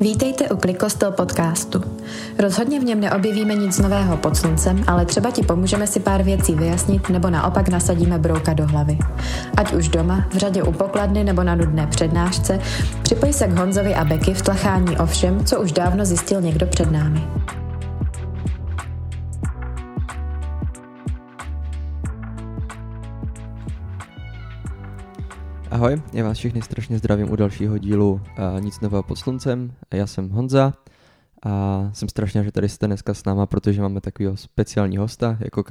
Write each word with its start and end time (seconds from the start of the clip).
Vítejte 0.00 0.48
u 0.48 0.56
Klikostel 0.56 1.12
podcastu. 1.12 1.82
Rozhodně 2.38 2.80
v 2.80 2.84
něm 2.84 3.00
neobjevíme 3.00 3.54
nic 3.54 3.78
nového 3.78 4.16
pod 4.16 4.36
sluncem, 4.36 4.84
ale 4.86 5.06
třeba 5.06 5.30
ti 5.30 5.42
pomůžeme 5.42 5.86
si 5.86 6.00
pár 6.00 6.22
věcí 6.22 6.54
vyjasnit 6.54 7.08
nebo 7.08 7.30
naopak 7.30 7.68
nasadíme 7.68 8.18
brouka 8.18 8.52
do 8.52 8.66
hlavy. 8.66 8.98
Ať 9.56 9.72
už 9.72 9.88
doma, 9.88 10.26
v 10.30 10.36
řadě 10.36 10.62
u 10.62 10.72
pokladny 10.72 11.24
nebo 11.24 11.42
na 11.42 11.54
nudné 11.54 11.86
přednášce, 11.86 12.58
připoj 13.02 13.32
se 13.32 13.46
k 13.46 13.58
Honzovi 13.58 13.94
a 13.94 14.04
Beky 14.04 14.34
v 14.34 14.42
tlachání 14.42 14.98
o 14.98 15.06
všem, 15.06 15.44
co 15.44 15.60
už 15.60 15.72
dávno 15.72 16.04
zjistil 16.04 16.40
někdo 16.40 16.66
před 16.66 16.90
námi. 16.90 17.22
Ahoj, 25.76 26.02
já 26.12 26.24
vás 26.24 26.38
všechny 26.38 26.62
strašně 26.62 26.98
zdravím 26.98 27.30
u 27.30 27.36
dalšího 27.36 27.78
dílu 27.78 28.12
uh, 28.12 28.60
Nic 28.60 28.80
nového 28.80 29.02
pod 29.02 29.16
sluncem. 29.16 29.72
Já 29.94 30.06
jsem 30.06 30.30
Honza 30.30 30.74
a 31.42 31.90
jsem 31.92 32.08
strašně, 32.08 32.44
že 32.44 32.52
tady 32.52 32.68
jste 32.68 32.86
dneska 32.86 33.14
s 33.14 33.24
náma, 33.24 33.46
protože 33.46 33.82
máme 33.82 34.00
takového 34.00 34.36
speciální 34.36 34.96
hosta, 34.96 35.38
jako 35.40 35.64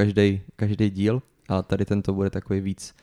každý 0.56 0.90
díl, 0.90 1.22
ale 1.50 1.64
tady 1.64 1.86
tento 1.86 2.14
bude 2.14 2.30
takový 2.30 2.62
víc 2.62 2.96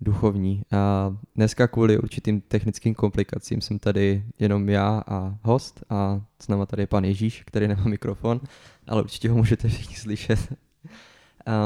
duchovní. 0.00 0.62
A 0.72 1.16
dneska 1.36 1.68
kvůli 1.68 1.98
určitým 1.98 2.40
technickým 2.40 2.94
komplikacím 2.94 3.60
jsem 3.60 3.78
tady 3.78 4.24
jenom 4.38 4.68
já 4.68 5.02
a 5.06 5.38
host 5.42 5.84
a 5.90 6.20
s 6.42 6.48
náma 6.48 6.66
tady 6.66 6.82
je 6.82 6.86
pan 6.86 7.04
Ježíš, 7.04 7.42
který 7.46 7.68
nemá 7.68 7.84
mikrofon, 7.84 8.40
ale 8.86 9.02
určitě 9.02 9.30
ho 9.30 9.36
můžete 9.36 9.68
všichni 9.68 9.96
slyšet. 9.96 10.52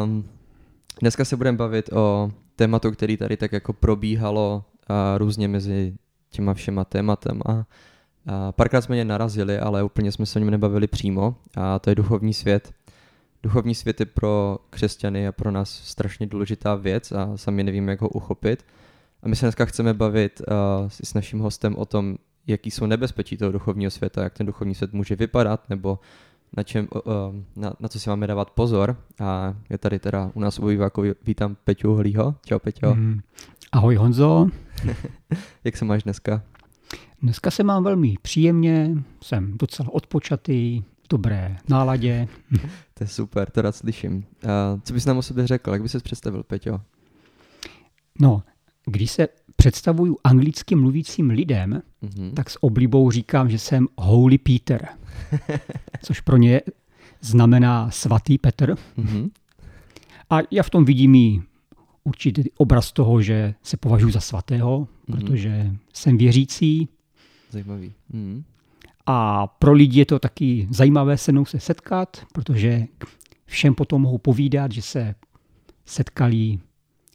Um, 0.04 0.24
dneska 1.00 1.24
se 1.24 1.36
budeme 1.36 1.58
bavit 1.58 1.92
o 1.92 2.32
tématu, 2.56 2.90
který 2.90 3.16
tady 3.16 3.36
tak 3.36 3.52
jako 3.52 3.72
probíhalo 3.72 4.64
a 4.88 5.18
různě 5.18 5.48
mezi 5.48 5.94
těma 6.30 6.54
všema 6.54 6.84
tématem 6.84 7.40
a, 7.46 7.66
a 8.26 8.52
párkrát 8.52 8.80
jsme 8.80 8.96
je 8.96 9.04
narazili, 9.04 9.58
ale 9.58 9.82
úplně 9.82 10.12
jsme 10.12 10.26
se 10.26 10.38
o 10.38 10.40
něm 10.40 10.50
nebavili 10.50 10.86
přímo 10.86 11.36
a 11.56 11.78
to 11.78 11.90
je 11.90 11.94
duchovní 11.96 12.34
svět. 12.34 12.72
Duchovní 13.42 13.74
svět 13.74 14.00
je 14.00 14.06
pro 14.06 14.58
křesťany 14.70 15.28
a 15.28 15.32
pro 15.32 15.50
nás 15.50 15.70
strašně 15.70 16.26
důležitá 16.26 16.74
věc 16.74 17.12
a 17.12 17.36
sami 17.36 17.64
nevíme, 17.64 17.92
jak 17.92 18.00
ho 18.00 18.08
uchopit. 18.08 18.64
A 19.22 19.28
my 19.28 19.36
se 19.36 19.46
dneska 19.46 19.64
chceme 19.64 19.94
bavit 19.94 20.40
uh, 20.40 20.88
s 20.88 21.14
naším 21.14 21.38
hostem 21.38 21.76
o 21.76 21.84
tom, 21.84 22.16
jaký 22.46 22.70
jsou 22.70 22.86
nebezpečí 22.86 23.36
toho 23.36 23.52
duchovního 23.52 23.90
světa, 23.90 24.22
jak 24.22 24.34
ten 24.34 24.46
duchovní 24.46 24.74
svět 24.74 24.92
může 24.92 25.16
vypadat, 25.16 25.70
nebo 25.70 25.98
na, 26.56 26.62
čem, 26.62 26.88
uh, 26.94 27.02
na, 27.56 27.72
na 27.80 27.88
co 27.88 28.00
si 28.00 28.10
máme 28.10 28.26
dávat 28.26 28.50
pozor. 28.50 28.96
A 29.20 29.54
je 29.70 29.78
tady 29.78 29.98
teda 29.98 30.30
u 30.34 30.40
nás 30.40 30.58
u 30.58 30.66
Výváku, 30.66 31.02
vítám 31.24 31.56
Peťu 31.64 31.94
Holího. 31.94 32.34
Čau 32.46 32.58
Peťo. 32.58 32.94
Mm. 32.94 33.20
Ahoj 33.72 33.96
Honzo. 33.96 34.46
Jak 35.64 35.76
se 35.76 35.84
máš 35.84 36.02
dneska? 36.02 36.42
Dneska 37.22 37.50
se 37.50 37.62
mám 37.62 37.84
velmi 37.84 38.14
příjemně, 38.22 38.94
jsem 39.22 39.58
docela 39.58 39.88
odpočatý, 39.92 40.80
v 40.80 41.08
dobré 41.10 41.56
náladě. 41.68 42.28
to 42.94 43.04
je 43.04 43.08
super, 43.08 43.50
to 43.50 43.62
rád 43.62 43.76
slyším. 43.76 44.24
A 44.48 44.80
co 44.82 44.94
bys 44.94 45.06
nám 45.06 45.18
o 45.18 45.22
sobě 45.22 45.46
řekl, 45.46 45.72
jak 45.72 45.82
bys 45.82 45.92
se 45.92 46.00
představil, 46.00 46.42
Peťo? 46.42 46.80
No, 48.20 48.42
když 48.86 49.10
se 49.10 49.28
představuju 49.56 50.16
anglicky 50.24 50.74
mluvícím 50.74 51.30
lidem, 51.30 51.82
mm-hmm. 52.02 52.32
tak 52.34 52.50
s 52.50 52.62
oblibou 52.62 53.10
říkám, 53.10 53.50
že 53.50 53.58
jsem 53.58 53.86
Holy 53.98 54.38
Peter, 54.38 54.88
což 56.02 56.20
pro 56.20 56.36
ně 56.36 56.60
znamená 57.20 57.90
svatý 57.90 58.38
Petr. 58.38 58.74
Mm-hmm. 58.98 59.30
A 60.30 60.38
já 60.50 60.62
v 60.62 60.70
tom 60.70 60.84
vidím 60.84 61.14
i 61.14 61.42
určitý 62.08 62.42
obraz 62.56 62.92
toho, 62.92 63.22
že 63.22 63.54
se 63.62 63.76
považuji 63.76 64.12
za 64.12 64.20
svatého, 64.20 64.80
mm-hmm. 64.80 65.14
protože 65.14 65.70
jsem 65.92 66.18
věřící. 66.18 66.88
Zajímavý. 67.50 67.92
Mm-hmm. 68.14 68.42
A 69.06 69.46
pro 69.46 69.72
lidi 69.72 69.98
je 69.98 70.06
to 70.06 70.18
taky 70.18 70.68
zajímavé 70.70 71.18
se 71.18 71.32
mnou 71.32 71.44
se 71.44 71.60
setkat, 71.60 72.26
protože 72.32 72.86
všem 73.46 73.74
potom 73.74 74.02
mohou 74.02 74.18
povídat, 74.18 74.72
že 74.72 74.82
se 74.82 75.14
setkali 75.84 76.58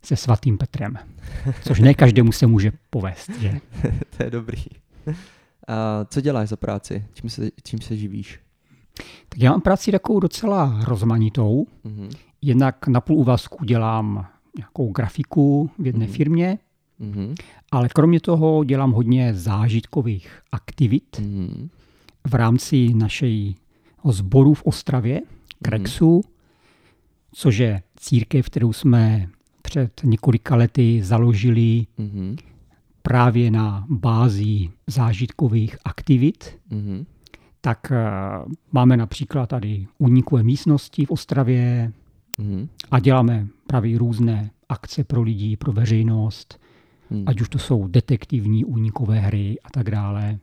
se 0.04 0.16
svatým 0.16 0.58
Petrem. 0.58 0.98
Což 1.68 1.80
ne 1.80 1.94
každému 1.94 2.32
se 2.32 2.48
může 2.48 2.72
povést. 2.90 3.40
Že? 3.40 3.60
to 4.18 4.24
je 4.24 4.30
dobrý. 4.30 4.64
A 5.68 6.06
co 6.06 6.22
děláš 6.22 6.50
za 6.50 6.56
práci? 6.56 7.06
Čím 7.14 7.30
se, 7.30 7.50
čím 7.64 7.82
se 7.82 7.98
živíš? 7.98 8.40
Tak 9.30 9.40
já 9.40 9.52
mám 9.52 9.62
práci 9.62 9.92
takovou 9.92 10.20
docela 10.20 10.80
rozmanitou. 10.84 11.68
Mm-hmm. 11.86 12.10
Jednak 12.42 12.88
na 12.88 13.02
půl 13.02 13.18
úvazku 13.18 13.66
dělám 13.66 14.28
nějakou 14.58 14.92
grafiku 14.92 15.70
v 15.80 15.86
jedné 15.86 16.06
mm-hmm. 16.06 16.12
firmě, 16.12 16.58
mm-hmm. 17.02 17.36
ale 17.72 17.90
kromě 17.90 18.20
toho 18.20 18.64
dělám 18.64 18.92
hodně 18.92 19.34
zážitkových 19.34 20.40
aktivit 20.52 21.18
mm-hmm. 21.20 21.70
v 22.28 22.34
rámci 22.34 22.94
našeho 22.94 23.54
sboru 24.10 24.54
v 24.54 24.64
Ostravě, 24.64 25.22
Krexu, 25.62 26.20
mm-hmm. 26.20 26.30
což 27.32 27.58
je 27.58 27.84
církev, 27.96 28.46
kterou 28.46 28.74
jsme 28.74 29.30
před 29.62 30.02
několika 30.04 30.56
lety 30.56 31.04
založili 31.04 31.86
mm-hmm. 32.00 32.38
právě 33.02 33.52
na 33.52 33.86
bázi 33.90 34.70
zážitkových 34.88 35.78
aktivit. 35.86 36.60
Mm-hmm. 36.72 37.06
Tak 37.62 37.92
uh, 37.92 38.52
máme 38.72 38.98
například 38.98 39.50
tady 39.50 39.88
unikové 39.98 40.44
místnosti 40.44 41.06
v 41.06 41.12
Ostravě, 41.12 41.92
Mm. 42.38 42.68
A 42.92 43.00
děláme 43.00 43.48
právě 43.68 43.98
různé 43.98 44.52
akce 44.70 45.04
pro 45.04 45.22
lidi, 45.22 45.58
pro 45.58 45.72
veřejnost, 45.72 46.60
mm. 47.10 47.24
ať 47.28 47.42
už 47.42 47.50
to 47.50 47.60
jsou 47.60 47.88
detektivní 47.88 48.66
únikové 48.66 49.20
hry 49.20 49.58
a 49.64 49.70
tak 49.70 49.92
dále. 49.92 50.40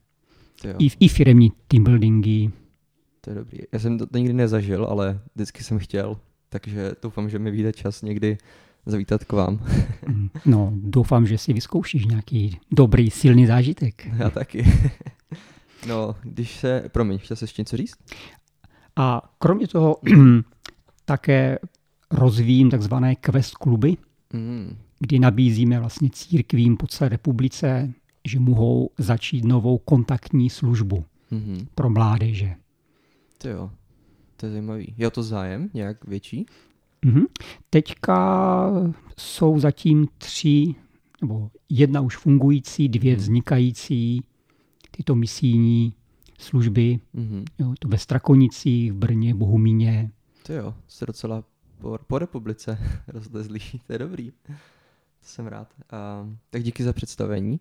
I, 0.79 0.91
I 1.01 1.09
firmní 1.09 1.53
teambuildingy. 1.69 2.51
To 3.21 3.31
je 3.31 3.37
dobrý. 3.37 3.59
Já 3.73 3.79
jsem 3.79 3.99
to 3.99 4.19
nikdy 4.19 4.33
nezažil, 4.33 4.85
ale 4.85 5.21
vždycky 5.35 5.65
jsem 5.65 5.79
chtěl, 5.79 6.17
takže 6.49 6.93
doufám, 7.03 7.31
že 7.31 7.39
mi 7.39 7.51
vyjde 7.51 7.73
čas 7.73 8.03
někdy 8.03 8.39
zavítat 8.87 9.25
k 9.25 9.33
vám. 9.33 9.61
Hmm. 10.07 10.31
no, 10.47 10.73
doufám, 10.75 11.27
že 11.27 11.39
si 11.39 11.53
vyzkoušíš 11.53 12.05
nějaký 12.07 12.59
dobrý, 12.73 13.11
silný 13.11 13.47
zážitek. 13.47 14.07
Já 14.17 14.31
taky. 14.31 14.65
No, 15.89 16.17
když 16.23 16.57
se, 16.57 16.85
promiň, 16.93 17.19
chtěl 17.19 17.37
jsi 17.37 17.45
ještě 17.45 17.63
něco 17.63 17.77
říct? 17.77 17.95
A 18.97 19.35
kromě 19.39 19.69
toho 19.69 19.97
také 21.05 21.59
rozvíjím 22.11 22.71
takzvané 22.71 23.17
quest 23.17 23.55
kluby, 23.55 23.97
mm. 24.33 24.77
kdy 24.99 25.19
nabízíme 25.19 25.81
vlastně 25.81 26.11
církvím 26.13 26.77
po 26.77 26.87
celé 26.87 27.09
republice, 27.09 27.93
že 28.25 28.41
mohou 28.41 28.91
začít 28.99 29.45
novou 29.45 29.79
kontaktní 29.79 30.51
službu 30.51 31.05
mm. 31.31 31.67
pro 31.75 31.91
mládeže. 31.91 32.55
To 33.39 33.49
jo, 33.49 33.71
to 34.37 34.47
je 34.47 34.53
zajímavý. 34.53 34.95
Je 34.99 35.11
to 35.11 35.23
zájem 35.23 35.71
nějak 35.75 36.05
větší? 36.05 36.47
Mm-hmm. 37.07 37.25
Teďka 37.71 38.71
jsou 39.19 39.59
zatím 39.59 40.09
tři, 40.19 40.75
nebo 41.21 41.51
jedna 41.69 42.01
už 42.01 42.17
fungující, 42.17 42.89
dvě 42.89 43.15
mm. 43.15 43.21
vznikající 43.21 44.23
tyto 44.91 45.15
misijní 45.15 45.95
služby. 46.39 47.01
Mm-hmm. 47.15 47.45
Jo, 47.59 47.75
to 47.79 47.89
ve 47.89 47.99
Strakonicích, 47.99 48.93
v 48.93 48.97
Brně, 48.97 49.35
Bohumíně. 49.35 50.11
To 50.43 50.53
jo, 50.53 50.75
jste 50.89 51.07
docela 51.07 51.45
po, 51.81 51.99
po 52.07 52.19
republice 52.19 52.79
rozlezlý. 53.09 53.61
To 53.87 53.93
je 53.93 53.99
dobrý. 53.99 54.31
To 54.31 54.53
jsem 55.23 55.47
rád. 55.47 55.69
A, 55.91 56.29
tak 56.51 56.63
díky 56.63 56.85
za 56.85 56.93
představení. 56.93 57.61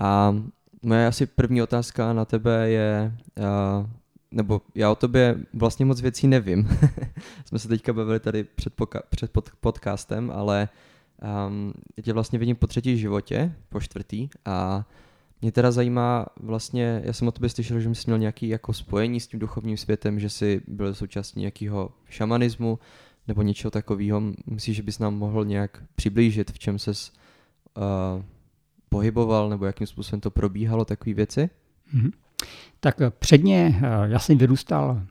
A 0.00 0.36
moje 0.82 1.06
asi 1.06 1.26
první 1.26 1.62
otázka 1.62 2.12
na 2.12 2.24
tebe 2.24 2.70
je, 2.70 3.16
a, 3.44 3.90
nebo 4.30 4.60
já 4.74 4.90
o 4.90 4.94
tobě 4.94 5.36
vlastně 5.54 5.84
moc 5.84 6.00
věcí 6.00 6.28
nevím. 6.28 6.68
Jsme 7.44 7.58
se 7.58 7.68
teďka 7.68 7.92
bavili 7.92 8.20
tady 8.20 8.44
před, 8.44 8.74
poka- 8.76 9.02
před 9.10 9.30
pod- 9.30 9.50
podcastem, 9.60 10.30
ale 10.34 10.68
um, 11.48 11.72
já 11.96 12.02
tě 12.02 12.12
vlastně 12.12 12.38
vidím 12.38 12.56
po 12.56 12.66
třetí 12.66 12.98
životě, 12.98 13.54
po 13.68 13.80
čtvrtý 13.80 14.28
a 14.44 14.86
mě 15.42 15.52
teda 15.52 15.70
zajímá 15.70 16.26
vlastně, 16.40 17.02
já 17.04 17.12
jsem 17.12 17.28
o 17.28 17.32
tobě 17.32 17.48
slyšel, 17.48 17.80
že 17.80 17.94
jsi 17.94 18.02
měl 18.06 18.18
nějaký 18.18 18.48
jako 18.48 18.72
spojení 18.72 19.20
s 19.20 19.26
tím 19.26 19.40
duchovním 19.40 19.76
světem, 19.76 20.20
že 20.20 20.30
jsi 20.30 20.62
byl 20.66 20.94
součástí 20.94 21.40
nějakého 21.40 21.92
šamanismu, 22.08 22.78
nebo 23.28 23.42
něčeho 23.42 23.70
takového. 23.70 24.22
Myslíš, 24.46 24.76
že 24.76 24.82
bys 24.82 24.98
nám 24.98 25.14
mohl 25.14 25.44
nějak 25.44 25.82
přiblížit, 25.94 26.50
v 26.50 26.58
čem 26.58 26.78
ses 26.78 27.12
uh, 27.76 28.22
pohyboval, 28.88 29.48
nebo 29.48 29.66
jakým 29.66 29.86
způsobem 29.86 30.20
to 30.20 30.30
probíhalo, 30.30 30.84
takové 30.84 31.14
věci? 31.14 31.50
Mm-hmm. 31.94 32.10
Tak 32.80 33.00
eh, 33.00 33.10
předně 33.10 33.80
eh, 33.82 33.88
já 34.04 34.18
jsem 34.18 34.38
vyrůstal 34.38 35.02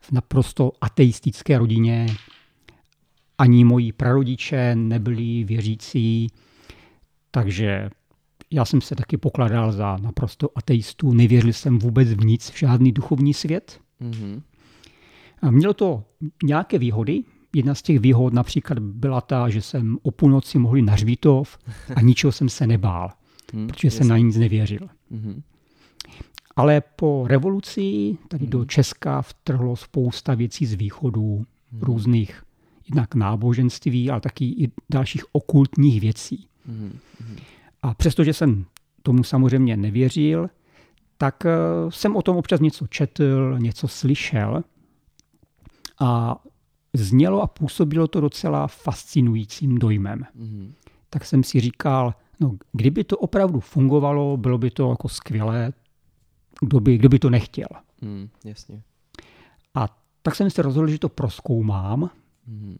v 0.00 0.12
naprosto 0.12 0.72
ateistické 0.80 1.58
rodině. 1.58 2.06
Ani 3.38 3.64
moji 3.64 3.92
prarodiče 3.92 4.74
nebyli 4.74 5.44
věřící, 5.44 6.28
takže 7.30 7.90
já 8.50 8.64
jsem 8.64 8.80
se 8.80 8.96
taky 8.96 9.16
pokladal 9.16 9.72
za 9.72 9.96
naprosto 9.96 10.48
ateistu, 10.54 11.12
nevěřil 11.12 11.52
jsem 11.52 11.78
vůbec 11.78 12.08
v 12.08 12.24
nic, 12.24 12.50
v 12.50 12.58
žádný 12.58 12.92
duchovní 12.92 13.34
svět. 13.34 13.80
Mm-hmm. 14.00 14.42
A 15.42 15.50
mělo 15.50 15.74
to 15.74 16.04
nějaké 16.42 16.78
výhody, 16.78 17.22
Jedna 17.54 17.74
z 17.74 17.82
těch 17.82 18.00
výhod 18.00 18.32
například 18.32 18.78
byla 18.78 19.20
ta, 19.20 19.48
že 19.48 19.62
jsem 19.62 19.98
o 20.02 20.10
půlnoci 20.10 20.58
mohl 20.58 20.76
na 20.82 20.92
hřbitov 20.92 21.58
a 21.96 22.00
ničeho 22.02 22.32
jsem 22.32 22.48
se 22.48 22.66
nebál, 22.66 23.10
hmm, 23.52 23.66
protože 23.66 23.86
jasný. 23.86 23.98
jsem 23.98 24.08
na 24.08 24.18
nic 24.18 24.36
nevěřil. 24.36 24.88
Hmm. 25.10 25.42
Ale 26.56 26.82
po 26.96 27.24
revoluci 27.28 28.16
tady 28.28 28.46
do 28.46 28.58
mhm. 28.58 28.68
Česka 28.68 29.22
vtrhlo 29.22 29.76
spousta 29.76 30.34
věcí 30.34 30.66
z 30.66 30.74
východu, 30.74 31.44
hmm. 31.72 31.80
různých 31.80 32.42
jednak 32.88 33.14
náboženství, 33.14 34.10
ale 34.10 34.20
taky 34.20 34.44
i 34.44 34.70
dalších 34.90 35.22
okultních 35.32 36.00
věcí. 36.00 36.46
Hmm. 36.66 36.98
A 37.82 37.94
přestože 37.94 38.32
jsem 38.32 38.64
tomu 39.02 39.24
samozřejmě 39.24 39.76
nevěřil, 39.76 40.50
tak 41.18 41.46
eh, 41.46 41.50
jsem 41.88 42.16
o 42.16 42.22
tom 42.22 42.36
občas 42.36 42.60
něco 42.60 42.86
četl, 42.86 43.58
něco 43.58 43.88
slyšel 43.88 44.64
a 46.00 46.36
znělo 46.94 47.42
a 47.42 47.46
působilo 47.46 48.08
to 48.08 48.20
docela 48.20 48.66
fascinujícím 48.66 49.78
dojmem. 49.78 50.26
Mm-hmm. 50.36 50.72
Tak 51.10 51.24
jsem 51.24 51.44
si 51.44 51.60
říkal, 51.60 52.14
no 52.40 52.56
kdyby 52.72 53.04
to 53.04 53.16
opravdu 53.16 53.60
fungovalo, 53.60 54.36
bylo 54.36 54.58
by 54.58 54.70
to 54.70 54.90
jako 54.90 55.08
skvělé, 55.08 55.72
kdo 56.60 56.80
by, 56.80 56.98
kdo 56.98 57.08
by 57.08 57.18
to 57.18 57.30
nechtěl. 57.30 57.68
Mm, 58.00 58.28
jasně. 58.44 58.82
A 59.74 60.00
tak 60.22 60.34
jsem 60.34 60.50
se 60.50 60.62
rozhodl, 60.62 60.88
že 60.88 60.98
to 60.98 61.08
proskoumám, 61.08 62.10
mm-hmm. 62.48 62.76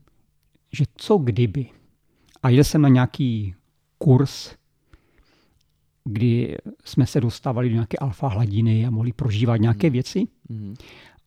že 0.73 0.85
co 0.95 1.19
kdyby. 1.19 1.67
A 2.43 2.49
jel 2.49 2.65
jsem 2.65 2.83
na 2.83 2.89
nějaký 2.89 3.55
kurz, 3.99 4.55
kdy 6.05 6.57
jsme 6.85 7.07
se 7.07 7.21
dostávali 7.21 7.69
do 7.69 7.75
nějaké 7.75 7.97
alfa 7.97 8.29
hladiny 8.29 8.87
a 8.87 8.91
mohli 8.91 9.13
prožívat 9.13 9.57
nějaké 9.57 9.87
mm. 9.87 9.93
věci. 9.93 10.29
Mm. 10.49 10.75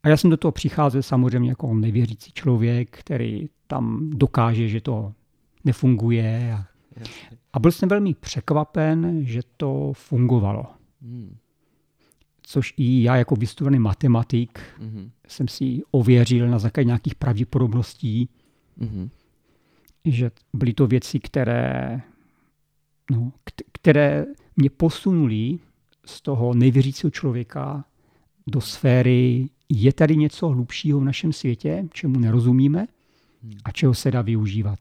A 0.04 0.10
já 0.10 0.18
jsem 0.18 0.30
do 0.30 0.38
toho 0.38 0.52
přicházel 0.52 1.04
samozřejmě 1.04 1.50
jako 1.50 1.74
nevěřící 1.74 2.32
člověk, 2.32 2.98
který 3.00 3.50
tam 3.68 4.10
dokáže, 4.10 4.68
že 4.68 4.82
to 4.82 5.14
nefunguje. 5.64 6.54
A, 6.54 6.66
a 7.54 7.60
byl 7.60 7.72
jsem 7.72 7.90
velmi 7.90 8.14
překvapen, 8.14 9.26
že 9.26 9.42
to 9.58 9.94
fungovalo. 9.94 10.66
Mm. 11.02 11.38
Což 12.42 12.74
i 12.78 13.04
já 13.04 13.16
jako 13.16 13.36
vystudovaný 13.36 13.80
matematik 13.80 14.60
mm. 14.80 15.12
jsem 15.28 15.48
si 15.48 15.82
ověřil 15.92 16.48
na 16.50 16.60
základě 16.60 16.86
nějakých 16.86 17.16
pravděpodobností, 17.16 18.30
mm. 18.78 19.10
že 20.06 20.32
byly 20.54 20.74
to 20.74 20.88
věci, 20.88 21.20
které, 21.20 22.02
no, 23.12 23.32
které 23.72 24.26
mě 24.56 24.70
posunuli 24.70 25.60
z 26.06 26.22
toho 26.22 26.54
nevěřícího 26.54 27.12
člověka 27.12 27.86
do 28.48 28.62
sféry, 28.62 29.50
je 29.70 29.94
tady 29.94 30.18
něco 30.18 30.50
hlubšího 30.50 31.00
v 31.00 31.04
našem 31.04 31.34
světě, 31.34 31.88
čemu 31.94 32.20
nerozumíme 32.20 32.88
a 33.64 33.72
čeho 33.72 33.94
se 33.94 34.12
dá 34.12 34.22
využívat. 34.22 34.80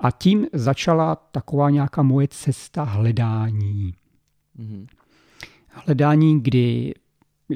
A 0.00 0.10
tím 0.10 0.46
začala 0.52 1.16
taková 1.16 1.70
nějaká 1.70 2.02
moje 2.02 2.28
cesta 2.28 2.82
hledání. 2.82 3.94
Hledání, 5.68 6.40
kdy 6.42 6.94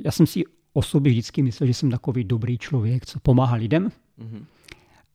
já 0.04 0.10
jsem 0.10 0.26
si 0.26 0.44
o 0.72 0.82
sobě 0.82 1.12
vždycky 1.12 1.42
myslel, 1.42 1.66
že 1.66 1.74
jsem 1.74 1.90
takový 1.90 2.24
dobrý 2.24 2.58
člověk, 2.58 3.06
co 3.06 3.20
pomáhá 3.20 3.56
lidem. 3.56 3.88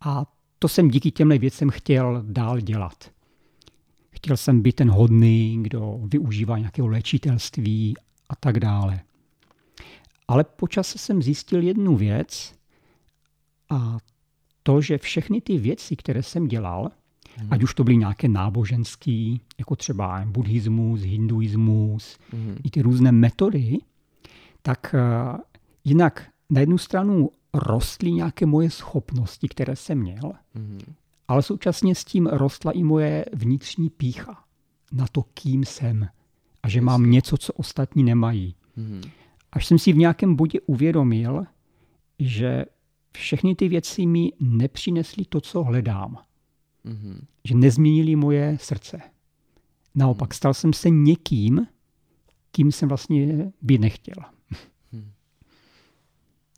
A 0.01 0.25
to 0.59 0.67
jsem 0.67 0.87
díky 0.87 1.11
těmhle 1.11 1.37
věcem 1.37 1.69
chtěl 1.69 2.23
dál 2.27 2.61
dělat. 2.61 3.11
Chtěl 4.09 4.37
jsem 4.37 4.61
být 4.61 4.75
ten 4.75 4.91
hodný, 4.91 5.63
kdo 5.63 5.99
využívá 6.03 6.57
nějakého 6.57 6.87
léčitelství 6.87 7.95
a 8.31 8.35
tak 8.35 8.59
dále. 8.59 9.01
Ale 10.27 10.43
počas 10.43 10.95
jsem 10.95 11.21
zjistil 11.21 11.61
jednu 11.61 11.95
věc 11.95 12.55
a 13.69 13.97
to, 14.63 14.81
že 14.81 14.97
všechny 14.97 15.41
ty 15.41 15.57
věci, 15.57 15.95
které 15.95 16.23
jsem 16.23 16.47
dělal, 16.47 16.91
mm. 17.41 17.47
ať 17.51 17.63
už 17.63 17.73
to 17.73 17.83
byly 17.83 17.97
nějaké 17.97 18.27
náboženský, 18.27 19.41
jako 19.59 19.75
třeba 19.75 20.23
buddhismus, 20.25 21.01
hinduismus, 21.01 22.17
mm. 22.33 22.57
i 22.63 22.69
ty 22.69 22.81
různé 22.81 23.11
metody, 23.11 23.77
tak 24.61 24.95
uh, 25.33 25.37
jinak 25.83 26.29
na 26.49 26.59
jednu 26.59 26.77
stranu 26.77 27.29
rostly 27.53 28.11
nějaké 28.11 28.45
moje 28.45 28.69
schopnosti, 28.69 29.47
které 29.47 29.75
jsem 29.75 29.97
měl, 29.97 30.33
mm 30.55 30.79
ale 31.31 31.41
současně 31.41 31.95
s 31.95 32.03
tím 32.03 32.27
rostla 32.27 32.71
i 32.71 32.83
moje 32.83 33.25
vnitřní 33.33 33.89
pícha 33.89 34.43
na 34.91 35.05
to, 35.11 35.23
kým 35.33 35.65
jsem 35.65 36.07
a 36.63 36.69
že 36.69 36.81
mám 36.81 37.11
něco, 37.11 37.37
co 37.37 37.53
ostatní 37.53 38.03
nemají. 38.03 38.55
Mm-hmm. 38.77 39.11
Až 39.51 39.65
jsem 39.65 39.79
si 39.79 39.93
v 39.93 39.97
nějakém 39.97 40.35
bodě 40.35 40.59
uvědomil, 40.61 41.45
že 42.19 42.65
všechny 43.11 43.55
ty 43.55 43.69
věci 43.69 44.05
mi 44.05 44.31
nepřinesly 44.39 45.25
to, 45.25 45.41
co 45.41 45.63
hledám. 45.63 46.17
Mm-hmm. 46.85 47.21
Že 47.47 47.55
nezměnili 47.55 48.15
moje 48.15 48.57
srdce. 48.61 49.01
Naopak, 49.95 50.29
mm-hmm. 50.29 50.35
stal 50.35 50.53
jsem 50.53 50.73
se 50.73 50.89
někým, 50.89 51.67
kým 52.51 52.71
jsem 52.71 52.89
vlastně 52.89 53.51
být 53.61 53.81
nechtěl. 53.81 54.15
Hmm. 54.91 55.11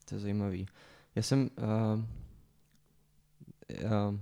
To 0.09 0.15
je 0.15 0.19
zajímavý. 0.19 0.65
Já 1.15 1.21
jsem... 1.21 1.49
Uh, 1.57 2.03
uh, 3.85 4.17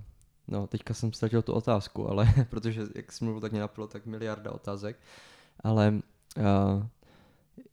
No, 0.48 0.66
teďka 0.66 0.94
jsem 0.94 1.12
ztratil 1.12 1.42
tu 1.42 1.52
otázku, 1.52 2.08
ale 2.08 2.34
protože 2.50 2.82
jak 2.94 3.12
jsem 3.12 3.24
mluvil, 3.24 3.40
tak 3.40 3.52
mě 3.52 3.60
napadlo 3.60 3.86
tak 3.86 4.06
miliarda 4.06 4.50
otázek. 4.50 4.96
Ale 5.60 6.00
uh, 6.38 6.86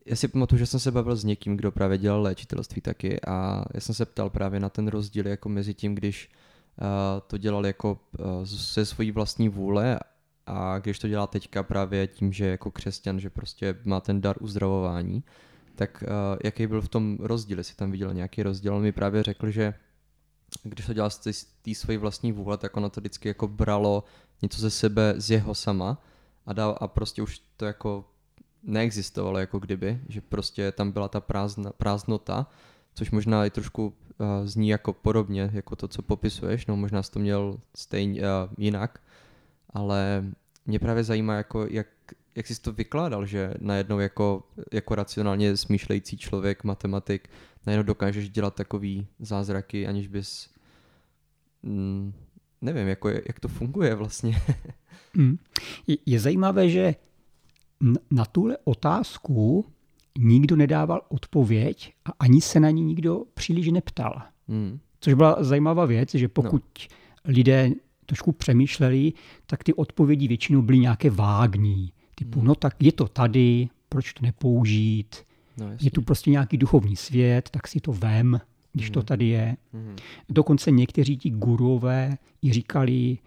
já 0.05 0.15
si 0.15 0.27
pamatuju, 0.27 0.59
že 0.59 0.65
jsem 0.65 0.79
se 0.79 0.91
bavil 0.91 1.15
s 1.15 1.23
někým, 1.23 1.57
kdo 1.57 1.71
právě 1.71 1.97
dělal 1.97 2.21
léčitelství 2.21 2.81
taky 2.81 3.21
a 3.21 3.65
já 3.73 3.79
jsem 3.79 3.95
se 3.95 4.05
ptal 4.05 4.29
právě 4.29 4.59
na 4.59 4.69
ten 4.69 4.87
rozdíl 4.87 5.27
jako 5.27 5.49
mezi 5.49 5.73
tím, 5.73 5.95
když 5.95 6.29
uh, 6.81 6.87
to 7.27 7.37
dělal 7.37 7.65
jako 7.65 7.99
uh, 8.19 8.43
se 8.43 8.85
svojí 8.85 9.11
vlastní 9.11 9.49
vůle 9.49 9.99
a 10.45 10.79
když 10.79 10.99
to 10.99 11.07
dělá 11.07 11.27
teďka 11.27 11.63
právě 11.63 12.07
tím, 12.07 12.33
že 12.33 12.45
jako 12.45 12.71
křesťan, 12.71 13.19
že 13.19 13.29
prostě 13.29 13.77
má 13.83 13.99
ten 13.99 14.21
dar 14.21 14.35
uzdravování, 14.39 15.23
tak 15.75 16.03
uh, 16.03 16.37
jaký 16.43 16.67
byl 16.67 16.81
v 16.81 16.89
tom 16.89 17.17
rozdíl, 17.21 17.57
jestli 17.57 17.75
tam 17.75 17.91
viděl 17.91 18.13
nějaký 18.13 18.43
rozdíl. 18.43 18.75
On 18.75 18.81
mi 18.81 18.91
právě 18.91 19.23
řekl, 19.23 19.51
že 19.51 19.73
když 20.63 20.85
to 20.85 20.93
dělal 20.93 21.09
z 21.09 21.19
té 21.61 21.75
své 21.75 21.97
vlastní 21.97 22.31
vůle, 22.31 22.57
tak 22.57 22.77
ono 22.77 22.89
to 22.89 23.01
vždycky 23.01 23.27
jako 23.27 23.47
bralo 23.47 24.03
něco 24.41 24.61
ze 24.61 24.69
sebe, 24.69 25.13
z 25.17 25.31
jeho 25.31 25.55
sama 25.55 26.01
a, 26.50 26.54
dal, 26.54 26.78
a 26.81 26.88
prostě 26.88 27.22
už 27.22 27.42
to 27.57 27.66
jako 27.66 28.06
neexistovalo 28.63 29.40
jako 29.40 29.60
kdyby, 29.60 30.00
že 30.10 30.22
prostě 30.22 30.72
tam 30.72 30.92
byla 30.92 31.07
ta 31.07 31.19
prázdna, 31.19 31.72
prázdnota, 31.72 32.48
což 32.94 33.12
možná 33.12 33.46
i 33.46 33.50
trošku 33.50 33.88
uh, 33.88 34.28
zní 34.46 34.69
jako 34.69 34.94
podobně, 34.94 35.50
jako 35.54 35.75
to, 35.75 35.88
co 35.88 36.01
popisuješ, 36.01 36.66
no 36.66 36.78
možná 36.78 37.04
jsi 37.04 37.12
to 37.12 37.19
měl 37.19 37.60
stejně 37.75 38.22
uh, 38.22 38.28
jinak, 38.57 39.01
ale 39.69 40.25
mě 40.66 40.80
právě 40.80 41.04
zajímá, 41.04 41.36
jako 41.36 41.68
jak, 41.69 41.88
jak 42.36 42.48
jsi 42.48 42.62
to 42.62 42.74
vykládal, 42.74 43.25
že 43.25 43.54
najednou 43.60 44.00
jako, 44.00 44.44
jako 44.74 44.96
racionálně 44.96 45.58
smýšlející 45.58 46.18
člověk, 46.18 46.63
matematik, 46.63 47.29
najednou 47.65 47.84
dokážeš 47.84 48.29
dělat 48.29 48.56
takový 48.56 49.08
zázraky, 49.20 49.88
aniž 49.88 50.08
bys... 50.08 50.50
Mm, 51.63 52.13
nevím, 52.62 52.88
jako 52.88 53.10
jak 53.10 53.39
to 53.39 53.48
funguje 53.48 53.96
vlastně. 53.96 54.42
mm. 55.16 55.38
je, 55.88 55.98
je 56.06 56.20
zajímavé, 56.20 56.70
že 56.70 56.96
na 58.12 58.25
tuhle 58.25 58.58
otázku 58.63 59.66
nikdo 60.18 60.56
nedával 60.56 61.01
odpověď 61.10 61.94
a 62.06 62.10
ani 62.20 62.42
se 62.42 62.60
na 62.60 62.70
ní 62.70 62.84
nikdo 62.84 63.24
příliš 63.34 63.68
neptal. 63.68 64.22
Mm. 64.48 64.80
Což 65.00 65.13
byla 65.13 65.38
zajímavá 65.39 65.86
věc, 65.86 66.16
že 66.16 66.28
pokud 66.28 66.63
no. 66.89 67.32
lidé 67.32 67.72
trošku 68.06 68.32
přemýšleli, 68.32 69.13
tak 69.46 69.63
ty 69.63 69.74
odpovědi 69.74 70.28
většinou 70.28 70.62
byly 70.62 70.80
nějaké 70.80 71.10
vágní. 71.10 71.94
Typu, 72.16 72.39
mm. 72.39 72.46
no 72.46 72.56
tak 72.56 72.75
je 72.80 72.92
to 72.92 73.08
tady, 73.08 73.70
proč 73.89 74.13
to 74.13 74.25
nepoužít, 74.25 75.16
No, 75.60 75.66
je 75.82 75.92
tu 75.92 76.01
prostě 76.01 76.32
nějaký 76.32 76.58
duchovní 76.58 76.96
svět, 76.96 77.50
tak 77.50 77.68
si 77.68 77.80
to 77.80 77.94
vem, 77.94 78.42
když 78.73 78.89
mm. 78.89 78.93
to 78.93 78.99
mhm. 78.99 79.05
tady 79.05 79.25
je. 79.25 79.57
Mm. 79.73 79.95
Dokonce 80.29 80.71
někteří 80.71 81.17
ti 81.17 81.29
gurové 81.29 82.17
i 82.41 82.53
říkali, 82.53 83.17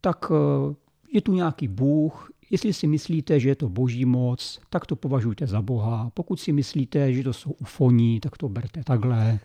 tak 0.00 0.26
eh, 0.30 0.74
je 1.12 1.20
tu 1.20 1.34
nějaký 1.34 1.68
Bůh, 1.68 2.30
jestli 2.50 2.72
si 2.72 2.86
myslíte, 2.86 3.40
že 3.40 3.48
je 3.48 3.54
to 3.54 3.68
boží 3.68 4.04
moc, 4.04 4.60
tak 4.70 4.86
to 4.86 4.96
považujte 4.96 5.46
za 5.46 5.62
Boha. 5.62 6.10
Pokud 6.14 6.40
si 6.40 6.52
myslíte, 6.52 7.12
že 7.12 7.22
to 7.22 7.32
jsou 7.32 7.50
ufoní, 7.50 8.20
tak 8.20 8.36
to 8.36 8.48
berte 8.48 8.84
takhle. 8.84 9.38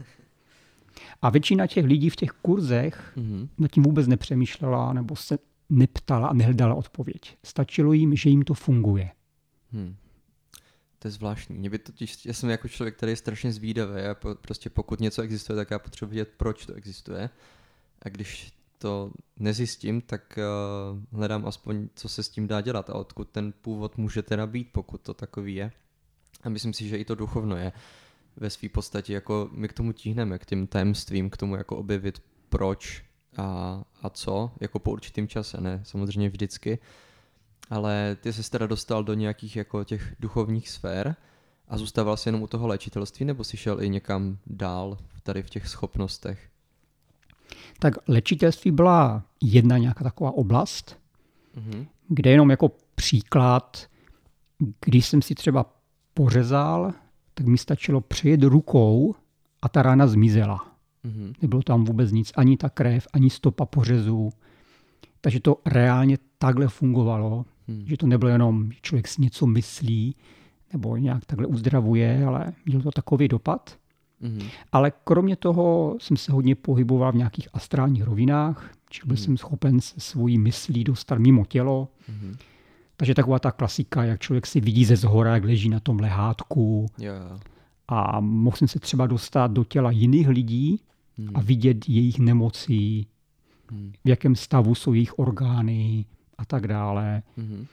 A 1.22 1.30
většina 1.30 1.68
těch 1.68 1.86
lidí 1.86 2.10
v 2.10 2.16
těch 2.16 2.30
kurzech 2.30 3.14
mm-hmm. 3.18 3.48
nad 3.58 3.72
tím 3.72 3.84
vůbec 3.84 4.08
nepřemýšlela 4.08 4.94
nebo 4.94 5.16
se 5.16 5.38
neptala 5.70 6.28
a 6.28 6.34
nehledala 6.34 6.76
odpověď. 6.76 7.38
Stačilo 7.44 7.94
jim, 7.94 8.16
že 8.16 8.30
jim 8.30 8.44
to 8.44 8.54
funguje. 8.54 9.10
Hmm. 9.72 9.96
To 11.00 11.08
je 11.08 11.12
zvláštní. 11.12 11.58
Mě 11.58 11.70
by 11.70 11.80
totiž, 11.80 12.26
já 12.26 12.34
jsem 12.34 12.50
jako 12.50 12.68
člověk, 12.68 12.98
který 12.98 13.12
je 13.12 13.16
strašně 13.16 13.54
zvídavý 13.54 14.02
a 14.02 14.16
po, 14.16 14.36
prostě 14.36 14.70
pokud 14.70 15.00
něco 15.00 15.22
existuje, 15.22 15.56
tak 15.56 15.72
já 15.72 15.80
potřebuji 15.80 16.10
vědět, 16.10 16.34
proč 16.38 16.66
to 16.66 16.74
existuje. 16.74 17.30
A 18.02 18.10
když 18.10 18.54
to 18.78 19.12
nezjistím, 19.40 20.02
tak 20.02 20.40
uh, 20.40 21.18
hledám 21.20 21.46
aspoň, 21.46 21.90
co 21.96 22.10
se 22.10 22.24
s 22.24 22.30
tím 22.30 22.48
dá 22.48 22.62
dělat 22.62 22.90
a 22.90 22.94
odkud 22.94 23.30
ten 23.30 23.54
původ 23.62 23.98
může 23.98 24.22
teda 24.22 24.48
být, 24.48 24.70
pokud 24.72 25.02
to 25.02 25.14
takový 25.14 25.56
je. 25.56 25.72
A 26.44 26.50
myslím 26.50 26.74
si, 26.74 26.88
že 26.88 26.98
i 26.98 27.06
to 27.06 27.16
duchovno 27.16 27.58
je 27.58 27.72
ve 28.36 28.50
své 28.50 28.70
podstatě, 28.70 29.14
jako 29.14 29.50
my 29.52 29.68
k 29.68 29.74
tomu 29.74 29.92
tíhneme, 29.92 30.40
k 30.40 30.46
těm 30.46 30.68
tajemstvím, 30.68 31.30
k 31.30 31.38
tomu 31.38 31.56
jako 31.56 31.78
objevit 31.78 32.22
proč 32.50 33.04
a, 33.38 33.82
a 34.02 34.10
co, 34.10 34.52
jako 34.62 34.80
po 34.80 34.92
určitým 34.92 35.28
čase, 35.28 35.62
ne 35.62 35.82
samozřejmě 35.84 36.30
vždycky, 36.30 36.80
ale 37.70 38.18
ty 38.22 38.34
jsi 38.34 38.52
teda 38.52 38.68
dostal 38.68 39.04
do 39.04 39.14
nějakých 39.14 39.56
jako 39.56 39.84
těch 39.84 40.16
duchovních 40.20 40.70
sfér 40.70 41.16
a 41.68 41.78
zůstával 41.78 42.18
jsi 42.18 42.30
jenom 42.30 42.42
u 42.42 42.48
toho 42.48 42.68
léčitelství, 42.68 43.26
nebo 43.26 43.44
jsi 43.44 43.58
šel 43.58 43.84
i 43.84 43.90
někam 43.90 44.38
dál 44.48 44.98
tady 45.24 45.44
v 45.44 45.50
těch 45.50 45.68
schopnostech? 45.68 46.50
Tak 47.80 47.94
léčitelství 48.08 48.72
byla 48.72 49.24
jedna 49.42 49.78
nějaká 49.78 50.04
taková 50.04 50.32
oblast, 50.32 51.00
mm-hmm. 51.58 51.88
kde 52.08 52.32
jenom 52.32 52.50
jako 52.50 52.72
příklad, 52.96 53.88
když 54.86 55.06
jsem 55.06 55.22
si 55.22 55.36
třeba 55.36 55.74
pořezal, 56.14 56.94
tak 57.34 57.48
mi 57.48 57.58
stačilo 57.58 58.02
přejet 58.02 58.44
rukou 58.44 59.16
a 59.62 59.70
ta 59.70 59.82
rána 59.82 60.08
zmizela. 60.08 60.68
Mm-hmm. 61.06 61.34
Nebylo 61.42 61.62
tam 61.62 61.86
vůbec 61.86 62.12
nic, 62.12 62.32
ani 62.36 62.58
ta 62.58 62.70
krev, 62.70 63.08
ani 63.14 63.30
stopa 63.30 63.66
pořezu. 63.66 64.30
Takže 65.22 65.40
to 65.40 65.58
reálně 65.66 66.18
takhle 66.38 66.68
fungovalo, 66.68 67.46
mm. 67.68 67.84
že 67.86 67.98
to 67.98 68.08
nebylo 68.08 68.32
jenom, 68.32 68.72
že 68.72 68.80
člověk 68.82 69.08
si 69.08 69.22
něco 69.22 69.46
myslí 69.46 70.16
nebo 70.74 70.98
nějak 70.98 71.26
takhle 71.26 71.48
uzdravuje, 71.48 72.26
ale 72.26 72.54
měl 72.66 72.82
to 72.82 72.92
takový 72.92 73.28
dopad. 73.28 73.78
Mm-hmm. 74.22 74.50
Ale 74.72 74.92
kromě 75.04 75.36
toho 75.36 75.96
jsem 76.02 76.18
se 76.18 76.32
hodně 76.32 76.56
pohyboval 76.56 77.12
v 77.12 77.16
nějakých 77.16 77.48
astrálních 77.54 78.04
rovinách, 78.04 78.72
čili 78.90 79.08
byl 79.08 79.16
mm-hmm. 79.16 79.20
jsem 79.20 79.38
schopen 79.38 79.82
se 79.82 80.00
svojí 80.00 80.38
myslí 80.38 80.84
dostat 80.84 81.20
mimo 81.20 81.46
tělo. 81.46 81.88
Mm-hmm. 82.10 82.38
Takže 82.98 83.16
taková 83.16 83.40
ta 83.40 83.52
klasika, 83.52 84.04
jak 84.04 84.22
člověk 84.22 84.48
si 84.48 84.62
vidí 84.62 84.86
ze 84.86 84.96
zhora, 84.96 85.34
jak 85.34 85.44
leží 85.44 85.70
na 85.70 85.80
tom 85.80 86.00
lehátku. 86.00 86.86
Yeah. 87.00 87.40
A 87.88 88.20
mohl 88.20 88.58
jsem 88.58 88.68
se 88.68 88.80
třeba 88.80 89.08
dostat 89.08 89.52
do 89.52 89.64
těla 89.64 89.92
jiných 89.92 90.28
lidí 90.28 90.80
mm. 91.18 91.30
a 91.34 91.42
vidět 91.42 91.90
jejich 91.90 92.20
nemocí, 92.20 93.08
mm. 93.72 93.92
v 94.06 94.10
jakém 94.10 94.36
stavu 94.36 94.76
jsou 94.76 94.94
jejich 94.94 95.20
orgány 95.20 96.06
a 96.38 96.46
tak 96.46 96.68
dále. 96.68 97.24
Mm. 97.38 97.66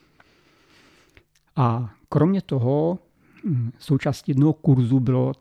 A 1.57 1.95
kromě 2.09 2.43
toho 2.43 2.99
hm, 3.45 3.71
součástí 3.79 4.31
jednoho 4.31 4.53
kurzu 4.53 5.01
bylo 5.01 5.33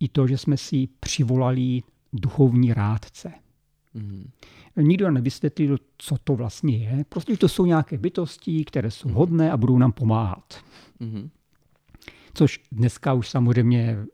i 0.00 0.08
to, 0.08 0.26
že 0.26 0.38
jsme 0.38 0.56
si 0.56 0.88
přivolali 1.00 1.82
duchovní 2.12 2.74
rádce. 2.74 3.32
Mm. 3.94 4.30
Nikdo 4.76 5.10
nevysvětlil, 5.10 5.78
co 5.98 6.16
to 6.24 6.36
vlastně 6.36 6.76
je. 6.76 7.04
Prostě 7.08 7.36
to 7.36 7.48
jsou 7.48 7.66
nějaké 7.66 7.98
bytosti, 7.98 8.64
které 8.64 8.90
jsou 8.90 9.08
mm. 9.08 9.14
hodné 9.14 9.52
a 9.52 9.56
budou 9.56 9.78
nám 9.78 9.92
pomáhat. 9.92 10.64
Mm. 11.00 11.30
Což 12.34 12.60
dneska 12.72 13.12
už 13.12 13.28
samozřejmě 13.28 14.06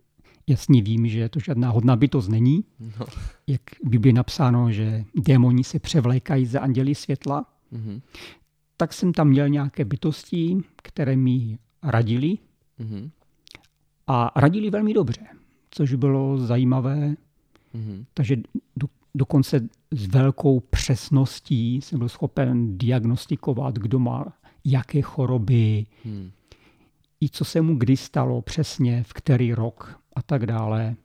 jasně 0.47 0.83
vím, 0.83 1.09
že 1.09 1.29
to 1.29 1.41
žádná 1.41 1.71
hodná 1.71 1.97
bytost 1.97 2.29
není. 2.29 2.65
No. 2.81 3.07
Jak 3.47 3.61
by 3.85 3.99
bylo 3.99 4.15
napsáno, 4.15 4.73
že 4.73 5.05
démoni 5.15 5.65
se 5.65 5.79
převlékají 5.79 6.47
za 6.47 6.61
anděli 6.61 6.95
světla. 6.95 7.47
Mm. 7.71 8.01
Tak 8.77 8.93
jsem 8.93 9.13
tam 9.13 9.29
měl 9.29 9.49
nějaké 9.49 9.85
bytosti, 9.85 10.57
které 10.77 11.17
mi 11.17 11.59
radili. 11.83 12.39
Mm. 12.79 13.11
A 14.07 14.33
radili 14.37 14.71
velmi 14.71 14.95
dobře 14.95 15.27
což 15.71 15.95
bylo 15.95 16.39
zajímavé. 16.39 17.17
Mm-hmm. 17.75 18.05
Takže 18.15 18.37
do, 18.77 18.87
dokonce 19.15 19.69
s 19.91 20.07
velkou 20.07 20.61
přesností 20.61 21.81
jsem 21.81 21.99
byl 21.99 22.09
schopen 22.09 22.79
diagnostikovat, 22.79 23.75
kdo 23.79 23.99
má 23.99 24.33
jaké 24.65 25.03
choroby, 25.03 25.87
mm. 26.05 26.31
i 27.21 27.29
co 27.29 27.45
se 27.45 27.61
mu 27.61 27.77
kdy 27.77 27.97
stalo 27.97 28.43
přesně, 28.43 29.03
v 29.03 29.13
který 29.13 29.55
rok 29.55 30.00
a 30.17 30.23
tak 30.23 30.47
dále. 30.47 30.97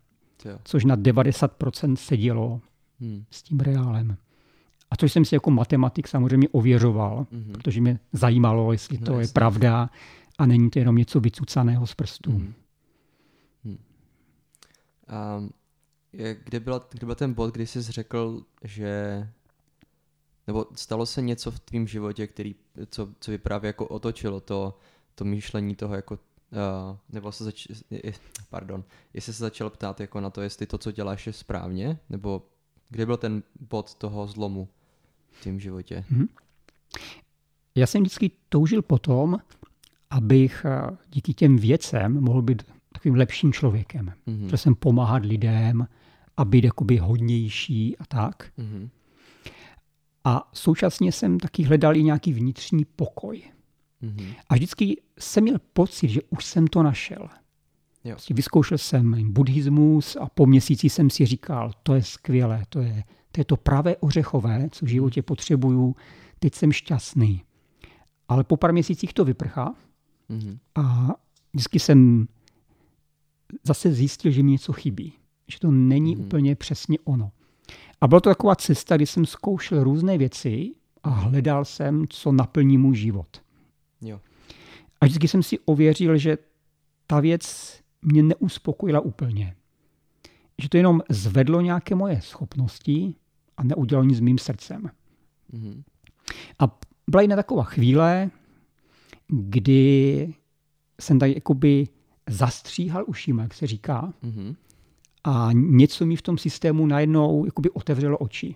Jo. 0.45 0.59
Což 0.63 0.85
na 0.85 0.97
90% 0.97 1.95
sedělo 1.95 2.61
mm. 2.99 3.23
s 3.31 3.43
tím 3.43 3.59
reálem. 3.59 4.17
A 4.91 4.95
což 4.95 5.11
jsem 5.11 5.25
si 5.25 5.35
jako 5.35 5.51
matematik 5.51 6.07
samozřejmě 6.07 6.49
ověřoval, 6.49 7.27
mm-hmm. 7.31 7.51
protože 7.51 7.81
mě 7.81 7.99
zajímalo, 8.13 8.71
jestli 8.71 8.97
no, 8.97 9.05
to 9.05 9.11
jasný. 9.11 9.23
je 9.23 9.33
pravda 9.33 9.89
a 10.37 10.45
není 10.45 10.69
to 10.69 10.79
jenom 10.79 10.95
něco 10.95 11.19
vycucaného 11.19 11.87
z 11.87 11.93
prstů. 11.93 12.31
Mm. 12.31 12.53
A 15.07 15.43
kde, 16.43 16.59
byla, 16.59 16.87
kde 16.91 17.05
byl 17.05 17.15
ten 17.15 17.33
bod, 17.33 17.53
kdy 17.53 17.67
jsi 17.67 17.81
řekl, 17.81 18.41
že 18.63 19.27
nebo 20.47 20.65
stalo 20.75 21.05
se 21.05 21.21
něco 21.21 21.51
v 21.51 21.59
tvém 21.59 21.87
životě, 21.87 22.27
který, 22.27 22.55
co, 22.89 23.09
co 23.19 23.31
by 23.31 23.37
právě 23.37 23.67
jako 23.67 23.87
otočilo 23.87 24.39
to, 24.39 24.77
to 25.15 25.25
myšlení 25.25 25.75
toho 25.75 25.95
jako 25.95 26.19
Uh, 26.51 26.97
nebo 27.09 27.31
se 27.31 27.43
zač- 27.43 27.67
pardon, 28.49 28.83
jestli 29.13 29.33
se 29.33 29.43
začal 29.43 29.69
ptát 29.69 29.99
jako 29.99 30.21
na 30.21 30.29
to, 30.29 30.41
jestli 30.41 30.65
to, 30.65 30.77
co 30.77 30.91
děláš, 30.91 31.27
je 31.27 31.33
správně, 31.33 31.99
nebo 32.09 32.45
kde 32.89 33.05
byl 33.05 33.17
ten 33.17 33.43
bod 33.59 33.95
toho 33.95 34.27
zlomu 34.27 34.67
v 35.31 35.41
tvém 35.41 35.59
životě? 35.59 36.05
Mm-hmm. 36.11 36.27
Já 37.75 37.87
jsem 37.87 38.01
vždycky 38.01 38.31
toužil 38.49 38.81
potom, 38.81 39.37
abych 40.09 40.65
eh, 40.65 40.97
díky 41.09 41.33
těm 41.33 41.57
věcem 41.57 42.21
mohl 42.21 42.41
být 42.41 42.63
takovým 42.91 43.15
lepším 43.15 43.53
člověkem. 43.53 44.13
Mm-hmm. 44.27 44.45
Chtěl 44.47 44.57
jsem 44.57 44.75
pomáhat 44.75 45.25
lidem 45.25 45.87
a 46.37 46.45
být 46.45 46.63
jakoby 46.63 46.97
hodnější 46.97 47.97
a 47.97 48.05
tak. 48.05 48.51
Mm-hmm. 48.57 48.89
A 50.23 50.49
současně 50.53 51.11
jsem 51.11 51.39
taky 51.39 51.63
hledal 51.63 51.95
i 51.95 52.03
nějaký 52.03 52.33
vnitřní 52.33 52.85
pokoj. 52.85 53.43
Mm-hmm. 54.05 54.35
A 54.49 54.53
vždycky 54.53 55.01
jsem 55.19 55.43
měl 55.43 55.57
pocit, 55.73 56.07
že 56.07 56.21
už 56.29 56.45
jsem 56.45 56.67
to 56.67 56.83
našel. 56.83 57.29
Jo. 58.03 58.11
Prostě 58.11 58.33
vyzkoušel 58.33 58.77
jsem 58.77 59.33
buddhismus 59.33 60.15
a 60.15 60.29
po 60.29 60.45
měsíci 60.45 60.89
jsem 60.89 61.09
si 61.09 61.25
říkal, 61.25 61.71
to 61.83 61.95
je 61.95 62.03
skvělé, 62.03 62.63
to 62.69 62.79
je 62.79 63.03
to, 63.31 63.41
je 63.41 63.45
to 63.45 63.57
pravé 63.57 63.95
ořechové, 63.95 64.67
co 64.71 64.85
v 64.85 64.89
životě 64.89 65.21
potřebuju, 65.21 65.95
teď 66.39 66.55
jsem 66.55 66.71
šťastný. 66.71 67.43
Ale 68.27 68.43
po 68.43 68.57
pár 68.57 68.73
měsících 68.73 69.13
to 69.13 69.25
vyprchá 69.25 69.75
mm-hmm. 70.29 70.57
a 70.75 71.15
vždycky 71.53 71.79
jsem 71.79 72.27
zase 73.63 73.93
zjistil, 73.93 74.31
že 74.31 74.43
mi 74.43 74.51
něco 74.51 74.73
chybí. 74.73 75.13
Že 75.47 75.59
to 75.59 75.71
není 75.71 76.15
hmm. 76.15 76.25
úplně 76.25 76.55
přesně 76.55 76.97
ono. 77.03 77.31
A 78.01 78.07
byla 78.07 78.21
to 78.21 78.29
taková 78.29 78.55
cesta, 78.55 78.95
kdy 78.95 79.05
jsem 79.05 79.25
zkoušel 79.25 79.83
různé 79.83 80.17
věci 80.17 80.71
a 81.03 81.09
hledal 81.09 81.65
jsem, 81.65 82.07
co 82.09 82.31
naplní 82.31 82.77
můj 82.77 82.95
život. 82.95 83.41
Jo. 84.01 84.21
A 85.01 85.05
vždycky 85.05 85.27
jsem 85.27 85.43
si 85.43 85.59
ověřil, 85.59 86.17
že 86.17 86.37
ta 87.07 87.19
věc 87.19 87.75
mě 88.01 88.23
neuspokojila 88.23 88.99
úplně. 88.99 89.55
Že 90.61 90.69
to 90.69 90.77
jenom 90.77 91.01
zvedlo 91.09 91.61
nějaké 91.61 91.95
moje 91.95 92.21
schopnosti 92.21 93.15
a 93.57 93.63
neudělalo 93.63 94.03
nic 94.03 94.17
s 94.17 94.21
mým 94.21 94.37
srdcem. 94.37 94.89
Mm-hmm. 95.53 95.83
A 96.59 96.79
byla 97.09 97.21
jedna 97.21 97.35
taková 97.35 97.63
chvíle, 97.63 98.29
kdy 99.27 100.33
jsem 101.01 101.19
tady 101.19 101.33
jakoby 101.33 101.87
zastříhal 102.29 103.03
ušima, 103.07 103.43
jak 103.43 103.53
se 103.53 103.67
říká. 103.67 104.13
Mm-hmm. 104.23 104.55
A 105.23 105.49
něco 105.53 106.05
mi 106.05 106.15
v 106.15 106.21
tom 106.21 106.37
systému 106.37 106.85
najednou 106.85 107.45
jakoby 107.45 107.69
otevřelo 107.69 108.17
oči. 108.17 108.55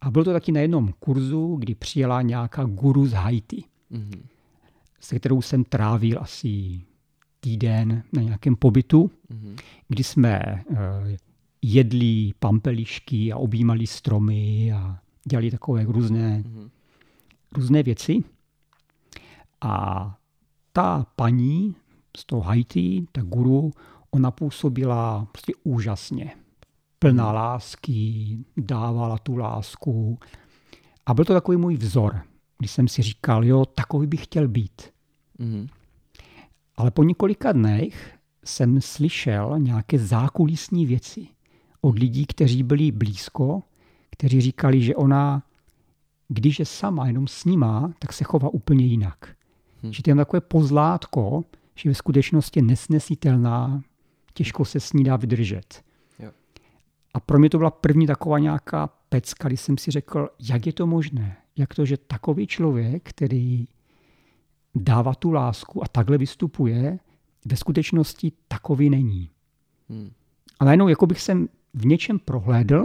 A 0.00 0.10
bylo 0.10 0.24
to 0.24 0.32
taky 0.32 0.52
na 0.52 0.60
jednom 0.60 0.92
kurzu, 0.98 1.56
kdy 1.56 1.74
přijela 1.74 2.22
nějaká 2.22 2.64
guru 2.64 3.06
z 3.06 3.12
Haiti, 3.12 3.64
mm-hmm. 3.92 4.22
Se 5.04 5.18
kterou 5.18 5.42
jsem 5.42 5.64
trávil 5.64 6.18
asi 6.20 6.80
týden 7.40 8.02
na 8.12 8.22
nějakém 8.22 8.56
pobytu, 8.56 9.10
mm-hmm. 9.30 9.56
kdy 9.88 10.04
jsme 10.04 10.64
uh, 10.66 10.76
jedli 11.62 12.32
pampelišky 12.38 13.32
a 13.32 13.36
objímali 13.36 13.86
stromy 13.86 14.72
a 14.72 14.98
dělali 15.24 15.50
takové 15.50 15.84
různé, 15.84 16.42
mm-hmm. 16.42 16.70
různé 17.56 17.82
věci. 17.82 18.24
A 19.60 20.18
ta 20.72 21.06
paní 21.16 21.74
z 22.16 22.24
toho 22.24 22.42
Haiti, 22.42 23.06
ta 23.12 23.22
guru, 23.22 23.72
ona 24.10 24.30
působila 24.30 25.26
prostě 25.32 25.52
úžasně. 25.64 26.30
Plná 26.98 27.24
hmm. 27.24 27.34
lásky, 27.34 28.38
dávala 28.56 29.18
tu 29.18 29.36
lásku. 29.36 30.18
A 31.06 31.14
byl 31.14 31.24
to 31.24 31.32
takový 31.32 31.56
můj 31.56 31.76
vzor, 31.76 32.20
když 32.58 32.70
jsem 32.70 32.88
si 32.88 33.02
říkal, 33.02 33.44
jo, 33.44 33.64
takový 33.64 34.06
bych 34.06 34.24
chtěl 34.24 34.48
být. 34.48 34.93
Mm. 35.38 35.66
Ale 36.76 36.90
po 36.90 37.04
několika 37.04 37.52
dnech 37.52 38.18
jsem 38.44 38.80
slyšel 38.80 39.58
nějaké 39.58 39.98
zákulisní 39.98 40.86
věci 40.86 41.26
od 41.80 41.98
lidí, 41.98 42.26
kteří 42.26 42.62
byli 42.62 42.92
blízko, 42.92 43.62
kteří 44.10 44.40
říkali, 44.40 44.82
že 44.82 44.96
ona, 44.96 45.42
když 46.28 46.58
je 46.58 46.64
sama 46.66 47.06
jenom 47.06 47.26
s 47.26 47.44
nima, 47.44 47.92
tak 47.98 48.12
se 48.12 48.24
chová 48.24 48.48
úplně 48.48 48.84
jinak. 48.84 49.36
Hmm. 49.82 49.92
Že 49.92 50.02
to 50.02 50.10
je 50.10 50.16
takové 50.16 50.40
pozlátko, 50.40 51.44
že 51.74 51.88
ve 51.88 51.94
skutečnosti 51.94 52.58
je 52.58 52.64
nesnesitelná, 52.64 53.82
těžko 54.34 54.64
se 54.64 54.80
s 54.80 54.92
ní 54.92 55.04
dá 55.04 55.16
vydržet. 55.16 55.82
Jo. 56.18 56.30
A 57.14 57.20
pro 57.20 57.38
mě 57.38 57.50
to 57.50 57.58
byla 57.58 57.70
první 57.70 58.06
taková 58.06 58.38
nějaká 58.38 58.86
pecka, 59.08 59.48
kdy 59.48 59.56
jsem 59.56 59.78
si 59.78 59.90
řekl, 59.90 60.28
jak 60.50 60.66
je 60.66 60.72
to 60.72 60.86
možné, 60.86 61.36
jak 61.56 61.74
to, 61.74 61.84
že 61.84 61.96
takový 61.96 62.46
člověk, 62.46 63.08
který 63.08 63.66
dává 64.74 65.14
tu 65.14 65.30
lásku 65.30 65.84
a 65.84 65.88
takhle 65.88 66.18
vystupuje, 66.18 66.98
ve 67.44 67.56
skutečnosti 67.56 68.32
takový 68.48 68.90
není. 68.90 69.30
Hmm. 69.88 70.10
A 70.60 70.64
najednou 70.64 70.88
jako 70.88 71.06
bych 71.06 71.22
jsem 71.22 71.48
v 71.74 71.86
něčem 71.86 72.18
prohlédl 72.18 72.84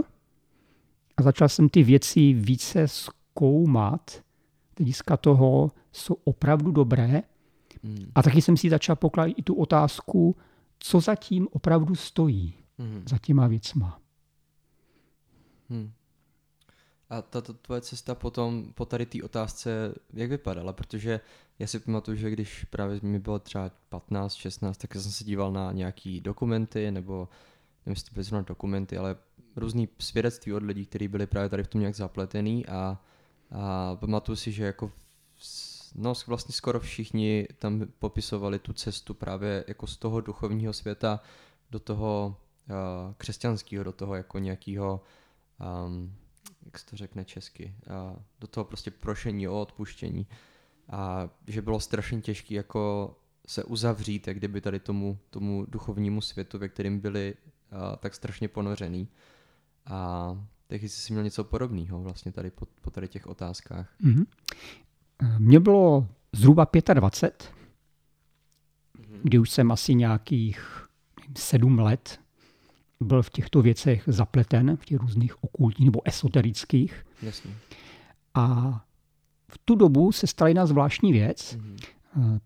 a 1.16 1.22
začal 1.22 1.48
jsem 1.48 1.68
ty 1.68 1.82
věci 1.82 2.32
více 2.32 2.88
zkoumat 2.88 4.22
hlediska 4.80 5.16
toho 5.16 5.70
jsou 5.92 6.14
opravdu 6.24 6.70
dobré. 6.70 7.22
Hmm. 7.82 8.10
A 8.14 8.22
taky 8.22 8.42
jsem 8.42 8.56
si 8.56 8.70
začal 8.70 8.96
pokládat 8.96 9.34
i 9.36 9.42
tu 9.42 9.54
otázku, 9.54 10.36
co 10.78 11.00
zatím 11.00 11.48
opravdu 11.50 11.94
stojí 11.94 12.54
hmm. 12.78 13.02
za 13.08 13.18
těma 13.18 13.46
věcma. 13.46 14.00
Hmm. 15.70 15.90
A 17.10 17.22
tato 17.22 17.54
tvoje 17.54 17.80
cesta 17.80 18.14
potom 18.14 18.72
po 18.74 18.84
tady 18.86 19.06
té 19.06 19.22
otázce, 19.22 19.94
jak 20.12 20.30
vypadala? 20.30 20.72
Protože 20.72 21.20
já 21.58 21.66
si 21.66 21.78
pamatuju, 21.78 22.16
že 22.16 22.30
když 22.30 22.64
právě 22.64 23.00
mi 23.02 23.18
bylo 23.18 23.38
třeba 23.38 23.70
15, 23.88 24.34
16, 24.34 24.76
tak 24.76 24.94
jsem 24.94 25.12
se 25.12 25.24
díval 25.24 25.52
na 25.52 25.72
nějaký 25.72 26.20
dokumenty, 26.20 26.90
nebo 26.90 27.28
nevím, 27.86 27.92
jestli 27.92 28.24
to 28.24 28.30
byly 28.32 28.44
dokumenty, 28.44 28.96
ale 28.98 29.16
různý 29.56 29.88
svědectví 29.98 30.52
od 30.52 30.62
lidí, 30.62 30.86
kteří 30.86 31.08
byli 31.08 31.26
právě 31.26 31.48
tady 31.48 31.62
v 31.62 31.68
tom 31.68 31.80
nějak 31.80 31.94
zapletený 31.94 32.66
a, 32.66 33.00
a 33.50 33.96
pamatuju 33.96 34.36
si, 34.36 34.52
že 34.52 34.64
jako 34.64 34.92
no 35.94 36.12
vlastně 36.26 36.52
skoro 36.52 36.80
všichni 36.80 37.48
tam 37.58 37.86
popisovali 37.98 38.58
tu 38.58 38.72
cestu 38.72 39.14
právě 39.14 39.64
jako 39.68 39.86
z 39.86 39.96
toho 39.96 40.20
duchovního 40.20 40.72
světa 40.72 41.20
do 41.70 41.78
toho 41.78 42.36
uh, 42.68 43.14
křesťanského, 43.16 43.84
do 43.84 43.92
toho 43.92 44.14
jako 44.14 44.38
nějakého 44.38 45.00
um, 45.86 46.14
jak 46.64 46.78
se 46.78 46.86
to 46.86 46.96
řekne 46.96 47.24
česky, 47.24 47.74
a 47.90 48.16
do 48.40 48.46
toho 48.46 48.64
prostě 48.64 48.90
prošení 48.90 49.48
o 49.48 49.60
odpuštění. 49.60 50.26
A 50.88 51.28
že 51.46 51.62
bylo 51.62 51.80
strašně 51.80 52.20
těžké 52.20 52.54
jako 52.54 53.14
se 53.46 53.64
uzavřít, 53.64 54.28
jak 54.28 54.36
kdyby 54.36 54.60
tady 54.60 54.80
tomu, 54.80 55.18
tomu 55.30 55.66
duchovnímu 55.68 56.20
světu, 56.20 56.58
ve 56.58 56.68
kterým 56.68 57.00
byli 57.00 57.34
a, 57.70 57.96
tak 57.96 58.14
strašně 58.14 58.48
ponořený. 58.48 59.08
A 59.86 60.46
tak 60.66 60.82
jsi 60.82 60.88
si 60.88 61.12
měl 61.12 61.24
něco 61.24 61.44
podobného 61.44 62.02
vlastně 62.02 62.32
tady 62.32 62.50
po, 62.50 62.66
po 62.80 62.90
tady 62.90 63.08
těch 63.08 63.26
otázkách. 63.26 63.94
Mm-hmm. 64.04 64.26
Mně 65.38 65.60
bylo 65.60 66.08
zhruba 66.32 66.66
25, 66.94 67.54
mm-hmm. 68.98 69.20
kdy 69.22 69.38
už 69.38 69.50
jsem 69.50 69.72
asi 69.72 69.94
nějakých 69.94 70.86
sedm 71.36 71.78
let 71.78 72.20
byl 73.00 73.22
v 73.22 73.30
těchto 73.30 73.62
věcech 73.62 74.02
zapleten, 74.06 74.76
v 74.76 74.84
těch 74.84 75.00
různých 75.00 75.44
okultních 75.44 75.86
nebo 75.86 76.00
esoterických. 76.04 77.06
Jasně. 77.22 77.50
A 78.34 78.70
v 79.48 79.58
tu 79.64 79.74
dobu 79.74 80.12
se 80.12 80.26
stala 80.26 80.48
jedna 80.48 80.66
zvláštní 80.66 81.12
věc. 81.12 81.58
Mm-hmm. 82.16 82.40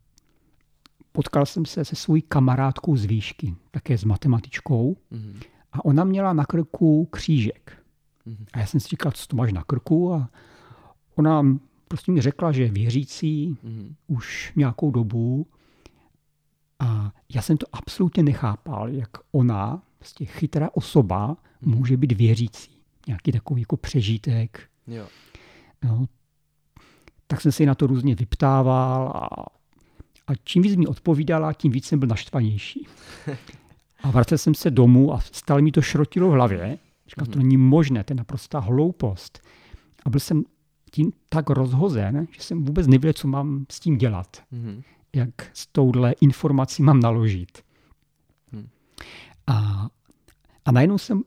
Potkal 1.12 1.46
jsem 1.46 1.66
se 1.66 1.84
se 1.84 1.96
svojí 1.96 2.22
kamarádkou 2.22 2.96
z 2.96 3.04
výšky, 3.04 3.54
také 3.70 3.98
s 3.98 4.04
matematičkou. 4.04 4.96
Mm-hmm. 5.12 5.42
A 5.72 5.84
ona 5.84 6.04
měla 6.04 6.32
na 6.32 6.44
krku 6.44 7.04
křížek. 7.04 7.82
Mm-hmm. 8.26 8.46
A 8.52 8.58
já 8.58 8.66
jsem 8.66 8.80
si 8.80 8.88
říkal, 8.88 9.12
co 9.12 9.26
to 9.26 9.36
máš 9.36 9.52
na 9.52 9.64
krku? 9.64 10.14
A 10.14 10.30
ona 11.14 11.58
prostě 11.88 12.12
mi 12.12 12.20
řekla, 12.20 12.52
že 12.52 12.62
je 12.62 12.70
věřící 12.70 13.50
mm-hmm. 13.64 13.94
už 14.06 14.52
nějakou 14.56 14.90
dobu. 14.90 15.46
A 16.78 17.12
já 17.34 17.42
jsem 17.42 17.56
to 17.56 17.66
absolutně 17.72 18.22
nechápal, 18.22 18.88
jak 18.88 19.10
ona 19.32 19.82
prostě 20.04 20.24
chytrá 20.24 20.68
osoba 20.72 21.36
může 21.60 21.96
být 21.96 22.12
věřící. 22.12 22.70
Nějaký 23.06 23.32
takový 23.32 23.60
jako 23.60 23.76
přežitek. 23.76 24.60
Jo. 24.86 25.06
No, 25.84 26.06
tak 27.26 27.40
jsem 27.40 27.52
si 27.52 27.66
na 27.66 27.74
to 27.74 27.86
různě 27.86 28.14
vyptával 28.14 29.08
a, 29.08 29.28
a 30.26 30.34
čím 30.44 30.62
víc 30.62 30.76
mi 30.76 30.86
odpovídala, 30.86 31.52
tím 31.52 31.72
víc 31.72 31.86
jsem 31.86 31.98
byl 31.98 32.08
naštvanější. 32.08 32.86
A 34.02 34.10
vracel 34.10 34.38
jsem 34.38 34.54
se 34.54 34.70
domů 34.70 35.14
a 35.14 35.20
stále 35.20 35.62
mi 35.62 35.72
to 35.72 35.82
šrotilo 35.82 36.28
v 36.28 36.32
hlavě. 36.32 36.78
Říkal, 37.08 37.26
to 37.26 37.32
hmm. 37.32 37.42
není 37.42 37.56
možné, 37.56 38.04
to 38.04 38.12
je 38.12 38.16
naprostá 38.16 38.58
hloupost. 38.58 39.40
A 40.04 40.10
byl 40.10 40.20
jsem 40.20 40.44
tím 40.90 41.12
tak 41.28 41.50
rozhozen, 41.50 42.26
že 42.30 42.42
jsem 42.42 42.64
vůbec 42.64 42.86
nevěděl, 42.86 43.12
co 43.12 43.28
mám 43.28 43.66
s 43.70 43.80
tím 43.80 43.98
dělat. 43.98 44.42
Mm-hmm. 44.52 44.82
Jak 45.14 45.50
s 45.52 45.66
touhle 45.66 46.12
informací 46.20 46.82
mám 46.82 47.00
naložit. 47.00 47.62
Mm. 48.52 48.68
A, 49.46 49.88
a 50.64 50.72
najednou 50.72 50.98
jsem 50.98 51.22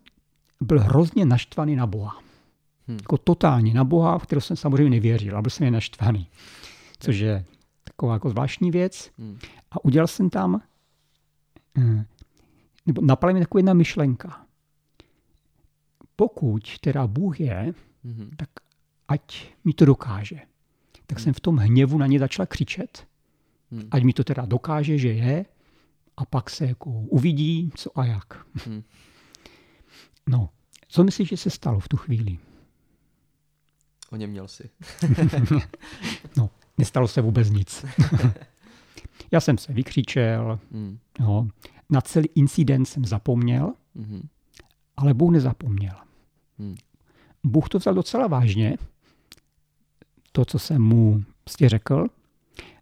byl 0.62 0.80
hrozně 0.80 1.26
naštvaný 1.26 1.76
na 1.76 1.88
Boha. 1.88 2.22
Hmm. 2.88 2.98
Jako 2.98 3.18
totálně 3.18 3.74
na 3.74 3.84
Boha, 3.84 4.18
v 4.18 4.24
kterého 4.24 4.42
jsem 4.42 4.58
samozřejmě 4.58 4.90
nevěřil, 4.90 5.34
ale 5.34 5.42
byl 5.42 5.50
jsem 5.50 5.66
je 5.66 5.72
naštvaný. 5.72 6.28
Což 7.00 7.18
je 7.18 7.46
taková 7.84 8.14
jako 8.14 8.30
zvláštní 8.30 8.72
věc. 8.72 9.12
Hmm. 9.18 9.40
A 9.72 9.86
udělal 9.86 10.08
jsem 10.08 10.30
tam, 10.30 10.62
eh, 11.78 12.06
nebo 12.86 13.02
napadla 13.02 13.34
mi 13.34 13.40
taková 13.40 13.60
jedna 13.60 13.74
myšlenka. 13.74 14.46
Pokud 16.16 16.80
teda 16.80 17.08
Bůh 17.08 17.40
je, 17.40 17.74
hmm. 18.04 18.32
tak 18.38 18.50
ať 19.08 19.54
mi 19.66 19.74
to 19.74 19.86
dokáže. 19.86 20.40
Tak 21.08 21.18
hmm. 21.18 21.24
jsem 21.24 21.34
v 21.34 21.40
tom 21.40 21.58
hněvu 21.58 21.98
na 21.98 22.08
ně 22.08 22.20
začal 22.20 22.46
křičet. 22.46 23.08
Hmm. 23.72 23.88
Ať 23.92 24.04
mi 24.04 24.14
to 24.14 24.24
teda 24.24 24.46
dokáže, 24.46 24.98
že 24.98 25.12
je, 25.12 25.46
a 26.18 26.26
pak 26.26 26.50
se 26.50 26.66
jako 26.66 26.90
uvidí, 26.90 27.72
co 27.76 28.00
a 28.00 28.06
jak. 28.06 28.46
Hmm. 28.66 28.84
No, 30.30 30.50
co 30.88 31.04
myslíš, 31.04 31.30
že 31.30 31.38
se 31.38 31.50
stalo 31.50 31.80
v 31.80 31.90
tu 31.90 31.98
chvíli? 31.98 32.38
O 34.12 34.16
něm 34.16 34.30
měl 34.30 34.48
si. 34.48 34.70
no, 36.38 36.50
nestalo 36.78 37.08
se 37.08 37.22
vůbec 37.22 37.50
nic. 37.50 37.86
Já 39.32 39.40
jsem 39.42 39.58
se 39.58 39.74
vykřičel, 39.74 40.60
hmm. 40.72 41.00
no, 41.20 41.48
na 41.90 42.02
celý 42.02 42.30
incident 42.36 42.88
jsem 42.88 43.06
zapomněl, 43.06 43.74
hmm. 43.96 44.28
ale 44.98 45.14
Bůh 45.14 45.32
nezapomněl. 45.32 45.96
Hmm. 46.60 46.76
Bůh 47.44 47.70
to 47.70 47.80
vzal 47.80 47.94
docela 47.94 48.28
vážně, 48.28 48.78
to, 50.32 50.46
co 50.46 50.60
jsem 50.60 50.82
mu 50.82 51.24
prostě 51.44 51.70
řekl, 51.70 52.08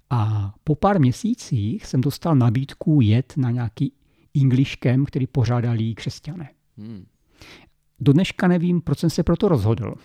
a 0.10 0.54
po 0.63 0.76
pár 0.76 1.00
měsících 1.00 1.86
jsem 1.86 2.02
dostal 2.02 2.36
nabídku 2.36 3.02
jet 3.02 3.34
na 3.38 3.52
nějaký 3.52 3.94
English 4.36 4.76
camp, 4.76 5.08
který 5.08 5.28
pořádali 5.28 5.96
křesťané. 5.96 6.50
Hmm. 6.78 7.06
Do 8.00 8.13
dneška 8.13 8.48
nevím, 8.48 8.82
proč 8.82 9.00
jsem 9.00 9.10
se 9.10 9.24
proto 9.24 9.48
rozhodl. 9.48 9.96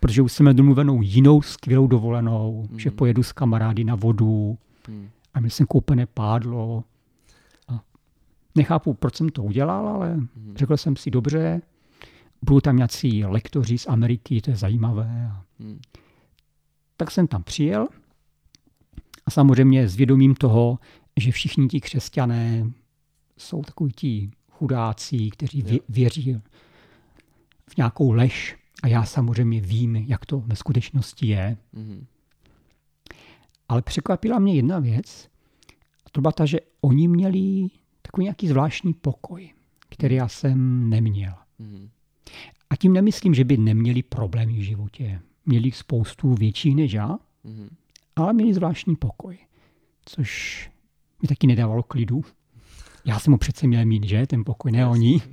Protože 0.00 0.22
už 0.22 0.32
jsme 0.32 0.54
domluvenou 0.54 1.02
jinou 1.02 1.42
skvělou 1.42 1.86
dovolenou, 1.86 2.66
hmm. 2.70 2.78
že 2.78 2.90
pojedu 2.90 3.22
s 3.22 3.32
kamarády 3.32 3.84
na 3.84 3.94
vodu 3.94 4.58
hmm. 4.88 5.08
a 5.34 5.40
měl 5.40 5.50
jsem 5.50 5.66
koupené 5.66 6.06
pádlo. 6.06 6.84
A 7.68 7.80
nechápu, 8.54 8.94
proč 8.94 9.16
jsem 9.16 9.28
to 9.28 9.42
udělal, 9.42 9.88
ale 9.88 10.14
hmm. 10.14 10.28
řekl 10.56 10.76
jsem 10.76 10.96
si 10.96 11.10
dobře, 11.10 11.62
budou 12.42 12.60
tam 12.60 12.76
nějací 12.76 13.24
lektoři 13.24 13.78
z 13.78 13.86
Ameriky, 13.86 14.40
to 14.40 14.50
je 14.50 14.56
zajímavé. 14.56 15.32
Hmm. 15.60 15.80
Tak 16.96 17.10
jsem 17.10 17.26
tam 17.26 17.42
přijel 17.42 17.88
samozřejmě 19.32 19.88
s 19.88 19.96
vědomím 19.96 20.34
toho, 20.34 20.78
že 21.20 21.32
všichni 21.32 21.68
ti 21.68 21.80
křesťané 21.80 22.70
jsou 23.38 23.62
takoví 23.62 23.92
ti 23.92 24.30
chudáci, 24.50 25.30
kteří 25.30 25.62
vě, 25.62 25.78
věří 25.88 26.40
v 27.70 27.76
nějakou 27.76 28.12
lež. 28.12 28.56
A 28.82 28.88
já 28.88 29.04
samozřejmě 29.04 29.60
vím, 29.60 29.96
jak 29.96 30.26
to 30.26 30.40
ve 30.40 30.56
skutečnosti 30.56 31.26
je. 31.26 31.56
Mm-hmm. 31.74 32.04
Ale 33.68 33.82
překvapila 33.82 34.38
mě 34.38 34.54
jedna 34.54 34.78
věc. 34.78 35.28
A 36.06 36.10
to 36.12 36.20
byla 36.20 36.32
ta, 36.32 36.46
že 36.46 36.58
oni 36.80 37.08
měli 37.08 37.68
takový 38.02 38.24
nějaký 38.24 38.48
zvláštní 38.48 38.94
pokoj, 38.94 39.50
který 39.88 40.14
já 40.14 40.28
jsem 40.28 40.90
neměl. 40.90 41.34
Mm-hmm. 41.60 41.88
A 42.70 42.76
tím 42.76 42.92
nemyslím, 42.92 43.34
že 43.34 43.44
by 43.44 43.56
neměli 43.56 44.02
problémy 44.02 44.52
v 44.52 44.64
životě. 44.64 45.20
Měli 45.46 45.70
spoustu 45.70 46.34
větších 46.34 46.76
než 46.76 46.92
já, 46.92 47.08
mm-hmm 47.44 47.68
ale 48.16 48.32
měli 48.32 48.54
zvláštní 48.54 48.96
pokoj, 48.96 49.38
což 50.04 50.70
mi 51.22 51.28
taky 51.28 51.46
nedávalo 51.46 51.82
klidu. 51.82 52.24
Já 53.04 53.18
jsem 53.18 53.30
mu 53.30 53.38
přece 53.38 53.66
měl 53.66 53.84
mít, 53.84 54.04
že? 54.04 54.26
Ten 54.26 54.44
pokoj, 54.44 54.72
ne 54.72 54.86
oni. 54.86 55.20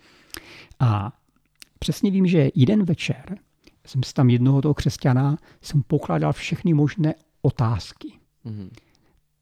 a 0.80 1.12
přesně 1.78 2.10
vím, 2.10 2.26
že 2.26 2.50
jeden 2.54 2.84
večer 2.84 3.38
jsem 3.86 4.02
si 4.02 4.14
tam 4.14 4.30
jednoho 4.30 4.62
toho 4.62 4.74
křesťana 4.74 5.36
jsem 5.62 5.82
pokládal 5.82 6.32
všechny 6.32 6.74
možné 6.74 7.14
otázky. 7.42 8.12
Mm-hmm. 8.46 8.70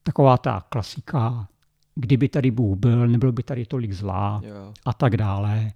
Taková 0.03 0.37
ta 0.37 0.65
klasika, 0.69 1.47
kdyby 1.95 2.29
tady 2.29 2.51
Bůh 2.51 2.77
byl, 2.77 3.07
nebylo 3.07 3.31
by 3.31 3.43
tady 3.43 3.65
tolik 3.65 3.93
zlá 3.93 4.41
a 4.85 4.93
tak 4.93 5.17
dále. 5.17 5.71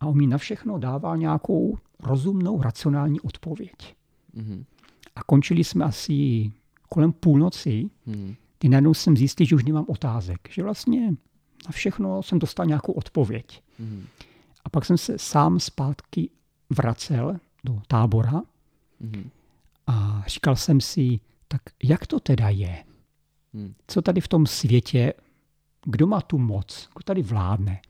A 0.00 0.06
on 0.06 0.16
mi 0.16 0.26
na 0.26 0.38
všechno 0.38 0.78
dával 0.78 1.16
nějakou 1.16 1.78
rozumnou, 2.00 2.62
racionální 2.62 3.20
odpověď. 3.20 3.94
Mm-hmm. 4.36 4.64
A 5.14 5.22
končili 5.22 5.64
jsme 5.64 5.84
asi 5.84 6.50
kolem 6.88 7.12
půlnoci, 7.12 7.90
hmm. 8.06 8.34
kdy 8.58 8.68
najednou 8.68 8.94
jsem 8.94 9.16
zjistil, 9.16 9.46
že 9.46 9.56
už 9.56 9.64
nemám 9.64 9.84
otázek. 9.88 10.48
Že 10.50 10.62
vlastně 10.62 11.14
na 11.66 11.72
všechno 11.72 12.22
jsem 12.22 12.38
dostal 12.38 12.66
nějakou 12.66 12.92
odpověď. 12.92 13.62
Hmm. 13.78 14.06
A 14.64 14.70
pak 14.70 14.84
jsem 14.84 14.98
se 14.98 15.18
sám 15.18 15.60
zpátky 15.60 16.30
vracel 16.70 17.36
do 17.64 17.82
tábora 17.86 18.42
hmm. 19.00 19.30
a 19.86 20.24
říkal 20.26 20.56
jsem 20.56 20.80
si, 20.80 21.20
tak 21.48 21.62
jak 21.82 22.06
to 22.06 22.20
teda 22.20 22.48
je? 22.48 22.84
Hmm. 23.54 23.74
Co 23.86 24.02
tady 24.02 24.20
v 24.20 24.28
tom 24.28 24.46
světě, 24.46 25.12
kdo 25.84 26.06
má 26.06 26.20
tu 26.20 26.38
moc, 26.38 26.88
kdo 26.94 27.02
tady 27.04 27.22
vládne? 27.22 27.80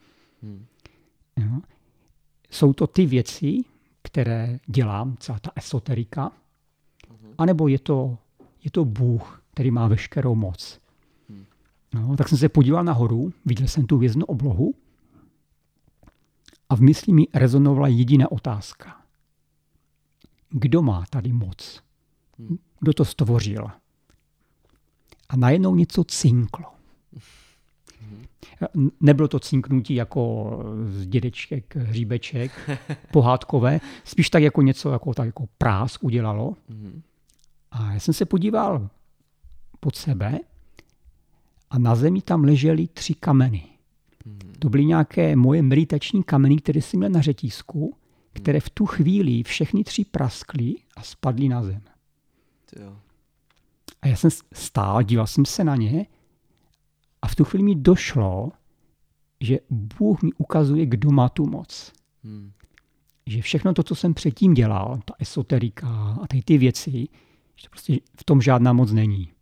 Hmm. 0.42 0.66
Jo? 1.36 1.60
Jsou 2.50 2.72
to 2.72 2.86
ty 2.86 3.06
věci, 3.06 3.58
které 4.02 4.58
dělám, 4.66 5.16
celá 5.20 5.38
ta 5.38 5.50
esoterika, 5.56 6.32
Uh-huh. 7.10 7.34
A 7.38 7.46
nebo 7.46 7.68
je 7.68 7.78
to, 7.78 8.18
je 8.64 8.70
to 8.70 8.84
Bůh, 8.84 9.42
který 9.54 9.70
má 9.70 9.88
veškerou 9.88 10.34
moc. 10.34 10.80
Hmm. 11.28 11.44
No, 11.94 12.16
tak 12.16 12.28
jsem 12.28 12.38
se 12.38 12.48
podíval 12.48 12.84
nahoru, 12.84 13.32
viděl 13.44 13.68
jsem 13.68 13.86
tu 13.86 13.98
věznou 13.98 14.26
oblohu 14.26 14.74
a 16.68 16.76
v 16.76 16.80
mysli 16.80 17.12
mi 17.12 17.26
rezonovala 17.34 17.88
jediná 17.88 18.32
otázka. 18.32 19.00
Kdo 20.50 20.82
má 20.82 21.04
tady 21.10 21.32
moc? 21.32 21.82
Hmm. 22.38 22.58
Kdo 22.80 22.92
to 22.92 23.04
stvořil? 23.04 23.70
A 25.28 25.36
najednou 25.36 25.74
něco 25.74 26.04
cinklo. 26.04 26.64
Nebylo 29.00 29.28
to 29.28 29.40
cinknutí 29.40 29.94
jako 29.94 30.50
z 30.88 31.06
dědeček, 31.06 31.76
hříbeček, 31.76 32.70
pohádkové, 33.12 33.80
spíš 34.04 34.30
tak 34.30 34.42
jako 34.42 34.62
něco 34.62 34.92
jako, 34.92 35.14
tak 35.14 35.26
jako 35.26 35.48
prás 35.58 35.98
udělalo. 36.00 36.56
A 37.70 37.92
já 37.92 38.00
jsem 38.00 38.14
se 38.14 38.24
podíval 38.24 38.88
pod 39.80 39.96
sebe 39.96 40.38
a 41.70 41.78
na 41.78 41.94
zemi 41.94 42.22
tam 42.22 42.44
ležely 42.44 42.86
tři 42.86 43.14
kameny. 43.14 43.64
To 44.58 44.68
byly 44.68 44.84
nějaké 44.84 45.36
moje 45.36 45.62
meditační 45.62 46.22
kameny, 46.22 46.56
které 46.56 46.82
jsem 46.82 47.00
měl 47.00 47.10
na 47.10 47.20
řetízku, 47.20 47.96
které 48.32 48.60
v 48.60 48.70
tu 48.70 48.86
chvíli 48.86 49.42
všechny 49.42 49.84
tři 49.84 50.04
praskly 50.04 50.74
a 50.96 51.02
spadly 51.02 51.48
na 51.48 51.62
zem. 51.62 51.82
A 54.02 54.08
já 54.08 54.16
jsem 54.16 54.30
stál, 54.52 55.02
díval 55.02 55.26
jsem 55.26 55.44
se 55.44 55.64
na 55.64 55.76
ně 55.76 56.06
a 57.22 57.28
v 57.28 57.34
tu 57.34 57.44
chvíli 57.44 57.64
mi 57.64 57.74
došlo, 57.74 58.52
že 59.40 59.58
Bůh 59.70 60.22
mi 60.22 60.32
ukazuje, 60.32 60.86
kdo 60.86 61.10
má 61.10 61.28
tu 61.28 61.46
moc. 61.46 61.92
Hmm. 62.24 62.52
Že 63.26 63.42
všechno 63.42 63.74
to, 63.74 63.82
co 63.82 63.94
jsem 63.94 64.14
předtím 64.14 64.54
dělal, 64.54 65.00
ta 65.04 65.14
esoterika 65.18 66.18
a 66.22 66.26
tady 66.26 66.42
ty 66.42 66.58
věci, 66.58 67.08
že 67.56 67.64
to 67.64 67.70
prostě 67.70 67.98
v 68.16 68.24
tom 68.24 68.42
žádná 68.42 68.72
moc 68.72 68.92
není. 68.92 69.26
To 69.26 69.32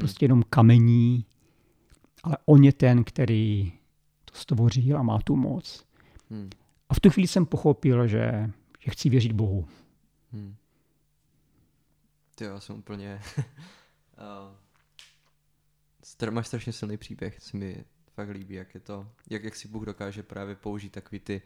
prostě 0.00 0.24
jenom 0.24 0.42
kamení, 0.50 1.24
ale 2.22 2.36
on 2.46 2.64
je 2.64 2.72
ten, 2.72 3.04
který 3.04 3.72
to 4.24 4.34
stvořil 4.34 4.98
a 4.98 5.02
má 5.02 5.18
tu 5.24 5.36
moc. 5.36 5.84
Hmm. 6.30 6.50
A 6.88 6.94
v 6.94 7.00
tu 7.00 7.10
chvíli 7.10 7.28
jsem 7.28 7.46
pochopil, 7.46 8.06
že, 8.06 8.50
že 8.80 8.90
chci 8.90 9.08
věřit 9.08 9.32
Bohu. 9.32 9.68
Hmm. 10.32 10.54
Ty 12.34 12.44
já 12.44 12.60
jsem 12.60 12.76
úplně... 12.76 13.20
uh 14.18 14.54
máš 16.30 16.46
strašně 16.46 16.72
silný 16.72 16.96
příběh, 16.96 17.42
se 17.42 17.56
mi 17.56 17.84
fakt 18.14 18.28
líbí, 18.28 18.54
jak 18.54 18.74
je 18.74 18.80
to, 18.80 19.08
jak, 19.30 19.44
jak 19.44 19.56
si 19.56 19.68
Bůh 19.68 19.84
dokáže 19.84 20.22
právě 20.22 20.54
použít 20.54 20.92
takový 20.92 21.20
ty 21.20 21.42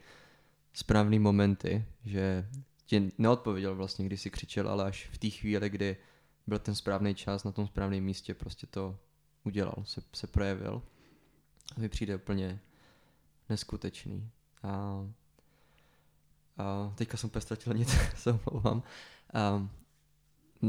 správné 0.73 1.19
momenty, 1.19 1.85
že 2.05 2.49
ti 2.85 3.11
neodpověděl 3.17 3.75
vlastně, 3.75 4.05
když 4.05 4.21
si 4.21 4.29
křičel, 4.29 4.69
ale 4.69 4.85
až 4.85 5.09
v 5.11 5.17
té 5.17 5.29
chvíli, 5.29 5.69
kdy 5.69 5.97
byl 6.47 6.59
ten 6.59 6.75
správný 6.75 7.15
čas 7.15 7.43
na 7.43 7.51
tom 7.51 7.67
správném 7.67 8.03
místě, 8.03 8.33
prostě 8.33 8.67
to 8.67 8.97
udělal, 9.43 9.75
se, 9.83 10.01
se 10.13 10.27
projevil. 10.27 10.81
A 11.75 11.79
mi 11.79 11.89
přijde 11.89 12.15
úplně 12.15 12.59
neskutečný. 13.49 14.29
A, 14.63 15.05
a 16.57 16.93
teďka 16.95 17.17
jsem 17.17 17.27
úplně 17.27 17.41
ztratil 17.41 17.73
nic, 17.73 17.89
se 18.15 18.31
omlouvám. 18.31 18.83
A, 19.33 19.69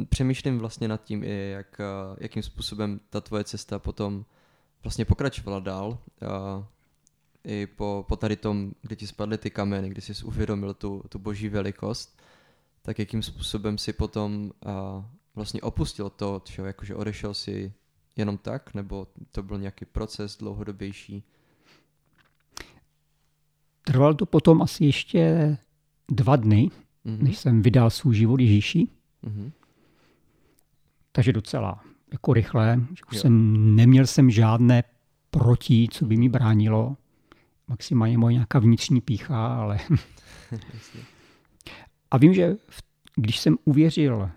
přemýšlím 0.09 0.59
vlastně 0.59 0.89
nad 0.89 1.05
tím 1.05 1.25
i, 1.25 1.51
jak, 1.51 1.81
eh, 1.81 2.17
jakým 2.19 2.43
způsobem 2.43 3.01
ta 3.11 3.21
tvoje 3.21 3.45
cesta 3.45 3.79
potom 3.79 4.25
vlastně 4.83 5.05
pokračovala 5.05 5.61
dál. 5.61 5.99
A 6.29 6.67
I 7.45 7.67
po, 7.67 8.05
po 8.09 8.17
tady 8.17 8.37
tom, 8.37 8.73
kdy 8.83 8.97
ti 8.97 9.07
spadly 9.07 9.39
ty 9.39 9.51
kameny, 9.51 9.89
kdy 9.89 10.01
jsi 10.01 10.25
uvědomil 10.25 10.75
tu, 10.75 11.03
tu 11.09 11.19
boží 11.19 11.49
velikost, 11.49 12.23
tak 12.83 12.99
jakým 12.99 13.23
způsobem 13.23 13.79
si 13.79 13.93
potom 13.93 14.53
a, 14.67 15.05
vlastně 15.35 15.61
opustil 15.61 16.11
to, 16.11 16.43
čo, 16.45 16.65
jakože 16.65 16.95
odešel 16.95 17.35
si 17.35 17.73
jenom 18.17 18.39
tak, 18.39 18.75
nebo 18.75 19.07
to 19.33 19.43
byl 19.43 19.59
nějaký 19.59 19.85
proces 19.85 20.37
dlouhodobější? 20.37 21.25
Trval 23.85 24.15
to 24.15 24.27
potom 24.27 24.63
asi 24.63 24.85
ještě 24.85 25.57
dva 26.09 26.37
dny, 26.37 26.71
mm-hmm. 27.07 27.23
než 27.23 27.39
jsem 27.39 27.63
vydal 27.63 27.91
svůj 27.91 28.15
život 28.15 28.41
Ježíši. 28.41 28.89
Mm-hmm. 29.25 29.53
Takže 31.13 31.33
docela 31.33 31.81
jako 32.13 32.33
rychle. 32.33 32.81
Jsem, 33.13 33.77
neměl 33.77 34.07
jsem 34.07 34.31
žádné 34.31 34.85
proti, 35.31 35.89
co 35.91 36.05
by 36.05 36.17
mi 36.17 36.29
bránilo. 36.29 36.97
Maximálně 37.69 38.19
moje 38.19 38.33
nějaká 38.33 38.59
vnitřní 38.59 39.01
pícha, 39.01 39.57
ale... 39.57 39.79
A 42.11 42.17
vím, 42.17 42.35
že 42.35 42.57
když 43.17 43.41
jsem 43.41 43.57
uvěřil 43.65 44.31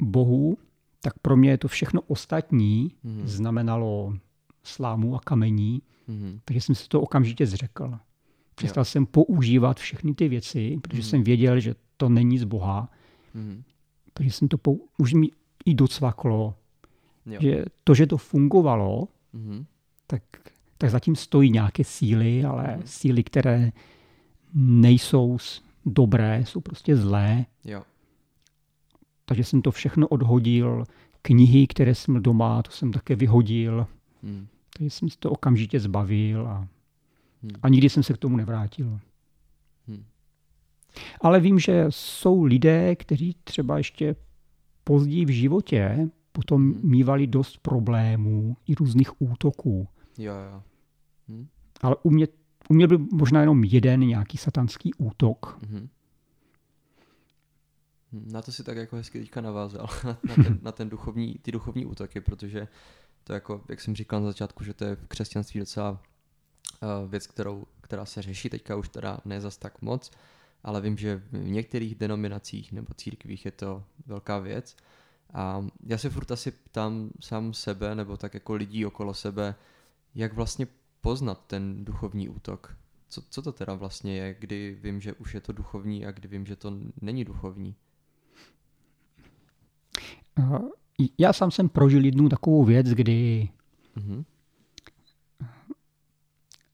Bohu, 0.00 0.58
tak 1.02 1.18
pro 1.18 1.36
mě 1.36 1.58
to 1.58 1.68
všechno 1.68 2.00
ostatní 2.00 2.94
mm-hmm. 3.04 3.24
znamenalo 3.24 4.14
slámu 4.62 5.16
a 5.16 5.20
kamení, 5.20 5.82
mm-hmm. 6.08 6.40
takže 6.44 6.60
jsem 6.60 6.74
se 6.74 6.88
to 6.88 7.00
okamžitě 7.00 7.46
zřekl. 7.46 7.98
Přestal 8.54 8.80
jo. 8.80 8.84
jsem 8.84 9.06
používat 9.06 9.80
všechny 9.80 10.14
ty 10.14 10.28
věci, 10.28 10.78
protože 10.82 11.02
mm-hmm. 11.02 11.10
jsem 11.10 11.24
věděl, 11.24 11.60
že 11.60 11.74
to 11.96 12.08
není 12.08 12.38
z 12.38 12.44
Boha. 12.44 12.88
Mm-hmm. 13.36 13.62
Takže 14.12 14.32
jsem 14.32 14.48
to 14.48 14.58
pou, 14.58 14.88
už 14.98 15.12
mi 15.12 15.28
i 15.64 15.74
docvaklo, 15.74 16.54
jo. 17.26 17.38
že 17.40 17.64
to, 17.84 17.94
že 17.94 18.06
to 18.06 18.16
fungovalo, 18.16 19.08
mm-hmm. 19.34 19.64
tak, 20.06 20.22
tak 20.78 20.90
zatím 20.90 21.16
stojí 21.16 21.50
nějaké 21.50 21.84
síly, 21.84 22.44
ale 22.44 22.64
mm-hmm. 22.64 22.82
síly, 22.84 23.22
které 23.24 23.72
nejsou 24.54 25.38
dobré, 25.86 26.44
jsou 26.46 26.60
prostě 26.60 26.96
zlé. 26.96 27.46
Jo. 27.64 27.82
Takže 29.24 29.44
jsem 29.44 29.62
to 29.62 29.70
všechno 29.70 30.08
odhodil. 30.08 30.84
Knihy, 31.22 31.66
které 31.66 31.94
jsem 31.94 32.14
měl 32.14 32.22
doma, 32.22 32.62
to 32.62 32.70
jsem 32.70 32.92
také 32.92 33.16
vyhodil. 33.16 33.86
Mm. 34.22 34.46
Takže 34.76 34.90
jsem 34.90 35.08
se 35.08 35.16
to 35.18 35.30
okamžitě 35.30 35.80
zbavil 35.80 36.48
a, 36.48 36.68
mm. 37.42 37.50
a 37.62 37.68
nikdy 37.68 37.88
jsem 37.88 38.02
se 38.02 38.14
k 38.14 38.18
tomu 38.18 38.36
nevrátil. 38.36 39.00
Mm. 39.86 40.04
Ale 41.20 41.40
vím, 41.40 41.58
že 41.58 41.86
jsou 41.88 42.44
lidé, 42.44 42.96
kteří 42.96 43.36
třeba 43.44 43.78
ještě 43.78 44.16
později 44.84 45.24
v 45.24 45.30
životě 45.30 46.10
potom 46.32 46.72
hmm. 46.72 46.90
mývali 46.90 47.26
dost 47.26 47.58
problémů 47.58 48.56
i 48.66 48.74
různých 48.74 49.22
útoků. 49.22 49.88
Jo, 50.18 50.34
jo. 50.34 50.62
Hm. 51.28 51.48
Ale 51.80 51.96
u 52.02 52.10
mě, 52.10 52.28
u 52.68 52.74
mě 52.74 52.86
byl 52.86 52.98
možná 53.12 53.40
jenom 53.40 53.64
jeden 53.64 54.00
nějaký 54.00 54.38
satanský 54.38 54.94
útok. 54.94 55.58
Hmm. 55.70 55.88
Na 58.12 58.42
to 58.42 58.52
si 58.52 58.64
tak 58.64 58.76
jako 58.76 58.96
hezky 58.96 59.20
teďka 59.20 59.40
navázal, 59.40 59.86
na 60.04 60.34
ten, 60.34 60.58
na 60.62 60.72
ten 60.72 60.88
duchovní, 60.88 61.34
ty 61.42 61.52
duchovní 61.52 61.86
útoky, 61.86 62.20
protože 62.20 62.68
to 63.24 63.32
jako, 63.32 63.64
jak 63.68 63.80
jsem 63.80 63.96
říkal 63.96 64.20
na 64.20 64.26
začátku, 64.26 64.64
že 64.64 64.74
to 64.74 64.84
je 64.84 64.96
v 64.96 65.06
křesťanství 65.06 65.60
docela 65.60 65.90
uh, 65.90 67.10
věc, 67.10 67.26
kterou, 67.26 67.64
která 67.80 68.04
se 68.04 68.22
řeší 68.22 68.50
teďka 68.50 68.76
už 68.76 68.88
teda 68.88 69.18
ne 69.24 69.40
zas 69.40 69.58
tak 69.58 69.82
moc, 69.82 70.10
ale 70.64 70.80
vím, 70.80 70.96
že 70.96 71.22
v 71.32 71.48
některých 71.48 71.94
denominacích 71.94 72.72
nebo 72.72 72.94
církvích 72.94 73.44
je 73.44 73.50
to 73.50 73.84
velká 74.06 74.38
věc. 74.38 74.76
A 75.32 75.66
já 75.86 75.98
se 75.98 76.10
furt 76.10 76.30
asi 76.30 76.50
ptám 76.50 77.10
sám 77.20 77.54
sebe, 77.54 77.94
nebo 77.94 78.16
tak 78.16 78.34
jako 78.34 78.54
lidí 78.54 78.86
okolo 78.86 79.14
sebe, 79.14 79.54
jak 80.14 80.32
vlastně 80.32 80.66
poznat 81.00 81.44
ten 81.46 81.84
duchovní 81.84 82.28
útok. 82.28 82.76
Co, 83.08 83.22
co 83.30 83.42
to 83.42 83.52
teda 83.52 83.74
vlastně 83.74 84.16
je, 84.16 84.36
kdy 84.38 84.78
vím, 84.82 85.00
že 85.00 85.12
už 85.12 85.34
je 85.34 85.40
to 85.40 85.52
duchovní 85.52 86.06
a 86.06 86.10
kdy 86.10 86.28
vím, 86.28 86.46
že 86.46 86.56
to 86.56 86.72
není 87.00 87.24
duchovní? 87.24 87.74
Já 91.18 91.32
sám 91.32 91.50
jsem 91.50 91.68
prožil 91.68 92.04
jednu 92.04 92.28
takovou 92.28 92.64
věc, 92.64 92.86
kdy 92.86 93.48
mm-hmm. 93.96 94.24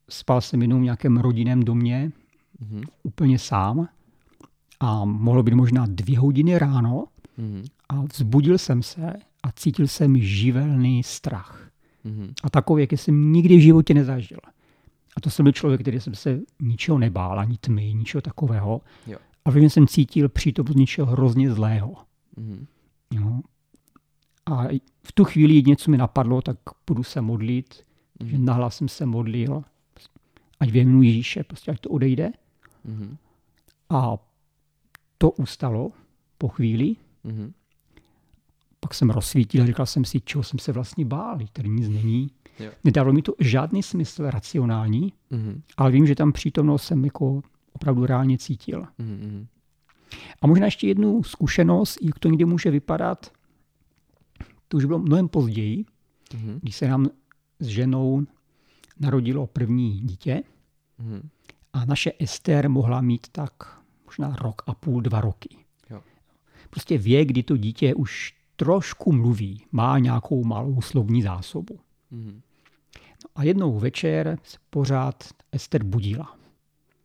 spal 0.09 0.41
jsem 0.41 0.63
jenom 0.63 0.81
v 0.81 0.85
nějakém 0.85 1.17
rodinném 1.17 1.63
domě 1.63 2.13
mm-hmm. 2.63 2.85
úplně 3.03 3.39
sám 3.39 3.89
a 4.81 5.05
mohlo 5.05 5.43
být 5.43 5.55
možná 5.55 5.87
dvě 5.87 6.19
hodiny 6.19 6.59
ráno 6.59 7.07
mm-hmm. 7.39 7.65
a 7.89 8.01
vzbudil 8.01 8.59
jsem 8.59 8.83
se 8.83 9.13
a 9.43 9.53
cítil 9.53 9.89
jsem 9.89 10.19
živelný 10.19 11.03
strach. 11.03 11.71
Mm-hmm. 12.05 12.33
A 12.43 12.51
takový, 12.51 12.83
jaký 12.83 12.97
jsem 12.97 13.33
nikdy 13.33 13.57
v 13.57 13.61
životě 13.61 13.95
nezažil. 13.95 14.39
A 15.17 15.21
to 15.21 15.31
jsem 15.31 15.45
byl 15.45 15.53
člověk, 15.53 15.81
který 15.81 16.01
jsem 16.01 16.15
se 16.15 16.41
ničeho 16.61 16.99
nebál, 16.99 17.41
ani 17.41 17.57
tmy, 17.61 17.95
ničeho 17.95 18.23
takového. 18.23 18.81
Jo. 19.07 19.19
A 19.45 19.51
v 19.51 19.57
jsem 19.57 19.87
cítil 19.87 20.29
přítomnost 20.29 20.77
něčeho 20.77 21.07
hrozně 21.07 21.53
zlého. 21.53 21.95
Mm-hmm. 22.39 22.67
Jo. 23.11 23.41
A 24.47 24.65
v 25.03 25.13
tu 25.13 25.25
chvíli 25.25 25.55
jedině, 25.55 25.77
co 25.77 25.91
mi 25.91 25.97
napadlo, 25.97 26.43
tak 26.43 26.57
budu 26.87 27.03
se 27.03 27.21
modlit, 27.21 27.75
mm-hmm. 27.75 28.27
že 28.27 28.39
nahlas 28.39 28.77
jsem 28.77 28.89
se 28.89 29.07
modlil, 29.07 29.63
ať 30.61 30.71
věnu 30.71 31.03
Ježíše, 31.03 31.45
prostě 31.45 31.71
ať 31.71 31.81
to 31.81 31.91
odejde. 31.91 32.33
Mm-hmm. 32.87 33.17
A 33.91 34.19
to 35.19 35.31
ustalo 35.31 35.93
po 36.39 36.49
chvíli. 36.49 36.97
Mm-hmm. 37.25 37.53
Pak 38.81 38.95
jsem 38.95 39.11
rozsvítil 39.11 39.63
a 39.63 39.67
říkal 39.67 39.87
jsem 39.87 40.05
si, 40.05 40.21
čeho 40.21 40.45
jsem 40.45 40.59
se 40.59 40.73
vlastně 40.73 41.05
bál, 41.05 41.39
tady 41.53 41.69
nic 41.69 41.89
není. 41.89 42.31
Jo. 42.59 42.71
Nedalo 42.85 43.13
mi 43.13 43.23
to 43.23 43.35
žádný 43.41 43.83
smysl 43.83 44.31
racionální, 44.31 45.13
mm-hmm. 45.31 45.61
ale 45.77 45.91
vím, 45.91 46.07
že 46.07 46.15
tam 46.15 46.33
přítomnost 46.33 46.83
jsem 46.83 47.05
jako 47.05 47.43
opravdu 47.73 48.07
reálně 48.07 48.39
cítil. 48.39 48.87
Mm-hmm. 49.01 49.47
A 50.43 50.47
možná 50.47 50.65
ještě 50.67 50.89
jednu 50.89 51.23
zkušenost, 51.23 51.99
jak 52.03 52.19
to 52.19 52.29
někdy 52.29 52.45
může 52.45 52.71
vypadat. 52.71 53.33
To 54.69 54.77
už 54.77 54.85
bylo 54.85 54.99
mnohem 54.99 55.29
později, 55.29 55.85
mm-hmm. 56.31 56.59
když 56.63 56.77
se 56.77 56.89
nám 56.89 57.09
s 57.61 57.67
ženou 57.67 58.27
narodilo 59.01 59.47
první 59.47 60.01
dítě. 60.01 60.43
Mm-hmm. 61.01 61.29
A 61.77 61.85
naše 61.85 62.13
Ester 62.19 62.71
mohla 62.71 63.01
mít 63.01 63.29
tak 63.33 63.81
možná 64.07 64.37
rok 64.37 64.63
a 64.67 64.75
půl, 64.75 65.01
dva 65.01 65.21
roky. 65.21 65.57
Jo. 65.91 66.03
Prostě 66.71 66.99
věk, 66.99 67.29
kdy 67.29 67.43
to 67.43 67.57
dítě 67.57 67.95
už 67.95 68.35
trošku 68.57 69.13
mluví, 69.13 69.63
má 69.73 69.99
nějakou 69.99 70.45
malou 70.45 70.81
slovní 70.81 71.23
zásobu. 71.23 71.81
Mm-hmm. 72.13 72.41
No 73.25 73.31
a 73.35 73.43
jednou 73.43 73.79
večer 73.79 74.39
se 74.43 74.59
pořád 74.71 75.25
Ester 75.53 75.85
budila. 75.85 76.37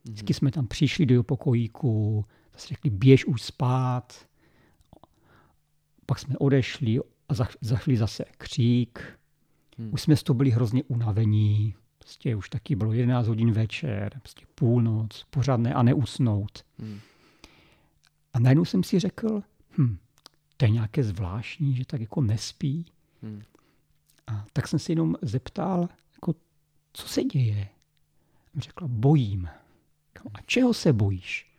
Vždycky 0.03 0.33
jsme 0.33 0.51
tam 0.51 0.67
přišli 0.67 1.05
do 1.05 1.13
jeho 1.13 1.23
pokojíku, 1.23 2.25
zase 2.53 2.67
řekli, 2.67 2.89
běž 2.89 3.25
už 3.25 3.41
spát. 3.41 4.25
Pak 6.05 6.19
jsme 6.19 6.37
odešli 6.37 6.99
a 7.29 7.33
za, 7.33 7.47
za 7.61 7.77
chvíli 7.77 7.97
zase 7.97 8.25
křík. 8.37 9.19
Hmm. 9.77 9.93
Už 9.93 10.01
jsme 10.01 10.15
z 10.15 10.23
toho 10.23 10.37
byli 10.37 10.49
hrozně 10.51 10.83
unavení. 10.83 11.75
Prostě 12.11 12.35
už 12.35 12.49
taky 12.49 12.75
bylo 12.75 12.93
11 12.93 13.27
hodin 13.27 13.51
večer, 13.51 14.19
prostě 14.19 14.45
půlnoc, 14.55 15.25
pořád 15.29 15.57
ne 15.57 15.73
a 15.73 15.83
neusnout. 15.83 16.65
Hmm. 16.79 16.99
A 18.33 18.39
najednou 18.39 18.65
jsem 18.65 18.83
si 18.83 18.99
řekl, 18.99 19.43
hm, 19.77 19.97
to 20.57 20.65
je 20.65 20.69
nějaké 20.69 21.03
zvláštní, 21.03 21.75
že 21.75 21.85
tak 21.85 22.01
jako 22.01 22.21
nespí. 22.21 22.85
Hmm. 23.21 23.41
A 24.27 24.45
tak 24.53 24.67
jsem 24.67 24.79
se 24.79 24.91
jenom 24.91 25.15
zeptal, 25.21 25.89
jako, 26.13 26.35
co 26.93 27.07
se 27.07 27.23
děje? 27.23 27.67
Řekla, 28.57 28.87
bojím. 28.87 29.49
A 30.33 30.41
čeho 30.45 30.73
se 30.73 30.93
bojíš? 30.93 31.51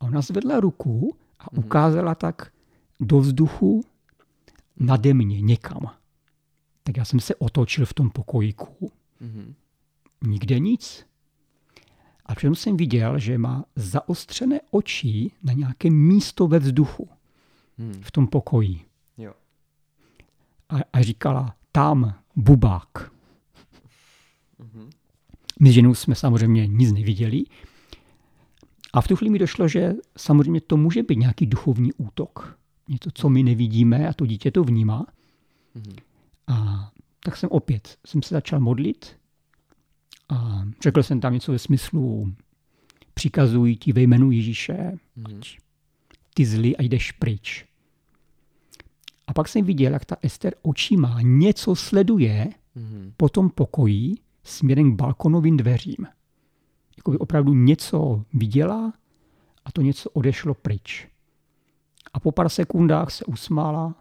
A 0.00 0.04
ona 0.04 0.20
zvedla 0.20 0.60
ruku 0.60 1.16
a 1.38 1.44
mhm. 1.52 1.64
ukázala 1.64 2.14
tak 2.14 2.52
do 3.00 3.18
vzduchu 3.18 3.84
nade 4.76 5.14
mě 5.14 5.40
někam. 5.40 5.90
Tak 6.82 6.96
já 6.96 7.04
jsem 7.04 7.20
se 7.20 7.34
otočil 7.34 7.86
v 7.86 7.94
tom 7.94 8.10
pokojíku. 8.10 8.92
Mm-hmm. 9.24 9.54
Nikde 10.26 10.58
nic. 10.58 11.06
A 12.26 12.34
přitom 12.34 12.54
jsem 12.54 12.76
viděl, 12.76 13.18
že 13.18 13.38
má 13.38 13.64
zaostřené 13.76 14.60
oči 14.70 15.30
na 15.42 15.52
nějaké 15.52 15.90
místo 15.90 16.46
ve 16.46 16.58
vzduchu 16.58 17.08
mm. 17.78 18.00
v 18.02 18.10
tom 18.10 18.26
pokoji. 18.26 18.80
Jo. 19.18 19.32
A, 20.68 20.76
a 20.92 21.02
říkala, 21.02 21.56
tam 21.72 22.14
bubák. 22.36 23.12
Mm-hmm. 24.60 24.90
My 25.60 25.70
s 25.70 25.72
ženou 25.72 25.94
jsme 25.94 26.14
samozřejmě 26.14 26.66
nic 26.66 26.92
neviděli. 26.92 27.44
A 28.92 29.00
v 29.00 29.08
tu 29.08 29.16
chvíli 29.16 29.30
mi 29.30 29.38
došlo, 29.38 29.68
že 29.68 29.94
samozřejmě 30.16 30.60
to 30.60 30.76
může 30.76 31.02
být 31.02 31.18
nějaký 31.18 31.46
duchovní 31.46 31.92
útok. 31.92 32.58
Něco, 32.88 33.10
co 33.14 33.28
my 33.28 33.42
nevidíme 33.42 34.08
a 34.08 34.12
to 34.12 34.26
dítě 34.26 34.50
to 34.50 34.64
vnímá. 34.64 35.06
Mm-hmm. 35.76 35.96
A 36.46 36.90
tak 37.24 37.36
jsem 37.36 37.50
opět, 37.50 37.98
jsem 38.06 38.22
se 38.22 38.34
začal 38.34 38.60
modlit 38.60 39.16
a 40.28 40.62
řekl 40.82 41.02
jsem 41.02 41.20
tam 41.20 41.32
něco 41.32 41.52
ve 41.52 41.58
smyslu 41.58 42.34
přikazují 43.14 43.76
ti 43.76 43.92
ve 43.92 44.02
jménu 44.02 44.30
Ježíše, 44.30 44.92
mm-hmm. 45.18 45.58
ty 46.34 46.46
zlý 46.46 46.76
a 46.76 46.82
jdeš 46.82 47.12
pryč. 47.12 47.64
A 49.26 49.32
pak 49.32 49.48
jsem 49.48 49.64
viděl, 49.64 49.92
jak 49.92 50.04
ta 50.04 50.16
Ester 50.22 50.54
očima 50.62 51.18
něco 51.22 51.74
sleduje 51.76 52.48
mm-hmm. 52.76 53.12
po 53.16 53.28
tom 53.28 53.50
pokoji 53.50 54.14
směrem 54.42 54.92
k 54.92 54.96
balkonovým 54.96 55.56
dveřím. 55.56 56.06
Jakoby 56.96 57.18
opravdu 57.18 57.54
něco 57.54 58.24
viděla 58.34 58.92
a 59.64 59.72
to 59.72 59.82
něco 59.82 60.10
odešlo 60.10 60.54
pryč. 60.54 61.08
A 62.12 62.20
po 62.20 62.32
pár 62.32 62.48
sekundách 62.48 63.10
se 63.10 63.24
usmála, 63.24 63.94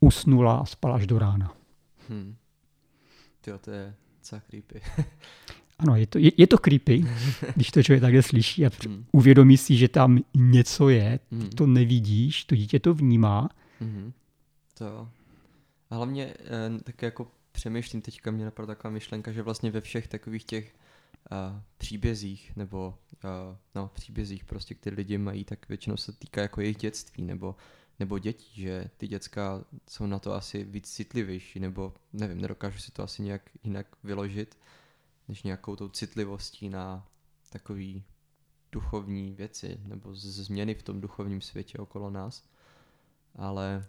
usnula 0.00 0.58
a 0.58 0.64
spala 0.64 0.94
až 0.94 1.06
do 1.06 1.18
rána. 1.18 1.57
Hmm. 2.08 2.36
Tyjo, 3.40 3.58
to 3.58 3.70
je 3.70 3.94
docela 4.18 4.40
creepy. 4.40 4.80
ano, 5.78 5.96
je 5.96 6.06
to, 6.06 6.18
je, 6.18 6.30
je 6.36 6.46
to 6.46 6.58
creepy, 6.58 7.04
když 7.54 7.70
to 7.70 7.82
člověk 7.82 8.00
takhle 8.00 8.22
slyší 8.22 8.66
a 8.66 8.70
hmm. 8.84 9.04
uvědomí 9.12 9.56
si, 9.56 9.76
že 9.76 9.88
tam 9.88 10.18
něco 10.36 10.88
je, 10.88 11.20
hmm. 11.32 11.50
to 11.50 11.66
nevidíš, 11.66 12.44
to 12.44 12.54
dítě 12.54 12.80
to 12.80 12.94
vnímá. 12.94 13.48
Hmm. 13.80 14.12
To 14.74 15.08
a 15.90 15.94
hlavně 15.94 16.34
eh, 16.38 16.82
tak 16.84 17.02
jako 17.02 17.30
přemýšlím, 17.52 18.02
teďka 18.02 18.30
mě 18.30 18.44
napadla 18.44 18.74
taková 18.74 18.92
myšlenka, 18.92 19.32
že 19.32 19.42
vlastně 19.42 19.70
ve 19.70 19.80
všech 19.80 20.08
takových 20.08 20.44
těch 20.44 20.74
uh, 21.30 21.60
příbězích, 21.78 22.56
nebo 22.56 22.98
uh, 23.24 23.56
no, 23.74 23.90
příbězích 23.94 24.44
prostě, 24.44 24.74
které 24.74 24.96
lidi 24.96 25.18
mají, 25.18 25.44
tak 25.44 25.68
většinou 25.68 25.96
se 25.96 26.12
týká 26.12 26.42
jako 26.42 26.60
jejich 26.60 26.76
dětství, 26.76 27.22
nebo, 27.22 27.56
nebo 27.98 28.18
dětí, 28.18 28.62
že 28.62 28.90
ty 28.96 29.08
děcka 29.08 29.64
jsou 29.90 30.06
na 30.06 30.18
to 30.18 30.34
asi 30.34 30.64
víc 30.64 30.90
citlivější, 30.90 31.60
nebo 31.60 31.94
nevím, 32.12 32.40
nedokážu 32.40 32.78
si 32.78 32.92
to 32.92 33.02
asi 33.02 33.22
nějak 33.22 33.42
jinak 33.62 33.86
vyložit, 34.04 34.58
než 35.28 35.42
nějakou 35.42 35.76
tou 35.76 35.88
citlivostí 35.88 36.68
na 36.68 37.06
takový 37.50 38.04
duchovní 38.72 39.34
věci, 39.34 39.80
nebo 39.84 40.14
změny 40.14 40.74
v 40.74 40.82
tom 40.82 41.00
duchovním 41.00 41.40
světě 41.40 41.78
okolo 41.78 42.10
nás. 42.10 42.48
Ale 43.36 43.86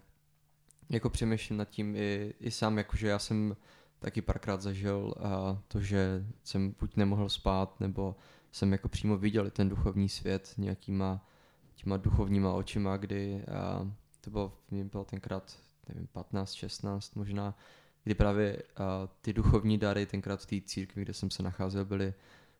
jako 0.88 1.10
přemýšlím 1.10 1.58
nad 1.58 1.70
tím 1.70 1.96
i, 1.96 2.34
i 2.40 2.50
sám, 2.50 2.78
jakože 2.78 3.08
já 3.08 3.18
jsem 3.18 3.56
taky 3.98 4.22
párkrát 4.22 4.62
zažil 4.62 5.14
a 5.20 5.62
to, 5.68 5.80
že 5.80 6.26
jsem 6.44 6.74
buď 6.80 6.96
nemohl 6.96 7.28
spát, 7.28 7.80
nebo 7.80 8.16
jsem 8.52 8.72
jako 8.72 8.88
přímo 8.88 9.16
viděl 9.16 9.50
ten 9.50 9.68
duchovní 9.68 10.08
svět 10.08 10.54
nějakýma 10.58 11.26
těma 11.74 11.96
duchovníma 11.96 12.52
očima, 12.52 12.96
kdy 12.96 13.44
a 13.44 13.92
to 14.20 14.30
bylo, 14.30 14.58
mě 14.70 14.84
bylo 14.84 15.04
tenkrát, 15.04 15.58
nevím, 15.88 16.06
15, 16.06 16.52
16 16.52 17.14
možná, 17.16 17.58
kdy 18.04 18.14
právě 18.14 18.62
a, 18.76 19.08
ty 19.20 19.32
duchovní 19.32 19.78
dary 19.78 20.06
tenkrát 20.06 20.40
v 20.40 20.46
té 20.46 20.68
církvi, 20.68 21.02
kde 21.02 21.14
jsem 21.14 21.30
se 21.30 21.42
nacházel, 21.42 21.84
byly 21.84 22.14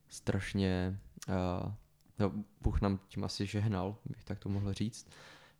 strašně, 0.08 1.00
a, 1.28 1.76
no, 2.18 2.32
Bůh 2.60 2.80
nám 2.80 3.00
tím 3.08 3.24
asi 3.24 3.46
žehnal, 3.46 3.96
bych 4.04 4.24
tak 4.24 4.38
to 4.38 4.48
mohl 4.48 4.72
říct. 4.72 5.10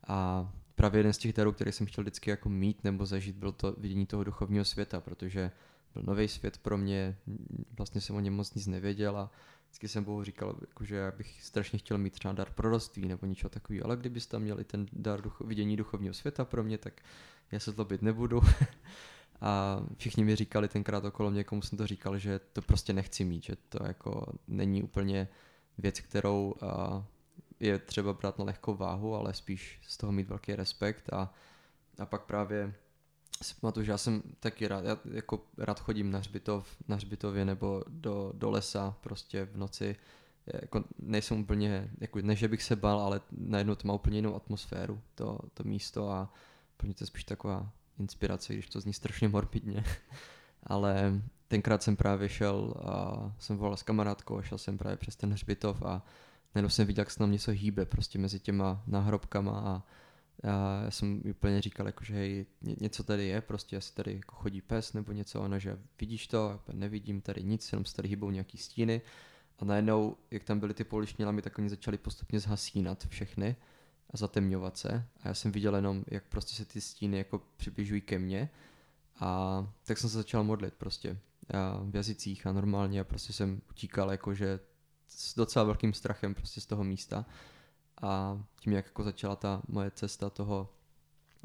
A 0.06 0.50
právě 0.74 0.98
jeden 0.98 1.12
z 1.12 1.18
těch 1.18 1.32
darů, 1.32 1.52
který 1.52 1.72
jsem 1.72 1.86
chtěl 1.86 2.04
vždycky 2.04 2.30
jako 2.30 2.48
mít 2.48 2.84
nebo 2.84 3.06
zažít, 3.06 3.36
byl 3.36 3.52
to 3.52 3.72
vidění 3.72 4.06
toho 4.06 4.24
duchovního 4.24 4.64
světa, 4.64 5.00
protože 5.00 5.50
byl 5.94 6.02
nový 6.02 6.28
svět 6.28 6.58
pro 6.58 6.78
mě, 6.78 7.16
vlastně 7.76 8.00
jsem 8.00 8.16
o 8.16 8.20
něm 8.20 8.34
moc 8.34 8.54
nic 8.54 8.66
nevěděl 8.66 9.16
a 9.18 9.30
vždycky 9.70 9.88
jsem 9.88 10.04
Bohu 10.04 10.24
říkal, 10.24 10.56
jako, 10.60 10.84
že 10.84 10.96
já 10.96 11.10
bych 11.10 11.42
strašně 11.42 11.78
chtěl 11.78 11.98
mít 11.98 12.12
třeba 12.12 12.34
dar 12.34 12.50
proroctví 12.50 13.08
nebo 13.08 13.26
něčeho 13.26 13.50
takového, 13.50 13.86
ale 13.86 13.96
kdybys 13.96 14.26
tam 14.26 14.42
měli 14.42 14.64
ten 14.64 14.86
dar 14.92 15.20
ducho, 15.20 15.44
vidění 15.44 15.76
duchovního 15.76 16.14
světa 16.14 16.44
pro 16.44 16.64
mě, 16.64 16.78
tak 16.78 17.02
já 17.52 17.60
se 17.60 17.70
zlobit 17.70 18.02
nebudu. 18.02 18.40
a 19.40 19.80
všichni 19.96 20.24
mi 20.24 20.36
říkali 20.36 20.68
tenkrát 20.68 21.04
okolo 21.04 21.30
mě, 21.30 21.44
komu 21.44 21.62
jsem 21.62 21.78
to 21.78 21.86
říkal, 21.86 22.18
že 22.18 22.38
to 22.38 22.62
prostě 22.62 22.92
nechci 22.92 23.24
mít, 23.24 23.42
že 23.42 23.56
to 23.68 23.84
jako 23.86 24.32
není 24.48 24.82
úplně 24.82 25.28
věc, 25.78 26.00
kterou 26.00 26.54
je 27.60 27.78
třeba 27.78 28.12
brát 28.12 28.38
na 28.38 28.44
lehkou 28.44 28.74
váhu, 28.74 29.14
ale 29.14 29.34
spíš 29.34 29.80
z 29.86 29.96
toho 29.96 30.12
mít 30.12 30.28
velký 30.28 30.54
respekt 30.54 31.12
a, 31.12 31.34
a 31.98 32.06
pak 32.06 32.22
právě 32.22 32.74
si 33.42 33.54
pamatuju, 33.60 33.84
že 33.84 33.92
já 33.92 33.98
jsem 33.98 34.22
taky 34.40 34.68
rád, 34.68 34.84
já 34.84 34.98
jako 35.12 35.44
rád 35.58 35.80
chodím 35.80 36.10
na 36.10 36.18
hřbitov, 36.18 36.76
na 36.88 36.96
hřbitově 36.96 37.44
nebo 37.44 37.84
do, 37.88 38.32
do 38.34 38.50
lesa 38.50 38.96
prostě 39.00 39.44
v 39.44 39.56
noci. 39.56 39.96
Jako 40.46 40.84
nejsem 40.98 41.40
úplně, 41.40 41.90
jako 42.00 42.18
ne, 42.22 42.36
že 42.36 42.48
bych 42.48 42.62
se 42.62 42.76
bál, 42.76 43.00
ale 43.00 43.20
najednou 43.30 43.74
to 43.74 43.88
má 43.88 43.94
úplně 43.94 44.18
jinou 44.18 44.34
atmosféru, 44.34 45.00
to, 45.14 45.38
to 45.54 45.64
místo 45.64 46.10
a 46.10 46.32
pro 46.76 46.86
mě 46.86 46.94
to 46.94 47.02
je 47.02 47.06
spíš 47.06 47.24
taková 47.24 47.72
inspirace, 47.98 48.52
když 48.52 48.68
to 48.68 48.80
zní 48.80 48.92
strašně 48.92 49.28
morbidně. 49.28 49.84
ale 50.62 51.22
tenkrát 51.48 51.82
jsem 51.82 51.96
právě 51.96 52.28
šel 52.28 52.74
a 52.76 53.32
jsem 53.38 53.56
volal 53.56 53.76
s 53.76 53.82
kamarádkou 53.82 54.38
a 54.38 54.42
šel 54.42 54.58
jsem 54.58 54.78
právě 54.78 54.96
přes 54.96 55.16
ten 55.16 55.32
hřbitov 55.32 55.82
a 55.82 56.02
najednou 56.54 56.68
jsem 56.68 56.86
viděl, 56.86 57.02
jak 57.02 57.10
se 57.10 57.18
tam 57.18 57.32
něco 57.32 57.50
hýbe 57.50 57.86
prostě 57.86 58.18
mezi 58.18 58.40
těma 58.40 58.82
náhrobkama 58.86 59.60
a 59.60 59.82
já, 60.42 60.82
já 60.84 60.90
jsem 60.90 61.22
úplně 61.30 61.60
říkal, 61.60 61.86
jako, 61.86 62.04
že 62.04 62.14
hej, 62.14 62.46
něco 62.80 63.04
tady 63.04 63.26
je, 63.26 63.40
prostě 63.40 63.76
asi 63.76 63.94
tady 63.94 64.14
jako 64.14 64.36
chodí 64.36 64.60
pes 64.60 64.92
nebo 64.92 65.12
něco, 65.12 65.40
ona, 65.40 65.58
že 65.58 65.78
vidíš 66.00 66.26
to, 66.26 66.60
nevidím 66.72 67.20
tady 67.20 67.42
nic, 67.42 67.72
jenom 67.72 67.84
se 67.84 67.96
tady 67.96 68.08
hýbou 68.08 68.30
nějaký 68.30 68.58
stíny. 68.58 69.00
A 69.58 69.64
najednou, 69.64 70.16
jak 70.30 70.44
tam 70.44 70.60
byly 70.60 70.74
ty 70.74 70.84
pouliční 70.84 71.24
lamy, 71.24 71.42
tak 71.42 71.58
oni 71.58 71.70
začali 71.70 71.98
postupně 71.98 72.40
zhasínat 72.40 73.06
všechny 73.06 73.56
a 74.10 74.16
zatemňovat 74.16 74.76
se. 74.76 75.04
A 75.22 75.28
já 75.28 75.34
jsem 75.34 75.52
viděl 75.52 75.76
jenom, 75.76 76.04
jak 76.06 76.24
prostě 76.24 76.54
se 76.54 76.64
ty 76.64 76.80
stíny 76.80 77.18
jako 77.18 77.42
přibližují 77.56 78.00
ke 78.00 78.18
mně. 78.18 78.50
A 79.20 79.72
tak 79.84 79.98
jsem 79.98 80.10
se 80.10 80.16
začal 80.16 80.44
modlit 80.44 80.74
prostě 80.74 81.18
a 81.54 81.80
v 81.84 81.96
jazycích 81.96 82.46
a 82.46 82.52
normálně. 82.52 83.00
A 83.00 83.04
prostě 83.04 83.32
jsem 83.32 83.62
utíkal 83.70 84.10
jakože 84.10 84.60
s 85.08 85.34
docela 85.34 85.64
velkým 85.64 85.92
strachem 85.92 86.34
prostě 86.34 86.60
z 86.60 86.66
toho 86.66 86.84
místa 86.84 87.26
a 88.02 88.42
tím, 88.60 88.72
jak 88.72 88.86
jako 88.86 89.04
začala 89.04 89.36
ta 89.36 89.62
moje 89.68 89.90
cesta 89.90 90.30
toho 90.30 90.68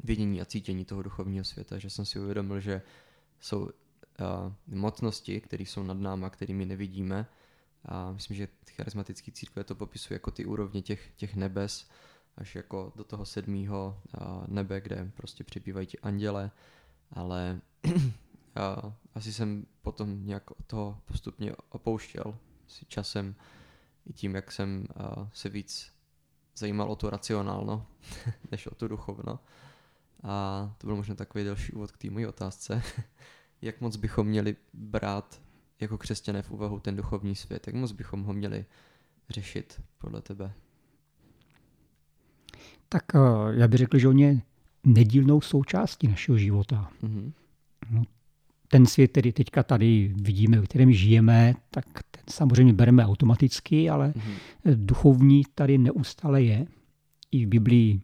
vidění 0.04 0.40
a 0.40 0.44
cítění 0.44 0.84
toho 0.84 1.02
duchovního 1.02 1.44
světa, 1.44 1.78
že 1.78 1.90
jsem 1.90 2.04
si 2.04 2.20
uvědomil, 2.20 2.60
že 2.60 2.82
jsou 3.40 3.60
uh, 3.60 3.70
mocnosti, 4.66 5.40
které 5.40 5.62
jsou 5.62 5.82
nad 5.82 5.96
náma, 5.98 6.30
kterými 6.30 6.66
nevidíme. 6.66 7.26
A 7.84 8.12
myslím, 8.12 8.36
že 8.36 8.48
charismatický 8.70 9.32
církve 9.32 9.64
to 9.64 9.74
popisuje 9.74 10.14
jako 10.14 10.30
ty 10.30 10.44
úrovně 10.44 10.82
těch, 10.82 11.12
těch 11.16 11.36
nebes, 11.36 11.88
až 12.36 12.54
jako 12.54 12.92
do 12.96 13.04
toho 13.04 13.26
sedmého 13.26 14.00
nebe, 14.46 14.80
kde 14.80 15.10
prostě 15.16 15.44
přibývají 15.44 15.86
ti 15.86 15.98
anděle, 15.98 16.50
ale 17.10 17.60
a 18.54 18.92
asi 19.14 19.32
jsem 19.32 19.66
potom 19.82 20.26
nějak 20.26 20.50
od 20.50 20.66
toho 20.66 20.98
postupně 21.04 21.52
opouštěl 21.68 22.38
si 22.68 22.84
časem 22.84 23.34
i 24.06 24.12
tím, 24.12 24.34
jak 24.34 24.52
jsem 24.52 24.86
se 25.32 25.48
víc 25.48 25.92
zajímal 26.56 26.90
o 26.90 26.96
to 26.96 27.10
racionálno, 27.10 27.86
než 28.50 28.66
o 28.66 28.74
to 28.74 28.88
duchovno. 28.88 29.38
A 30.22 30.74
to 30.78 30.86
byl 30.86 30.96
možná 30.96 31.14
takový 31.14 31.44
další 31.44 31.72
úvod 31.72 31.92
k 31.92 31.98
té 31.98 32.10
mojí 32.10 32.26
otázce. 32.26 32.82
jak 33.62 33.80
moc 33.80 33.96
bychom 33.96 34.26
měli 34.26 34.56
brát 34.74 35.40
jako 35.80 35.98
křesťané 35.98 36.42
v 36.42 36.50
úvahu 36.50 36.80
ten 36.80 36.96
duchovní 36.96 37.34
svět? 37.34 37.66
Jak 37.66 37.76
moc 37.76 37.92
bychom 37.92 38.22
ho 38.22 38.32
měli 38.32 38.64
řešit 39.30 39.80
podle 39.98 40.22
tebe? 40.22 40.52
Tak 42.88 43.04
eh, 43.14 43.18
já 43.50 43.68
bych 43.68 43.78
řekl, 43.78 43.98
že 43.98 44.08
on 44.08 44.18
je 44.18 44.40
nedílnou 44.84 45.40
součástí 45.40 46.08
našeho 46.08 46.38
života. 46.38 46.90
Mm-hmm. 47.02 47.32
No, 47.90 48.02
ten 48.68 48.86
svět, 48.86 49.08
který 49.08 49.32
teďka 49.32 49.62
tady 49.62 50.14
vidíme, 50.16 50.60
v 50.60 50.64
kterém 50.64 50.92
žijeme, 50.92 51.54
tak 51.70 51.84
samozřejmě 52.30 52.72
bereme 52.72 53.06
automaticky, 53.06 53.90
ale 53.90 54.08
mm-hmm. 54.08 54.74
duchovní 54.76 55.42
tady 55.54 55.78
neustále 55.78 56.42
je. 56.42 56.66
I 57.30 57.46
v 57.46 57.48
Biblii 57.48 58.00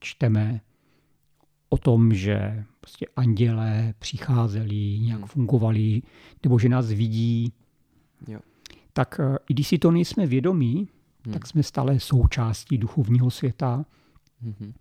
čteme 0.00 0.60
o 1.68 1.78
tom, 1.78 2.14
že 2.14 2.64
prostě 2.80 3.06
andělé 3.16 3.94
přicházeli, 3.98 4.98
nějak 4.98 5.18
hmm. 5.18 5.28
fungovali, 5.28 6.02
nebo 6.42 6.58
že 6.58 6.68
nás 6.68 6.86
vidí. 6.86 7.52
Jo. 8.28 8.40
Tak 8.92 9.20
eh, 9.20 9.38
i 9.48 9.54
když 9.54 9.68
si 9.68 9.78
to 9.78 9.90
nejsme 9.90 10.26
vědomí, 10.26 10.88
hmm. 11.24 11.32
tak 11.32 11.46
jsme 11.46 11.62
stále 11.62 12.00
součástí 12.00 12.78
duchovního 12.78 13.30
světa. 13.30 13.84
Hmm. 14.40 14.72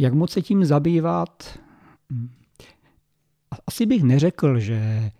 Jak 0.00 0.14
moc 0.14 0.32
se 0.32 0.42
tím 0.42 0.64
zabývat? 0.64 1.58
Hm, 2.12 2.30
asi 3.66 3.86
bych 3.86 4.02
neřekl, 4.02 4.58
že, 4.58 5.10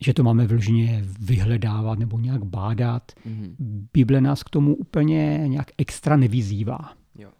že 0.00 0.14
to 0.14 0.22
máme 0.22 0.46
vlžně 0.46 1.04
vyhledávat 1.20 1.98
nebo 1.98 2.18
nějak 2.18 2.44
bádat. 2.44 3.12
Hmm. 3.24 3.86
Bible 3.92 4.20
nás 4.20 4.42
k 4.42 4.50
tomu 4.50 4.74
úplně 4.74 5.44
nějak 5.46 5.70
extra 5.78 6.16
nevyzývá. 6.16 6.92
Jo. 7.18 7.30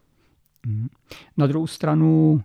Hm. 0.66 0.88
Na 1.36 1.46
druhou 1.46 1.66
stranu 1.66 2.42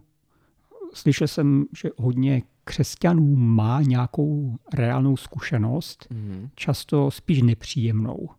slyšel 0.94 1.28
jsem, 1.28 1.66
že 1.78 1.90
hodně 1.98 2.42
křesťanů 2.64 3.36
má 3.36 3.82
nějakou 3.82 4.58
reálnou 4.74 5.18
zkušenost, 5.18 6.08
mm. 6.10 6.50
často 6.56 7.12
spíš 7.12 7.42
nepříjemnou. 7.42 8.30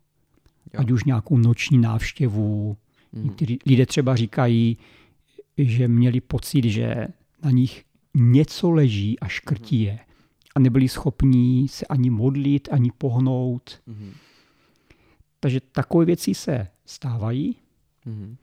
Jo. 0.74 0.80
Ať 0.80 0.90
už 0.90 1.04
nějakou 1.04 1.38
noční 1.38 1.78
návštěvu. 1.78 2.76
Mm. 3.12 3.24
Někteří 3.24 3.58
lidé 3.66 3.86
třeba 3.86 4.16
říkají, 4.16 4.78
že 5.58 5.88
měli 5.88 6.20
pocit, 6.20 6.64
že 6.64 7.08
na 7.44 7.50
nich 7.50 7.84
něco 8.14 8.70
leží 8.70 9.20
a 9.20 9.28
škrtí 9.28 9.82
je. 9.82 9.98
A 10.54 10.60
nebyli 10.60 10.88
schopní 10.88 11.68
se 11.68 11.86
ani 11.86 12.10
modlit, 12.10 12.68
ani 12.72 12.90
pohnout. 12.98 13.82
Mm. 13.86 14.12
Takže 15.40 15.60
takové 15.60 16.04
věci 16.04 16.34
se 16.34 16.68
stávají. 16.84 17.56
Mm. 18.04 18.36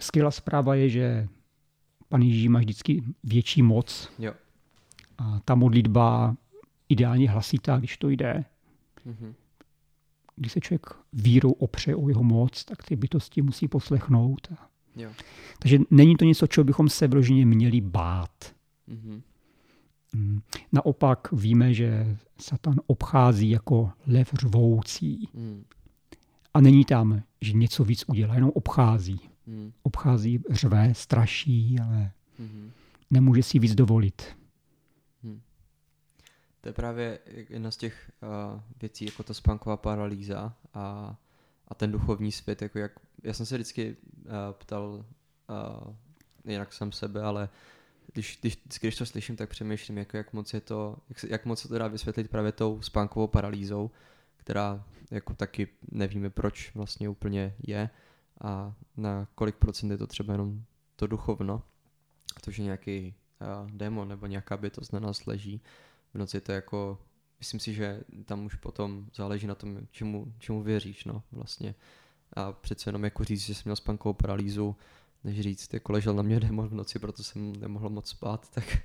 Skvělá 0.00 0.30
zpráva 0.30 0.74
je, 0.74 0.88
že 0.88 1.28
Pan 2.08 2.22
Ježíš 2.22 2.48
má 2.48 2.58
vždycky 2.58 3.02
větší 3.24 3.62
moc. 3.62 4.10
Jo. 4.18 4.34
A 5.18 5.40
ta 5.44 5.54
modlitba 5.54 6.36
ideálně 6.88 7.30
hlasitá, 7.30 7.78
když 7.78 7.96
to 7.96 8.08
jde. 8.08 8.44
Mm-hmm. 9.06 9.34
Když 10.36 10.52
se 10.52 10.60
člověk 10.60 10.86
vírou 11.12 11.50
opře 11.50 11.94
o 11.94 12.08
jeho 12.08 12.22
moc, 12.22 12.64
tak 12.64 12.82
ty 12.82 12.96
bytosti 12.96 13.42
musí 13.42 13.68
poslechnout. 13.68 14.52
Jo. 14.96 15.10
Takže 15.58 15.78
není 15.90 16.16
to 16.16 16.24
něco, 16.24 16.46
čeho 16.46 16.64
bychom 16.64 16.88
se 16.88 17.08
vloženě 17.08 17.46
měli 17.46 17.80
bát. 17.80 18.54
Mm-hmm. 18.88 19.22
Naopak 20.72 21.32
víme, 21.32 21.74
že 21.74 22.16
Satan 22.40 22.80
obchází 22.86 23.50
jako 23.50 23.92
lev 24.06 24.32
řvoucí. 24.32 25.28
Mm. 25.34 25.64
A 26.54 26.60
není 26.60 26.84
tam, 26.84 27.22
že 27.40 27.52
něco 27.52 27.84
víc 27.84 28.04
udělá, 28.06 28.34
jenom 28.34 28.50
obchází. 28.54 29.20
Hmm. 29.46 29.72
Obchází, 29.82 30.42
řve, 30.50 30.94
straší, 30.94 31.76
ale 31.84 32.12
hmm. 32.38 32.70
nemůže 33.10 33.42
si 33.42 33.58
víc 33.58 33.74
dovolit. 33.74 34.36
Hmm. 35.22 35.40
To 36.60 36.68
je 36.68 36.72
právě 36.72 37.18
jedna 37.48 37.70
z 37.70 37.76
těch 37.76 38.12
uh, 38.54 38.60
věcí, 38.80 39.04
jako 39.04 39.22
ta 39.22 39.34
spánková 39.34 39.76
paralýza 39.76 40.54
a, 40.74 41.16
a 41.68 41.74
ten 41.74 41.92
duchovní 41.92 42.32
svět. 42.32 42.62
Jako 42.62 42.78
jak, 42.78 42.92
já 43.22 43.32
jsem 43.32 43.46
se 43.46 43.54
vždycky 43.54 43.96
uh, 43.96 44.32
ptal 44.52 45.04
uh, 45.84 45.94
jinak 46.44 46.72
jsem 46.72 46.92
sebe, 46.92 47.22
ale 47.22 47.48
když, 48.12 48.38
když, 48.40 48.58
když 48.80 48.96
to 48.96 49.06
slyším, 49.06 49.36
tak 49.36 49.50
přemýšlím, 49.50 49.98
jako 49.98 50.16
jak 50.16 50.32
moc 50.32 50.54
je 50.54 50.60
to, 50.60 50.96
jak, 51.08 51.24
jak 51.30 51.44
moc 51.44 51.60
se 51.60 51.68
to 51.68 51.78
dá 51.78 51.88
vysvětlit 51.88 52.30
právě 52.30 52.52
tou 52.52 52.82
spánkovou 52.82 53.26
paralýzou, 53.26 53.90
která 54.36 54.84
jako 55.10 55.34
taky 55.34 55.68
nevíme, 55.90 56.30
proč 56.30 56.74
vlastně 56.74 57.08
úplně 57.08 57.54
je 57.66 57.90
a 58.40 58.74
na 58.96 59.28
kolik 59.34 59.56
procent 59.56 59.90
je 59.90 59.98
to 59.98 60.06
třeba 60.06 60.34
jenom 60.34 60.64
to 60.96 61.06
duchovno, 61.06 61.62
to, 62.44 62.50
že 62.50 62.62
nějaký 62.62 63.14
uh, 63.40 63.70
démon 63.70 64.08
nebo 64.08 64.26
nějaká 64.26 64.56
bytost 64.56 64.92
na 64.92 65.00
nás 65.00 65.26
leží. 65.26 65.62
V 66.14 66.18
noci 66.18 66.40
to 66.40 66.52
jako, 66.52 66.98
myslím 67.38 67.60
si, 67.60 67.74
že 67.74 68.00
tam 68.24 68.44
už 68.44 68.54
potom 68.54 69.06
záleží 69.14 69.46
na 69.46 69.54
tom, 69.54 69.78
čemu, 69.90 70.32
čemu 70.38 70.62
věříš, 70.62 71.04
no, 71.04 71.22
vlastně. 71.32 71.74
A 72.32 72.52
přece 72.52 72.88
jenom 72.88 73.04
jako 73.04 73.24
říct, 73.24 73.40
že 73.40 73.54
jsem 73.54 73.62
měl 73.64 73.76
spankovou 73.76 74.12
paralýzu, 74.12 74.76
než 75.24 75.40
říct, 75.40 75.74
jako 75.74 75.92
ležel 75.92 76.14
na 76.14 76.22
mě 76.22 76.40
démon 76.40 76.68
v 76.68 76.74
noci, 76.74 76.98
proto 76.98 77.22
jsem 77.24 77.56
nemohl 77.56 77.88
moc 77.88 78.08
spát, 78.08 78.50
tak 78.54 78.78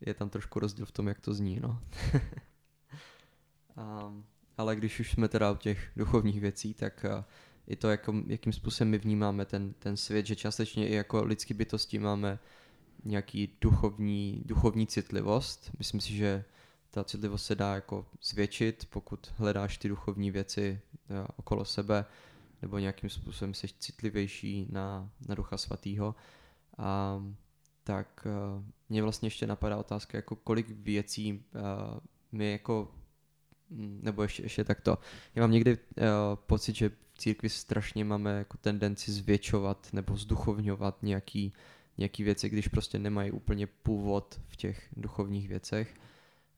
je 0.00 0.14
tam 0.14 0.30
trošku 0.30 0.60
rozdíl 0.60 0.86
v 0.86 0.92
tom, 0.92 1.08
jak 1.08 1.20
to 1.20 1.34
zní, 1.34 1.60
no. 1.60 1.82
um, 4.06 4.24
ale 4.56 4.76
když 4.76 5.00
už 5.00 5.12
jsme 5.12 5.28
teda 5.28 5.50
u 5.50 5.56
těch 5.56 5.90
duchovních 5.96 6.40
věcí, 6.40 6.74
tak 6.74 7.06
uh, 7.18 7.24
i 7.66 7.76
to, 7.76 7.90
jako, 7.90 8.14
jakým 8.26 8.52
způsobem 8.52 8.90
my 8.90 8.98
vnímáme 8.98 9.44
ten, 9.44 9.72
ten 9.72 9.96
svět, 9.96 10.26
že 10.26 10.36
částečně 10.36 10.88
i 10.88 10.94
jako 10.94 11.24
lidský 11.24 11.54
bytosti 11.54 11.98
máme 11.98 12.38
nějaký 13.04 13.56
duchovní, 13.60 14.42
duchovní 14.46 14.86
citlivost. 14.86 15.70
Myslím 15.78 16.00
si, 16.00 16.12
že 16.12 16.44
ta 16.90 17.04
citlivost 17.04 17.46
se 17.46 17.54
dá 17.54 17.74
jako 17.74 18.06
zvětšit, 18.22 18.86
pokud 18.90 19.32
hledáš 19.36 19.78
ty 19.78 19.88
duchovní 19.88 20.30
věci 20.30 20.80
jo, 21.10 21.26
okolo 21.36 21.64
sebe, 21.64 22.04
nebo 22.62 22.78
nějakým 22.78 23.10
způsobem 23.10 23.54
jsi 23.54 23.68
citlivější 23.78 24.66
na, 24.70 25.10
na 25.28 25.34
Ducha 25.34 25.56
Svatého. 25.56 26.14
A 26.78 27.20
tak 27.84 28.26
uh, 28.26 28.64
mě 28.88 29.02
vlastně 29.02 29.26
ještě 29.26 29.46
napadá 29.46 29.76
otázka, 29.76 30.18
jako 30.18 30.36
kolik 30.36 30.70
věcí 30.70 31.44
uh, 31.54 31.60
my 32.32 32.52
jako, 32.52 32.94
hm, 33.70 34.00
nebo 34.02 34.22
ještě, 34.22 34.42
ještě 34.42 34.64
takto. 34.64 34.98
Já 35.34 35.42
mám 35.42 35.50
někdy 35.50 35.78
uh, 35.78 36.04
pocit, 36.36 36.76
že 36.76 36.90
církvi 37.18 37.48
strašně 37.48 38.04
máme 38.04 38.38
jako 38.38 38.58
tendenci 38.58 39.12
zvětšovat 39.12 39.88
nebo 39.92 40.16
zduchovňovat 40.16 41.02
nějaký, 41.02 41.52
nějaký 41.98 42.22
věci, 42.22 42.48
když 42.48 42.68
prostě 42.68 42.98
nemají 42.98 43.30
úplně 43.30 43.66
původ 43.66 44.40
v 44.48 44.56
těch 44.56 44.88
duchovních 44.96 45.48
věcech. 45.48 45.94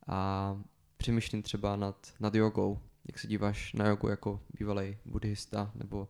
A 0.06 0.60
přemýšlím 0.96 1.42
třeba 1.42 1.76
nad, 1.76 2.12
nad 2.20 2.34
jogou. 2.34 2.80
Jak 3.11 3.18
se 3.18 3.27
díváš 3.27 3.73
na 3.73 3.88
jogu 3.88 4.09
jako 4.09 4.40
bývalý 4.59 4.96
buddhista 5.05 5.70
nebo 5.75 6.09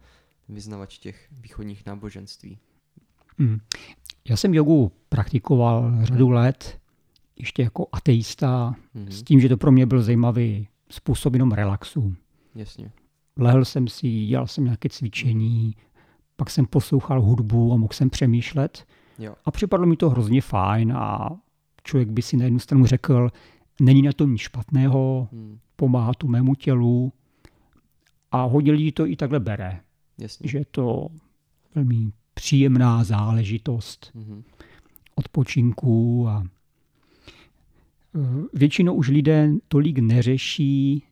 vyznavač 0.49 0.99
těch 0.99 1.29
východních 1.33 1.87
náboženství? 1.87 2.59
Hmm. 3.39 3.59
Já 4.29 4.37
jsem 4.37 4.55
jogu 4.55 4.93
praktikoval 5.09 5.93
řadu 6.03 6.31
let, 6.31 6.81
ještě 7.37 7.63
jako 7.63 7.87
ateista, 7.93 8.75
mm-hmm. 8.95 9.11
s 9.11 9.23
tím, 9.23 9.41
že 9.41 9.49
to 9.49 9.57
pro 9.57 9.73
mě 9.73 9.87
byl 9.87 10.03
zajímavý 10.03 10.69
způsob 10.91 11.35
jenom 11.35 11.53
relaxu. 11.53 12.17
Jasně 12.55 12.93
lehl 13.41 13.65
jsem 13.65 13.89
si, 13.89 14.27
dělal 14.27 14.47
jsem 14.47 14.65
nějaké 14.65 14.89
cvičení, 14.89 15.77
pak 16.37 16.51
jsem 16.51 16.67
poslouchal 16.67 17.23
hudbu 17.23 17.73
a 17.73 17.77
mohl 17.77 17.93
jsem 17.93 18.11
přemýšlet. 18.11 18.87
Jo. 19.19 19.35
A 19.45 19.51
připadlo 19.51 19.87
mi 19.87 19.97
to 19.97 20.11
hrozně 20.11 20.43
fajn 20.43 20.93
a 20.93 21.31
člověk 21.85 22.09
by 22.09 22.23
si 22.23 22.37
na 22.37 22.45
jednu 22.45 22.59
stranu 22.59 22.87
řekl, 22.87 23.31
není 23.81 24.03
na 24.03 24.13
tom 24.13 24.33
nic 24.33 24.41
špatného, 24.41 25.29
hmm. 25.33 25.59
pomáhá 25.77 26.15
tu 26.15 26.29
mému 26.29 26.55
tělu 26.55 27.13
a 28.33 28.45
hodně 28.45 28.73
lidí 28.73 28.93
to 28.93 29.07
i 29.07 29.17
takhle 29.17 29.41
bere. 29.41 29.81
Jasně. 30.19 30.51
Že 30.51 30.59
je 30.59 30.65
to 30.71 31.09
velmi 31.75 32.13
příjemná 32.35 33.05
záležitost 33.05 34.11
hmm. 34.15 34.43
odpočinku 35.15 36.29
a 36.29 36.45
e, 38.15 38.47
většinou 38.53 38.95
už 38.95 39.09
lidé 39.09 39.53
tolik 39.69 39.99
neřeší 39.99 41.05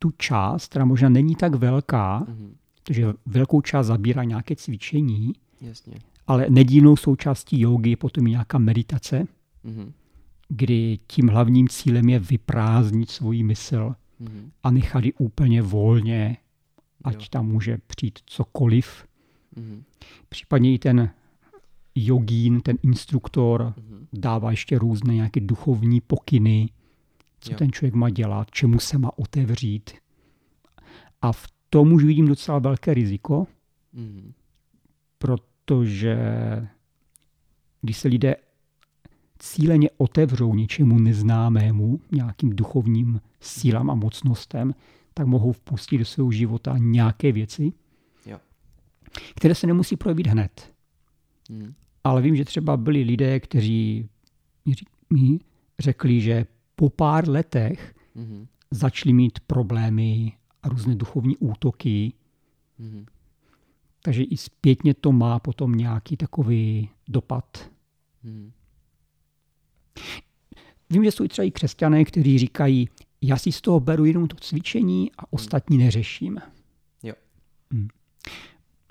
tu 0.00 0.10
část, 0.10 0.66
která 0.68 0.84
možná 0.84 1.08
není 1.08 1.36
tak 1.36 1.54
velká, 1.54 2.20
mm-hmm. 2.20 2.50
protože 2.74 3.06
velkou 3.26 3.60
část 3.60 3.86
zabírá 3.86 4.24
nějaké 4.24 4.56
cvičení, 4.56 5.32
Jasně. 5.60 5.94
ale 6.26 6.46
nedílnou 6.48 6.96
součástí 6.96 7.60
jogy 7.60 7.90
je 7.90 7.96
potom 7.96 8.24
nějaká 8.24 8.58
meditace, 8.58 9.26
mm-hmm. 9.64 9.92
Kdy 10.50 10.98
tím 11.06 11.28
hlavním 11.28 11.68
cílem 11.68 12.08
je 12.08 12.18
vyprázdnit 12.18 13.10
svůj 13.10 13.42
mysl 13.42 13.94
mm-hmm. 14.20 14.50
a 14.62 14.70
nechat 14.70 15.04
ji 15.04 15.12
úplně 15.12 15.62
volně, 15.62 16.36
ať 17.04 17.14
jo. 17.14 17.26
tam 17.30 17.46
může 17.46 17.78
přijít 17.86 18.18
cokoliv. 18.26 19.06
Mm-hmm. 19.56 19.82
Případně 20.28 20.74
i 20.74 20.78
ten 20.78 21.10
jogín, 21.94 22.60
ten 22.60 22.76
instruktor 22.82 23.62
mm-hmm. 23.62 24.06
dává 24.12 24.50
ještě 24.50 24.78
různé 24.78 25.14
nějaké 25.14 25.40
duchovní 25.40 26.00
pokyny, 26.00 26.70
co 27.40 27.52
jo. 27.52 27.58
ten 27.58 27.72
člověk 27.72 27.94
má 27.94 28.10
dělat, 28.10 28.50
čemu 28.50 28.78
se 28.78 28.98
má 28.98 29.18
otevřít. 29.18 29.90
A 31.22 31.32
v 31.32 31.46
tom 31.70 31.92
už 31.92 32.04
vidím 32.04 32.28
docela 32.28 32.58
velké 32.58 32.94
riziko, 32.94 33.46
mm-hmm. 33.94 34.32
protože 35.18 36.16
když 37.82 37.96
se 37.96 38.08
lidé 38.08 38.36
cíleně 39.40 39.90
otevřou 39.96 40.54
něčemu 40.54 40.98
neznámému, 40.98 42.00
nějakým 42.12 42.50
duchovním 42.50 43.20
sílám 43.40 43.90
a 43.90 43.94
mocnostem, 43.94 44.74
tak 45.14 45.26
mohou 45.26 45.52
vpustit 45.52 45.98
do 45.98 46.04
svého 46.04 46.30
života 46.30 46.78
nějaké 46.78 47.32
věci, 47.32 47.72
jo. 48.26 48.38
které 49.34 49.54
se 49.54 49.66
nemusí 49.66 49.96
projevit 49.96 50.26
hned. 50.26 50.74
Hmm. 51.50 51.74
Ale 52.04 52.22
vím, 52.22 52.36
že 52.36 52.44
třeba 52.44 52.76
byli 52.76 53.02
lidé, 53.02 53.40
kteří 53.40 54.08
mi 55.10 55.38
řekli, 55.78 56.20
že 56.20 56.46
po 56.76 56.90
pár 56.90 57.28
letech 57.28 57.94
hmm. 58.14 58.46
začali 58.70 59.12
mít 59.12 59.40
problémy 59.40 60.32
a 60.62 60.68
různé 60.68 60.94
duchovní 60.94 61.36
útoky. 61.36 62.12
Hmm. 62.78 63.06
Takže 64.02 64.22
i 64.22 64.36
zpětně 64.36 64.94
to 64.94 65.12
má 65.12 65.38
potom 65.38 65.72
nějaký 65.72 66.16
takový 66.16 66.88
dopad. 67.08 67.70
Hmm. 68.24 68.52
Vím, 70.90 71.04
že 71.04 71.12
jsou 71.12 71.28
třeba 71.28 71.46
i 71.46 71.50
křesťané, 71.50 72.04
kteří 72.04 72.38
říkají, 72.38 72.88
já 73.22 73.36
si 73.36 73.52
z 73.52 73.60
toho 73.60 73.80
beru 73.80 74.04
jenom 74.04 74.28
to 74.28 74.36
cvičení 74.36 75.10
a 75.12 75.22
hmm. 75.22 75.26
ostatní 75.30 75.78
neřeším. 75.78 76.40
Jo. 77.02 77.14
Hmm. 77.72 77.88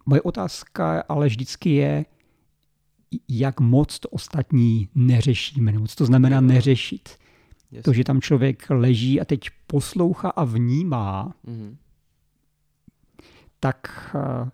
Moje 0.06 0.22
otázka 0.22 1.04
ale 1.10 1.28
vždycky 1.28 1.70
je, 1.70 2.06
jak 3.30 3.60
moc 3.60 4.00
to 4.00 4.10
ostatní 4.10 4.90
neřešíme, 4.96 5.72
nebo 5.72 5.88
co 5.88 5.96
to 5.96 6.06
znamená 6.06 6.42
neřešit. 6.42 7.18
Yes. 7.72 7.84
To, 7.84 7.94
že 7.94 8.04
tam 8.04 8.22
člověk 8.22 8.70
leží 8.70 9.22
a 9.22 9.26
teď 9.26 9.50
poslouchá 9.68 10.30
a 10.30 10.44
vnímá, 10.44 11.34
mm-hmm. 11.48 11.76
tak 13.60 14.16
eh, 14.16 14.50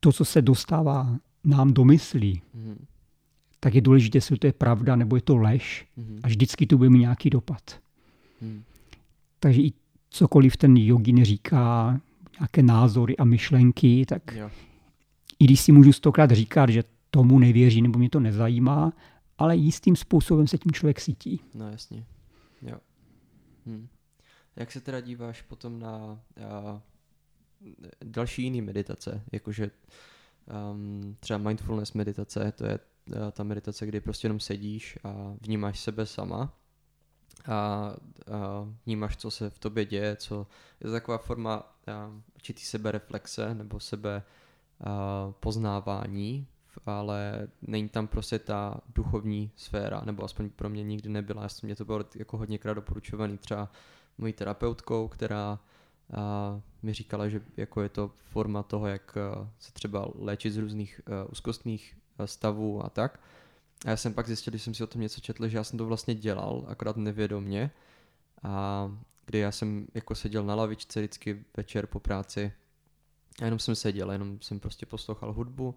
to, 0.00 0.12
co 0.12 0.24
se 0.24 0.42
dostává 0.42 1.18
nám 1.44 1.72
do 1.72 1.84
myslí, 1.84 2.42
mm-hmm 2.56 2.76
tak 3.60 3.74
je 3.74 3.80
důležité, 3.80 4.16
jestli 4.16 4.38
to 4.38 4.46
je 4.46 4.52
pravda 4.52 4.96
nebo 4.96 5.16
je 5.16 5.22
to 5.22 5.36
lež 5.36 5.86
mm-hmm. 5.98 6.20
a 6.22 6.26
vždycky 6.28 6.66
to 6.66 6.76
bude 6.76 6.90
mít 6.90 6.98
nějaký 6.98 7.30
dopad. 7.30 7.80
Mm. 8.40 8.62
Takže 9.40 9.62
i 9.62 9.72
cokoliv 10.10 10.56
ten 10.56 10.76
jogin 10.76 11.24
říká, 11.24 12.00
nějaké 12.40 12.62
názory 12.62 13.16
a 13.16 13.24
myšlenky, 13.24 14.06
tak 14.06 14.32
jo. 14.32 14.50
i 15.38 15.44
když 15.44 15.60
si 15.60 15.72
můžu 15.72 15.92
stokrát 15.92 16.30
říkat, 16.30 16.70
že 16.70 16.84
tomu 17.10 17.38
nevěří 17.38 17.82
nebo 17.82 17.98
mě 17.98 18.10
to 18.10 18.20
nezajímá, 18.20 18.92
ale 19.38 19.56
jistým 19.56 19.96
způsobem 19.96 20.46
se 20.46 20.58
tím 20.58 20.72
člověk 20.72 21.00
cítí. 21.00 21.40
No 21.54 21.70
jasně. 21.70 22.04
Jo. 22.62 22.78
Hm. 23.66 23.86
Jak 24.56 24.72
se 24.72 24.80
teda 24.80 25.00
díváš 25.00 25.42
potom 25.42 25.80
na 25.80 25.88
a, 25.88 26.80
další 28.04 28.42
jiný 28.42 28.62
meditace, 28.62 29.22
jakože 29.32 29.70
um, 30.72 31.16
třeba 31.20 31.38
mindfulness 31.38 31.92
meditace, 31.92 32.52
to 32.52 32.66
je 32.66 32.78
Eh, 32.78 32.95
ta 33.32 33.42
meditace, 33.42 33.86
kdy 33.86 34.00
prostě 34.00 34.26
jenom 34.26 34.40
sedíš 34.40 34.98
a 35.04 35.34
vnímáš 35.40 35.80
sebe 35.80 36.06
sama 36.06 36.52
a, 37.48 37.54
a 37.54 37.94
vnímáš, 38.86 39.16
co 39.16 39.30
se 39.30 39.50
v 39.50 39.58
tobě 39.58 39.84
děje, 39.84 40.16
co 40.16 40.46
je 40.80 40.86
to 40.86 40.92
taková 40.92 41.18
forma 41.18 41.54
a, 41.56 42.10
určitý 42.34 42.62
sebereflexe 42.62 43.54
nebo 43.54 43.80
sebe 43.80 44.22
a, 44.84 45.32
poznávání, 45.40 46.46
ale 46.86 47.48
není 47.62 47.88
tam 47.88 48.06
prostě 48.06 48.38
ta 48.38 48.80
duchovní 48.94 49.50
sféra, 49.56 50.02
nebo 50.04 50.24
aspoň 50.24 50.50
pro 50.50 50.68
mě 50.68 50.84
nikdy 50.84 51.08
nebyla. 51.08 51.42
Já 51.42 51.48
jsem 51.48 51.66
mě 51.66 51.76
to 51.76 51.84
bylo 51.84 52.04
jako 52.14 52.36
hodněkrát 52.36 52.76
doporučovaný 52.76 53.38
třeba 53.38 53.70
mojí 54.18 54.32
terapeutkou, 54.32 55.08
která 55.08 55.58
a 56.14 56.60
mi 56.82 56.92
říkala, 56.92 57.28
že 57.28 57.40
jako 57.56 57.82
je 57.82 57.88
to 57.88 58.10
forma 58.16 58.62
toho, 58.62 58.86
jak 58.86 59.18
se 59.58 59.72
třeba 59.72 60.08
léčit 60.14 60.52
z 60.52 60.56
různých 60.56 61.00
uh, 61.08 61.30
úzkostných 61.32 61.96
stavu 62.24 62.84
a 62.84 62.88
tak. 62.88 63.20
A 63.86 63.90
já 63.90 63.96
jsem 63.96 64.14
pak 64.14 64.26
zjistil, 64.26 64.50
když 64.50 64.62
jsem 64.62 64.74
si 64.74 64.84
o 64.84 64.86
tom 64.86 65.00
něco 65.00 65.20
četl, 65.20 65.48
že 65.48 65.56
já 65.56 65.64
jsem 65.64 65.78
to 65.78 65.86
vlastně 65.86 66.14
dělal, 66.14 66.64
akorát 66.68 66.96
nevědomně. 66.96 67.70
A 68.42 68.90
kdy 69.26 69.38
já 69.38 69.52
jsem 69.52 69.86
jako 69.94 70.14
seděl 70.14 70.44
na 70.44 70.54
lavičce 70.54 71.00
vždycky 71.00 71.44
večer 71.56 71.86
po 71.86 72.00
práci 72.00 72.52
a 73.40 73.44
jenom 73.44 73.58
jsem 73.58 73.74
seděl, 73.74 74.12
jenom 74.12 74.40
jsem 74.40 74.60
prostě 74.60 74.86
poslouchal 74.86 75.32
hudbu 75.32 75.74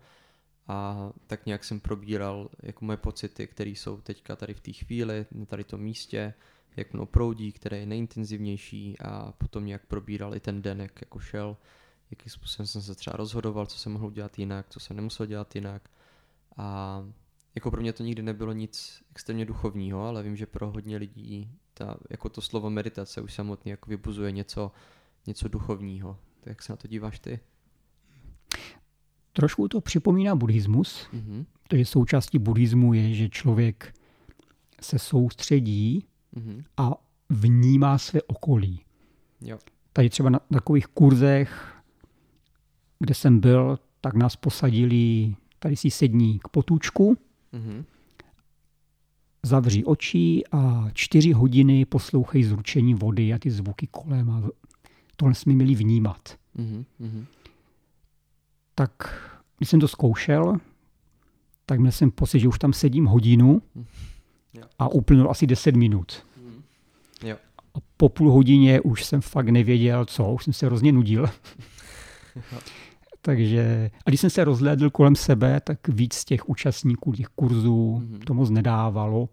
a 0.68 1.10
tak 1.28 1.46
nějak 1.46 1.64
jsem 1.64 1.80
probíral 1.80 2.50
jako 2.64 2.86
moje 2.86 2.98
pocity, 2.98 3.48
které 3.48 3.70
jsou 3.70 4.02
teďka 4.02 4.36
tady 4.36 4.54
v 4.54 4.60
té 4.60 4.74
chvíli, 4.74 5.26
na 5.32 5.46
tady 5.46 5.64
tom 5.64 5.82
místě, 5.82 6.34
jak 6.76 6.94
mnou 6.94 7.06
proudí, 7.06 7.52
které 7.52 7.78
je 7.78 7.86
nejintenzivnější 7.86 9.00
a 9.00 9.32
potom 9.32 9.66
nějak 9.66 9.86
probíral 9.86 10.36
i 10.36 10.40
ten 10.40 10.62
den, 10.62 10.82
jak 10.82 11.02
jako 11.02 11.20
šel, 11.20 11.58
jakým 12.12 12.32
způsobem 12.32 12.68
jsem 12.68 12.82
se 12.82 12.96
třeba 12.96 13.18
rozhodoval, 13.18 13.66
co 13.66 13.78
jsem 13.78 13.92
mohl 13.92 14.06
udělat 14.06 14.40
jinak, 14.40 14.66
co 14.70 14.80
jsem 14.80 14.96
nemusel 14.96 15.26
dělat 15.26 15.56
jinak 15.56 15.90
a 16.60 17.04
jako 17.56 17.72
pro 17.72 17.82
mě 17.82 17.94
to 17.94 18.04
nikdy 18.04 18.22
nebylo 18.22 18.54
nic 18.54 19.04
extrémně 19.12 19.46
duchovního, 19.46 20.06
ale 20.06 20.24
vím, 20.24 20.36
že 20.36 20.46
pro 20.46 20.72
hodně 20.72 20.98
lidí 20.98 21.52
ta, 21.74 21.98
jako 22.10 22.30
to 22.30 22.42
slovo 22.42 22.70
meditace 22.70 23.22
už 23.22 23.34
samotně 23.34 23.72
jako 23.72 23.90
vybuzuje 23.90 24.32
něco, 24.32 24.72
něco 25.28 25.48
duchovního. 25.48 26.18
Tak 26.40 26.48
jak 26.48 26.62
se 26.64 26.74
na 26.74 26.78
to 26.78 26.88
díváš 26.88 27.20
ty? 27.20 27.40
Trošku 29.34 29.68
to 29.68 29.82
připomíná 29.82 30.36
buddhismus, 30.36 31.08
mm-hmm. 31.14 31.46
protože 31.64 31.86
součástí 31.86 32.40
buddhismu 32.40 32.94
je, 32.94 33.14
že 33.14 33.30
člověk 33.30 33.94
se 34.82 35.00
soustředí 35.00 36.06
mm-hmm. 36.36 36.64
a 36.78 36.92
vnímá 37.30 37.98
své 37.98 38.22
okolí. 38.22 38.82
Jo. 39.42 39.60
Tady 39.94 40.10
třeba 40.10 40.30
na 40.30 40.40
takových 40.40 40.88
kurzech, 40.88 41.76
kde 43.00 43.14
jsem 43.14 43.40
byl, 43.40 43.80
tak 44.02 44.14
nás 44.14 44.36
posadili 44.36 45.36
Tady 45.60 45.76
si 45.76 45.92
sední 45.92 46.40
k 46.40 46.48
potůčku, 46.48 47.18
mm-hmm. 47.54 47.84
zavří 49.44 49.86
oči 49.86 50.44
a 50.52 50.88
čtyři 50.94 51.32
hodiny 51.32 51.86
poslouchej 51.86 52.44
zručení 52.44 52.94
vody 52.94 53.34
a 53.34 53.40
ty 53.40 53.52
zvuky 53.52 53.88
kolem. 53.92 54.30
A 54.30 54.44
tohle 55.16 55.36
jsme 55.36 55.54
měli 55.54 55.76
vnímat. 55.76 56.38
Mm-hmm. 56.58 57.26
Tak 58.76 58.92
když 59.58 59.70
jsem 59.70 59.80
to 59.80 59.88
zkoušel, 59.88 60.58
tak 61.66 61.80
měl 61.80 61.92
jsem 61.92 62.12
pocit, 62.12 62.40
že 62.40 62.48
už 62.48 62.60
tam 62.60 62.74
sedím 62.74 63.06
hodinu 63.06 63.62
a 64.80 64.88
uplynulo 64.88 65.30
asi 65.30 65.48
10 65.48 65.76
minut. 65.76 66.26
Jo. 67.24 67.36
A 67.74 67.78
po 67.98 68.10
půl 68.10 68.32
hodině 68.32 68.82
už 68.82 69.06
jsem 69.06 69.22
fakt 69.22 69.50
nevěděl 69.50 70.06
co, 70.06 70.34
už 70.34 70.44
jsem 70.44 70.54
se 70.54 70.66
hrozně 70.66 70.92
nudil. 70.92 71.30
Takže, 73.22 73.92
a 74.06 74.10
když 74.10 74.22
jsem 74.22 74.30
se 74.30 74.44
rozhlédl 74.44 74.90
kolem 74.90 75.16
sebe, 75.16 75.62
tak 75.64 75.88
víc 75.88 76.14
z 76.14 76.26
těch 76.26 76.50
účastníků 76.50 77.14
těch 77.14 77.28
kurzů 77.28 78.02
mm-hmm. 78.04 78.24
to 78.26 78.34
moc 78.34 78.50
nedávalo. 78.50 79.30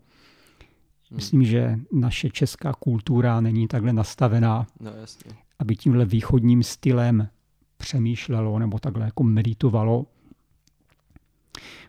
Mm. 1.11 1.16
Myslím, 1.16 1.45
že 1.45 1.78
naše 1.93 2.30
česká 2.30 2.72
kultura 2.72 3.41
není 3.41 3.68
takhle 3.68 3.93
nastavená, 3.93 4.66
no, 4.80 4.91
jasně. 4.91 5.32
aby 5.59 5.76
tímhle 5.76 6.05
východním 6.05 6.62
stylem 6.62 7.28
přemýšlelo 7.76 8.59
nebo 8.59 8.78
takhle 8.78 9.05
jako 9.05 9.22
meditovalo. 9.22 10.07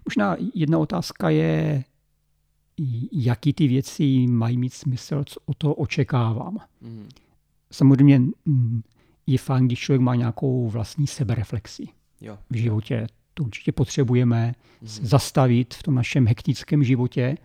Možná 0.06 0.36
jedna 0.54 0.78
otázka 0.78 1.30
je, 1.30 1.84
jaký 3.12 3.54
ty 3.54 3.68
věci 3.68 4.28
mají 4.28 4.58
mít 4.58 4.74
smysl, 4.74 5.24
co 5.26 5.40
o 5.46 5.54
to 5.54 5.76
očekávám. 5.76 6.58
Mm. 6.82 7.10
Samozřejmě 7.72 8.22
je 9.28 9.38
fajn, 9.38 9.66
když 9.66 9.80
člověk 9.80 10.02
má 10.02 10.16
nějakou 10.16 10.70
vlastní 10.70 11.08
sebereflexi 11.08 11.88
jo. 12.22 12.38
v 12.50 12.56
životě. 12.56 13.08
To 13.34 13.44
určitě 13.44 13.72
potřebujeme 13.72 14.52
mm-hmm. 14.52 15.06
zastavit 15.06 15.74
v 15.74 15.84
tom 15.84 15.96
našem 15.96 16.28
hektickém 16.28 16.84
životě, 16.84 17.38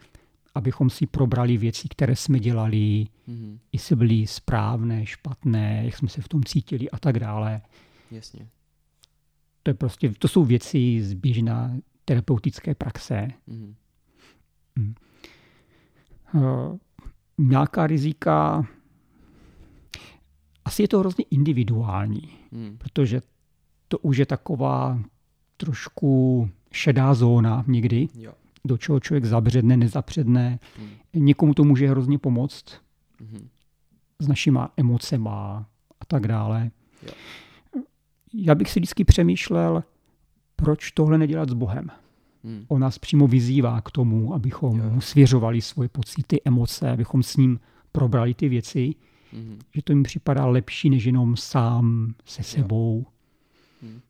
abychom 0.54 0.90
si 0.90 1.06
probrali 1.06 1.56
věci, 1.56 1.88
které 1.88 2.16
jsme 2.16 2.40
dělali, 2.40 3.06
mm-hmm. 3.28 3.58
jestli 3.72 3.96
byly 3.96 4.26
správné, 4.26 5.06
špatné, 5.06 5.82
jak 5.84 5.96
jsme 5.96 6.08
se 6.08 6.22
v 6.22 6.28
tom 6.28 6.44
cítili 6.44 6.90
a 6.90 6.98
tak 6.98 7.18
dále. 7.18 7.60
Jasně. 8.10 8.48
To, 9.62 9.70
je 9.70 9.74
prostě, 9.74 10.12
to 10.18 10.28
jsou 10.28 10.44
věci 10.44 11.02
z 11.02 11.12
běžná 11.12 11.72
terapeutické 12.04 12.74
praxe. 12.74 13.28
Mm-hmm. 13.48 13.74
Mm. 14.76 14.94
Uh, 16.34 16.78
nějaká 17.38 17.86
rizika 17.86 18.66
asi 20.64 20.82
je 20.82 20.88
to 20.88 20.98
hrozně 20.98 21.24
individuální, 21.30 22.28
hmm. 22.52 22.76
protože 22.78 23.22
to 23.88 23.98
už 23.98 24.16
je 24.16 24.26
taková 24.26 24.98
trošku 25.56 26.48
šedá 26.72 27.14
zóna 27.14 27.64
někdy, 27.66 28.08
jo. 28.14 28.32
do 28.64 28.78
čeho 28.78 29.00
člověk 29.00 29.24
zabředne, 29.24 29.76
nezapředne. 29.76 30.58
Hmm. 30.78 30.88
Někomu 31.14 31.54
to 31.54 31.64
může 31.64 31.88
hrozně 31.88 32.18
pomoct. 32.18 32.64
Hmm. 33.20 33.48
s 34.20 34.28
našima 34.28 34.72
emocema 34.76 35.66
a 36.00 36.04
tak 36.04 36.28
dále. 36.28 36.70
Jo. 37.06 37.12
Já 38.34 38.54
bych 38.54 38.70
si 38.70 38.80
vždycky 38.80 39.04
přemýšlel, 39.04 39.84
proč 40.56 40.90
tohle 40.90 41.18
nedělat 41.18 41.48
s 41.48 41.54
Bohem. 41.54 41.90
Hmm. 42.44 42.64
On 42.68 42.80
nás 42.80 42.98
přímo 42.98 43.28
vyzývá 43.28 43.80
k 43.80 43.90
tomu, 43.90 44.34
abychom 44.34 44.78
jo. 44.78 44.90
mu 44.90 45.00
svěřovali 45.00 45.60
svoje 45.60 45.88
pocity, 45.88 46.40
emoce, 46.44 46.90
abychom 46.90 47.22
s 47.22 47.36
ním 47.36 47.60
probrali 47.92 48.34
ty 48.34 48.48
věci, 48.48 48.94
hmm. 49.32 49.60
že 49.74 49.82
to 49.82 49.94
mi 49.94 50.02
připadá 50.02 50.46
lepší, 50.46 50.90
než 50.90 51.04
jenom 51.04 51.36
sám 51.36 52.14
se 52.24 52.42
sebou. 52.42 53.04
Jo. 53.06 53.12
Hmm. 53.82 54.00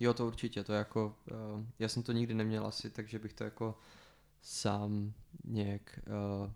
Jo, 0.00 0.14
to 0.14 0.26
určitě, 0.26 0.64
to 0.64 0.72
jako, 0.72 1.14
uh, 1.30 1.64
já 1.78 1.88
jsem 1.88 2.02
to 2.02 2.12
nikdy 2.12 2.34
neměl 2.34 2.66
asi, 2.66 2.90
takže 2.90 3.18
bych 3.18 3.32
to 3.32 3.44
jako 3.44 3.74
sám 4.42 5.12
nějak, 5.44 6.00
uh, 6.42 6.50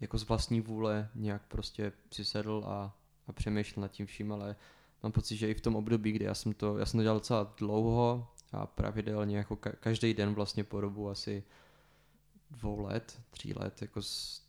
jako 0.00 0.18
z 0.18 0.28
vlastní 0.28 0.60
vůle 0.60 1.08
nějak 1.14 1.42
prostě 1.48 1.92
přisedl 2.08 2.64
a, 2.66 2.96
a 3.26 3.32
přemýšlel 3.32 3.82
nad 3.82 3.90
tím 3.90 4.06
vším, 4.06 4.32
ale 4.32 4.56
mám 5.02 5.12
pocit, 5.12 5.36
že 5.36 5.50
i 5.50 5.54
v 5.54 5.60
tom 5.60 5.76
období, 5.76 6.12
kdy 6.12 6.24
já 6.24 6.34
jsem 6.34 6.52
to, 6.52 6.78
já 6.78 6.86
jsem 6.86 6.98
to 6.98 7.02
dělal 7.02 7.16
docela 7.16 7.54
dlouho 7.58 8.28
a 8.52 8.66
pravidelně 8.66 9.36
jako 9.36 9.54
ka- 9.54 9.74
každý 9.80 10.14
den 10.14 10.34
vlastně 10.34 10.64
po 10.64 10.80
dobu 10.80 11.10
asi 11.10 11.44
dvou 12.54 12.80
let, 12.80 13.20
tří 13.30 13.54
let, 13.54 13.82
jako 13.82 14.00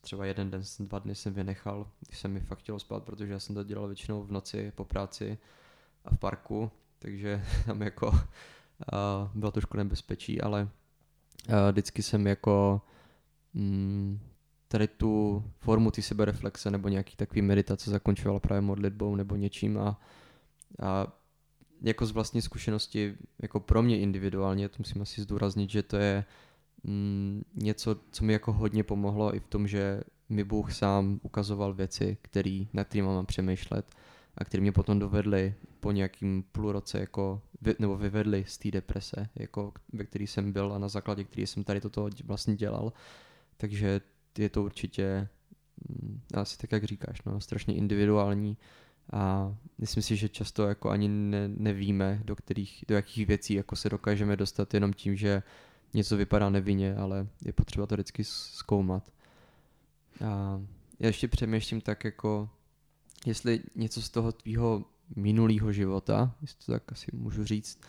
třeba 0.01 0.26
jeden 0.26 0.51
den, 0.51 0.62
dva 0.80 0.99
dny 0.99 1.16
jsem 1.16 1.34
vynechal, 1.34 1.88
když 2.08 2.20
jsem 2.20 2.32
mi 2.34 2.39
fakt 2.39 2.60
chtěl 2.60 2.80
spát, 2.80 3.03
protože 3.03 3.34
já 3.34 3.39
jsem 3.39 3.56
to 3.56 3.64
dělal 3.64 3.88
většinou 3.88 4.24
v 4.24 4.32
noci 4.32 4.72
po 4.76 4.86
práci 4.86 5.38
a 6.06 6.16
v 6.16 6.18
parku, 6.18 6.72
takže 6.99 7.43
tam 7.66 7.82
jako 7.82 8.08
uh, 8.08 8.18
bylo 9.34 9.51
trošku 9.51 9.78
nebezpečí, 9.78 10.41
ale 10.41 10.64
uh, 10.64 11.56
vždycky 11.72 12.03
jsem 12.03 12.28
jako 12.28 12.82
mm, 13.53 14.20
tady 14.68 14.88
tu 14.88 15.43
formu 15.60 15.91
ty 15.91 16.01
sebereflexe 16.01 16.72
nebo 16.72 16.88
nějaký 16.89 17.16
takový 17.16 17.41
meditace 17.41 17.91
zakončovala 17.91 18.39
právě 18.39 18.62
modlitbou 18.62 19.16
nebo 19.16 19.36
něčím 19.36 19.78
a, 19.78 19.99
a 20.82 21.08
jako 21.82 22.06
z 22.06 22.12
vlastní 22.12 22.41
zkušenosti, 22.41 23.18
jako 23.41 23.60
pro 23.60 23.82
mě 23.82 23.99
individuálně, 23.99 24.70
to 24.70 24.76
musím 24.78 25.01
asi 25.01 25.22
zdůraznit, 25.22 25.70
že 25.70 25.84
to 25.84 25.97
je 25.97 26.26
mm, 26.86 27.43
něco, 27.55 27.95
co 28.11 28.25
mi 28.25 28.33
jako 28.33 28.53
hodně 28.53 28.83
pomohlo 28.83 29.36
i 29.36 29.39
v 29.39 29.47
tom, 29.47 29.67
že 29.67 30.01
mi 30.29 30.43
Bůh 30.43 30.73
sám 30.73 31.19
ukazoval 31.23 31.73
věci, 31.73 32.17
který, 32.21 32.67
na 32.73 32.83
kterými 32.83 33.07
mám 33.07 33.25
přemýšlet 33.25 33.86
a 34.38 34.45
které 34.45 34.61
mě 34.61 34.71
potom 34.71 34.99
dovedly 34.99 35.53
po 35.79 35.91
nějakým 35.91 36.43
půl 36.51 36.71
roce 36.71 36.99
jako, 36.99 37.41
nebo 37.79 37.97
vyvedly 37.97 38.45
z 38.47 38.57
té 38.57 38.71
deprese, 38.71 39.29
jako, 39.36 39.73
ve 39.93 40.05
které 40.05 40.23
jsem 40.23 40.51
byl 40.51 40.73
a 40.73 40.77
na 40.77 40.88
základě 40.88 41.23
který 41.23 41.47
jsem 41.47 41.63
tady 41.63 41.81
toto 41.81 42.09
vlastně 42.23 42.55
dělal. 42.55 42.93
Takže 43.57 44.01
je 44.38 44.49
to 44.49 44.63
určitě 44.63 45.27
mm, 45.89 46.21
asi 46.33 46.57
tak, 46.57 46.71
jak 46.71 46.83
říkáš, 46.83 47.21
no, 47.25 47.41
strašně 47.41 47.75
individuální 47.75 48.57
a 49.13 49.55
myslím 49.77 50.03
si, 50.03 50.15
že 50.15 50.29
často 50.29 50.67
jako 50.67 50.89
ani 50.89 51.07
ne, 51.07 51.47
nevíme, 51.47 52.21
do, 52.23 52.36
kterých, 52.36 52.86
do 52.88 52.95
jakých 52.95 53.27
věcí 53.27 53.53
jako 53.53 53.75
se 53.75 53.89
dokážeme 53.89 54.36
dostat 54.36 54.73
jenom 54.73 54.93
tím, 54.93 55.15
že 55.15 55.43
něco 55.95 56.17
vypadá 56.17 56.49
nevinně, 56.49 56.95
ale 56.95 57.27
je 57.45 57.53
potřeba 57.53 57.87
to 57.87 57.95
vždycky 57.95 58.23
zkoumat. 58.23 59.11
A 60.25 60.61
já 60.99 61.07
ještě 61.07 61.27
přemýšlím 61.27 61.81
tak 61.81 62.03
jako, 62.03 62.49
jestli 63.25 63.61
něco 63.75 64.01
z 64.01 64.09
toho 64.09 64.31
tvýho 64.31 64.85
minulého 65.15 65.71
života, 65.71 66.35
jestli 66.41 66.65
to 66.65 66.71
tak 66.71 66.91
asi 66.91 67.11
můžu 67.13 67.43
říct, 67.43 67.81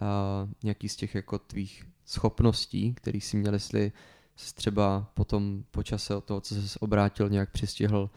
a 0.00 0.48
nějaký 0.62 0.88
z 0.88 0.96
těch 0.96 1.14
jako 1.14 1.38
tvých 1.38 1.86
schopností, 2.04 2.94
který 2.94 3.20
si 3.20 3.36
měl, 3.36 3.52
jestli 3.52 3.92
jsi 4.36 4.54
třeba 4.54 5.10
potom 5.14 5.64
po 5.70 5.82
čase 5.82 6.16
od 6.16 6.24
toho, 6.24 6.40
co 6.40 6.54
se 6.54 6.78
obrátil, 6.78 7.28
nějak 7.28 7.50
přistihl, 7.50 8.10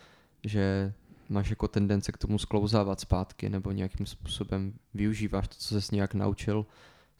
že 0.43 0.93
máš 1.29 1.49
jako 1.49 1.67
tendence 1.67 2.11
k 2.11 2.17
tomu 2.17 2.39
sklouzávat 2.39 2.99
zpátky 2.99 3.49
nebo 3.49 3.71
nějakým 3.71 4.05
způsobem 4.05 4.73
využíváš 4.93 5.47
to, 5.47 5.55
co 5.57 5.67
ses 5.67 5.91
nějak 5.91 6.13
naučil 6.13 6.65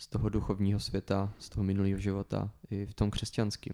z 0.02 0.08
toho 0.08 0.30
duchovního 0.30 0.80
světa, 0.80 1.34
z 1.39 1.49
toho 1.49 1.64
minulého 1.64 1.99
života 1.99 2.49
i 2.72 2.86
v 2.86 2.93
tom 2.93 3.12
křesťanském? 3.12 3.74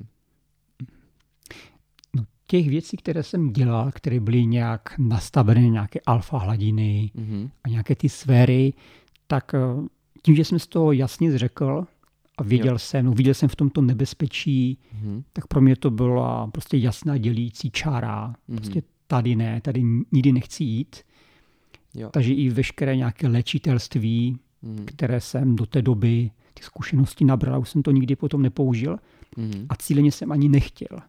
No, 2.16 2.24
těch 2.48 2.70
věcí, 2.70 2.98
které 2.98 3.24
jsem 3.24 3.54
dělal, 3.54 3.92
které 3.92 4.20
byly 4.20 4.46
nějak 4.46 4.98
nastavené, 4.98 5.70
nějaké 5.70 6.00
alfa 6.06 6.38
hladiny 6.38 7.12
mm-hmm. 7.16 7.50
a 7.64 7.70
nějaké 7.70 7.96
ty 7.96 8.10
sféry, 8.10 8.74
tak 9.28 9.54
eh, 9.54 9.60
tím, 10.22 10.36
že 10.36 10.46
jsem 10.46 10.60
z 10.60 10.68
toho 10.68 10.92
jasně 10.92 11.32
zřekl 11.32 11.88
a 12.38 12.44
věděl 12.44 12.74
jo. 12.74 12.80
jsem, 12.80 13.06
no, 13.06 13.12
viděl 13.12 13.34
jsem 13.34 13.50
v 13.50 13.56
tomto 13.56 13.82
nebezpečí, 13.82 14.78
mm-hmm. 14.96 15.24
tak 15.34 15.48
pro 15.48 15.62
mě 15.62 15.76
to 15.76 15.92
byla 15.92 16.48
prostě 16.48 16.78
jasná 16.78 17.18
dělící 17.18 17.72
čára. 17.72 18.36
Mm-hmm. 18.50 18.56
Prostě 18.56 18.84
tady 19.08 19.36
ne, 19.36 19.62
tady 19.62 19.84
nikdy 20.12 20.32
nechci 20.32 20.64
jít. 20.64 20.96
Jo. 21.94 22.10
Takže 22.14 22.34
i 22.34 22.50
veškeré 22.50 22.96
nějaké 22.96 23.28
léčitelství, 23.28 24.40
mm. 24.68 24.86
které 24.86 25.22
jsem 25.22 25.56
do 25.56 25.66
té 25.66 25.82
doby 25.82 26.32
ty 26.54 26.64
zkušenosti 26.64 27.26
nabral, 27.26 27.62
už 27.62 27.70
jsem 27.70 27.84
to 27.84 27.92
nikdy 27.92 28.16
potom 28.16 28.42
nepoužil 28.42 28.98
mm. 29.38 29.66
a 29.70 29.76
cíleně 29.76 30.12
jsem 30.12 30.32
ani 30.32 30.50
nechtěl. 30.50 31.00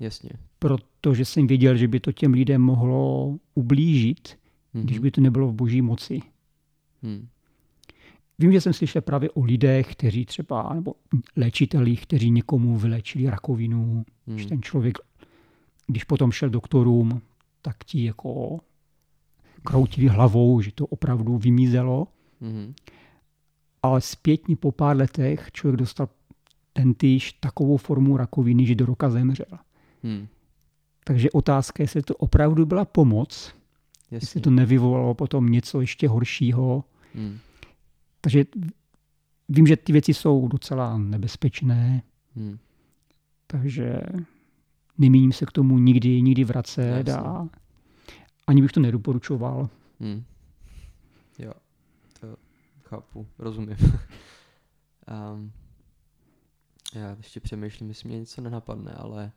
Jasně. 0.00 0.30
Protože 0.58 1.24
jsem 1.24 1.46
věděl, 1.46 1.76
že 1.76 1.88
by 1.88 2.00
to 2.00 2.12
těm 2.12 2.32
lidem 2.32 2.62
mohlo 2.62 3.34
ublížit, 3.54 4.38
mm. 4.74 4.82
když 4.82 4.98
by 4.98 5.10
to 5.10 5.20
nebylo 5.20 5.48
v 5.48 5.54
boží 5.54 5.82
moci. 5.82 6.20
Mm. 7.02 7.28
Vím, 8.38 8.52
že 8.52 8.60
jsem 8.60 8.72
slyšel 8.72 9.02
právě 9.02 9.30
o 9.30 9.44
lidech, 9.44 9.92
kteří 9.92 10.24
třeba, 10.24 10.74
nebo 10.74 10.94
léčitelích, 11.36 12.02
kteří 12.02 12.30
někomu 12.30 12.76
vylečili 12.76 13.30
rakovinu, 13.30 14.04
mm. 14.26 14.38
že 14.38 14.48
ten 14.48 14.62
člověk, 14.62 14.98
když 15.86 16.04
potom 16.04 16.32
šel 16.32 16.50
doktorům, 16.50 17.22
tak 17.62 17.84
ti 17.84 18.04
jako 18.04 18.60
kroutili 19.62 20.08
hlavou, 20.08 20.60
že 20.60 20.72
to 20.72 20.86
opravdu 20.86 21.38
vymizelo. 21.38 22.08
Mm-hmm. 22.42 22.74
Ale 23.82 24.00
zpětně 24.00 24.56
po 24.56 24.72
pár 24.72 24.96
letech 24.96 25.52
člověk 25.52 25.78
dostal 25.78 26.08
ten 26.72 26.94
týž 26.94 27.32
takovou 27.32 27.76
formu 27.76 28.16
rakoviny, 28.16 28.66
že 28.66 28.74
do 28.74 28.86
roka 28.86 29.10
zemřel. 29.10 29.58
Mm. 30.02 30.26
Takže 31.04 31.30
otázka 31.30 31.82
je, 31.82 31.84
jestli 31.84 32.02
to 32.02 32.14
opravdu 32.14 32.66
byla 32.66 32.84
pomoc, 32.84 33.54
Jasně. 34.10 34.16
jestli 34.16 34.40
to 34.40 34.50
nevyvolalo 34.50 35.14
potom 35.14 35.52
něco 35.52 35.80
ještě 35.80 36.08
horšího. 36.08 36.84
Mm. 37.14 37.38
Takže 38.20 38.44
vím, 39.48 39.66
že 39.66 39.76
ty 39.76 39.92
věci 39.92 40.14
jsou 40.14 40.48
docela 40.48 40.98
nebezpečné. 40.98 42.02
Mm. 42.36 42.58
Takže 43.46 44.00
nemíním 44.98 45.32
se 45.32 45.46
k 45.46 45.52
tomu 45.52 45.78
nikdy, 45.78 46.22
nikdy 46.22 46.44
vracet 46.44 47.08
a 47.08 47.48
ani 48.46 48.62
bych 48.62 48.72
to 48.72 48.80
nedoporučoval. 48.80 49.68
Hmm. 50.00 50.24
Chápu, 52.88 53.28
rozumím. 53.38 53.76
um, 55.32 55.52
já 56.94 57.16
ještě 57.16 57.40
přemýšlím, 57.40 57.88
jestli 57.88 58.08
mě 58.08 58.18
něco 58.18 58.40
nenapadne, 58.40 58.92
ale 58.92 59.32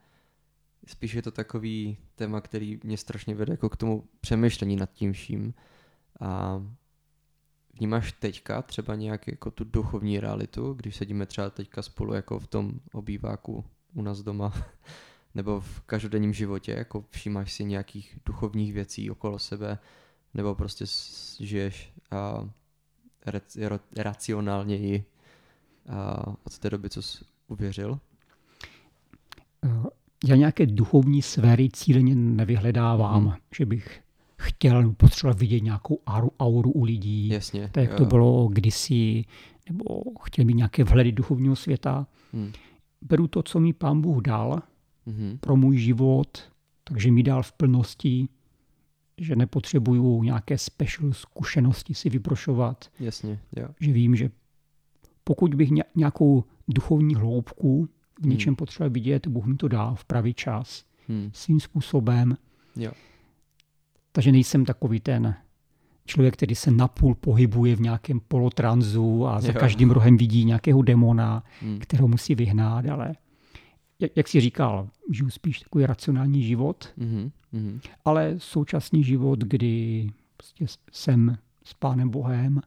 spíš 0.88 1.14
je 1.14 1.22
to 1.22 1.32
takový 1.32 1.97
téma, 2.16 2.41
který 2.41 2.80
mě 2.84 2.97
strašně 2.97 3.36
vede 3.36 3.54
jako 3.54 3.70
k 3.70 3.78
tomu 3.78 4.08
přemýšlení 4.22 4.76
nad 4.76 4.91
tím 4.93 5.14
vším. 5.14 5.54
A 6.20 6.62
vnímáš 7.74 8.12
teďka 8.12 8.62
třeba 8.62 8.95
nějak 8.95 9.28
jako 9.28 9.52
tu 9.52 9.64
duchovní 9.64 10.20
realitu, 10.20 10.74
když 10.74 10.95
sedíme 10.95 11.26
třeba 11.26 11.49
teďka 11.49 11.82
spolu 11.82 12.14
jako 12.14 12.39
v 12.39 12.47
tom 12.47 12.72
obýváku 12.93 13.66
u 13.93 14.02
nás 14.02 14.22
doma 14.22 14.54
nebo 15.36 15.62
v 15.62 15.82
každodenním 15.82 16.34
životě, 16.34 16.72
jako 16.72 17.06
všímáš 17.10 17.54
si 17.54 17.66
nějakých 17.66 18.20
duchovních 18.26 18.74
věcí 18.74 19.12
okolo 19.12 19.39
sebe, 19.39 19.80
nebo 20.34 20.56
prostě 20.56 20.86
žiješ 21.39 21.93
a 22.12 22.49
racionálněji 23.98 25.04
a 25.90 26.28
od 26.28 26.60
té 26.60 26.70
doby, 26.70 26.90
co 26.90 27.02
jsi 27.02 27.26
uvěřil? 27.48 28.00
Eh, 29.66 29.90
já 30.28 30.36
nějaké 30.36 30.66
duchovní 30.66 31.22
sféry 31.22 31.70
cíleně 31.70 32.16
nevyhledávám, 32.16 33.26
hmm. 33.26 33.36
že 33.56 33.66
bych 33.66 34.02
chtěl 34.38 34.92
potřeba 34.92 35.34
vidět 35.34 35.60
nějakou 35.60 36.02
auru, 36.08 36.32
auru 36.40 36.72
u 36.72 36.84
lidí. 36.84 37.28
Jasně. 37.28 37.70
Tak 37.72 37.84
jak 37.84 37.92
jo. 37.92 37.98
to 37.98 38.06
bylo 38.06 38.48
kdysi, 38.48 39.26
nebo 39.70 40.02
chtěl 40.24 40.46
mít 40.46 40.54
nějaké 40.54 40.84
vhledy 40.84 41.12
duchovního 41.12 41.56
světa. 41.56 42.08
Hmm. 42.34 42.52
Beru 43.02 43.28
to, 43.28 43.44
co 43.44 43.60
mi 43.60 43.74
pán 43.74 44.02
Bůh 44.02 44.22
dal 44.22 44.62
mm-hmm. 45.08 45.38
pro 45.40 45.56
můj 45.56 45.78
život, 45.78 46.52
takže 46.84 47.12
mi 47.12 47.24
dal 47.24 47.44
v 47.44 47.52
plnosti, 47.52 48.28
že 49.18 49.36
nepotřebuju 49.36 50.24
nějaké 50.24 50.57
special 50.57 51.14
zkušenosti 51.14 51.93
si 51.93 52.09
vyprošovat. 52.09 52.91
Jasně, 52.99 53.39
jo. 53.55 53.68
Že 53.80 53.91
vím, 53.91 54.16
že 54.16 54.30
pokud 55.24 55.53
bych 55.55 55.70
nějakou 55.95 56.43
duchovní 56.68 57.16
hloubku 57.16 57.89
v 58.22 58.26
něčem 58.26 58.51
hmm. 58.51 58.55
potřeboval 58.55 58.89
vidět, 58.89 59.28
Bůh 59.28 59.45
mi 59.45 59.55
to 59.55 59.68
dá 59.68 59.93
v 59.93 60.05
pravý 60.05 60.34
čas. 60.34 60.86
Hmm. 61.07 61.30
Svým 61.34 61.59
způsobem. 61.59 62.38
Jo. 62.76 62.91
Takže 64.12 64.32
nejsem 64.32 64.66
takový 64.66 64.99
ten 64.99 65.36
člověk, 66.05 66.34
který 66.34 66.55
se 66.55 66.72
napůl 66.72 67.16
pohybuje 67.16 67.76
v 67.76 67.82
nějakém 67.82 68.20
polotranzu 68.28 69.28
a 69.28 69.41
za 69.41 69.47
jo. 69.47 69.59
každým 69.59 69.91
rohem 69.91 70.18
vidí 70.18 70.45
nějakého 70.45 70.82
demona, 70.82 71.43
hmm. 71.62 71.80
kterého 71.80 72.07
musí 72.07 72.36
vyhnát, 72.36 72.86
ale 72.86 73.16
jak, 74.02 74.12
jak 74.16 74.28
jsi 74.28 74.41
říkal, 74.41 74.89
žiju 75.12 75.30
spíš 75.30 75.60
takový 75.60 75.86
racionální 75.86 76.43
život, 76.43 76.93
mm-hmm. 76.97 77.80
ale 78.06 78.36
současný 78.38 79.04
život, 79.04 79.39
kdy 79.39 80.10
prostě 80.38 80.66
jsem 80.91 81.38
s 81.64 81.74
Pánem 81.74 82.10
Bohem 82.10 82.62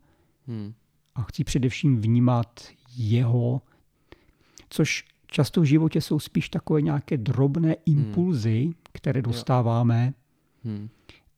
mm. 0.47 0.72
a 1.14 1.22
chci 1.22 1.45
především 1.45 2.01
vnímat 2.01 2.68
jeho, 2.97 3.62
což 4.68 5.05
často 5.26 5.61
v 5.61 5.64
životě 5.64 6.01
jsou 6.01 6.18
spíš 6.18 6.49
takové 6.49 6.82
nějaké 6.82 7.16
drobné 7.16 7.68
hmm. 7.68 7.99
impulzy, 7.99 8.64
mm. 8.66 8.74
které 8.93 9.22
dostáváme, 9.22 10.14
mm. 10.64 10.89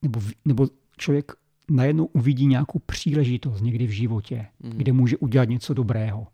nebo, 0.01 0.21
nebo 0.45 0.67
člověk 0.97 1.31
najednou 1.69 2.05
uvidí 2.05 2.45
nějakou 2.45 2.79
příležitost 2.79 3.61
někdy 3.61 3.87
v 3.87 3.91
životě, 3.91 4.47
mm. 4.59 4.69
kde 4.69 4.93
může 4.93 5.17
udělat 5.17 5.49
něco 5.49 5.73
dobrého. 5.73 6.27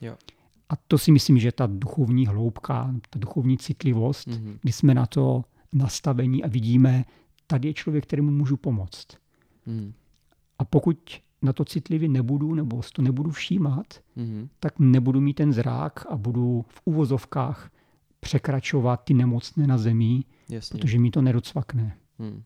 Jo. 0.00 0.16
A 0.70 0.76
to 0.76 0.98
si 0.98 1.12
myslím, 1.12 1.38
že 1.38 1.52
ta 1.52 1.66
duchovní 1.66 2.26
hloubka, 2.26 2.94
ta 3.10 3.18
duchovní 3.18 3.58
citlivost, 3.58 4.28
mm-hmm. 4.28 4.58
kdy 4.62 4.72
jsme 4.72 4.94
na 4.94 5.06
to 5.06 5.44
nastavení 5.72 6.44
a 6.44 6.48
vidíme, 6.48 7.04
tady 7.46 7.68
je 7.68 7.74
člověk, 7.74 8.04
kterému 8.04 8.30
můžu 8.30 8.56
pomoct. 8.56 9.06
Mm. 9.66 9.92
A 10.58 10.64
pokud 10.64 11.20
na 11.42 11.52
to 11.52 11.64
citlivě 11.64 12.08
nebudu, 12.08 12.54
nebo 12.54 12.80
to 12.92 13.02
nebudu 13.02 13.30
všímat, 13.30 13.86
mm-hmm. 14.16 14.48
tak 14.60 14.78
nebudu 14.78 15.20
mít 15.20 15.34
ten 15.34 15.52
zrák 15.52 16.06
a 16.08 16.16
budu 16.16 16.64
v 16.68 16.80
uvozovkách 16.84 17.70
překračovat 18.20 19.04
ty 19.04 19.14
nemocné 19.14 19.66
na 19.66 19.78
zemi, 19.78 20.24
Jasně. 20.48 20.78
protože 20.78 20.98
mi 20.98 21.10
to 21.10 21.22
nedocvakne. 21.22 21.96
Mm. 22.18 22.42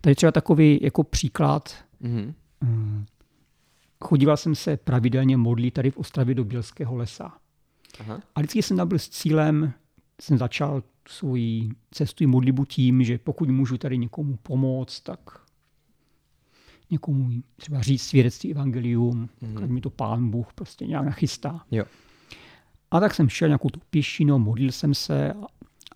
Tady 0.00 0.14
třeba 0.14 0.32
takový 0.32 0.78
jako 0.82 1.04
příklad. 1.04 1.74
Mm-hmm. 2.02 2.34
Chodíval 4.04 4.36
jsem 4.36 4.54
se 4.54 4.76
pravidelně 4.76 5.36
modlit 5.36 5.74
tady 5.74 5.90
v 5.90 5.96
Ostravě 5.96 6.34
do 6.34 6.44
Bělského 6.44 6.96
lesa. 6.96 7.32
Aha. 8.00 8.20
A 8.34 8.40
vždycky 8.40 8.62
jsem 8.62 8.76
tam 8.76 8.88
byl 8.88 8.98
s 8.98 9.08
cílem, 9.08 9.72
jsem 10.20 10.38
začal 10.38 10.82
svoji 11.08 11.70
cestu 11.90 12.24
i 12.24 12.26
modlibu 12.26 12.64
tím, 12.64 13.04
že 13.04 13.18
pokud 13.18 13.50
můžu 13.50 13.78
tady 13.78 13.98
někomu 13.98 14.36
pomoct, 14.36 15.00
tak 15.00 15.20
někomu 16.90 17.30
třeba 17.56 17.82
říct 17.82 18.02
svědectví 18.02 18.50
evangelium, 18.50 19.28
mm. 19.40 19.54
tak 19.54 19.70
mi 19.70 19.80
to 19.80 19.90
pán 19.90 20.30
Bůh 20.30 20.52
prostě 20.52 20.86
nějak 20.86 21.04
nachystá. 21.04 21.64
Jo. 21.70 21.84
A 22.90 23.00
tak 23.00 23.14
jsem 23.14 23.28
šel 23.28 23.48
nějakou 23.48 23.68
tu 23.68 23.80
pěšinu, 23.90 24.38
modlil 24.38 24.72
jsem 24.72 24.94
se 24.94 25.32
a, 25.32 25.46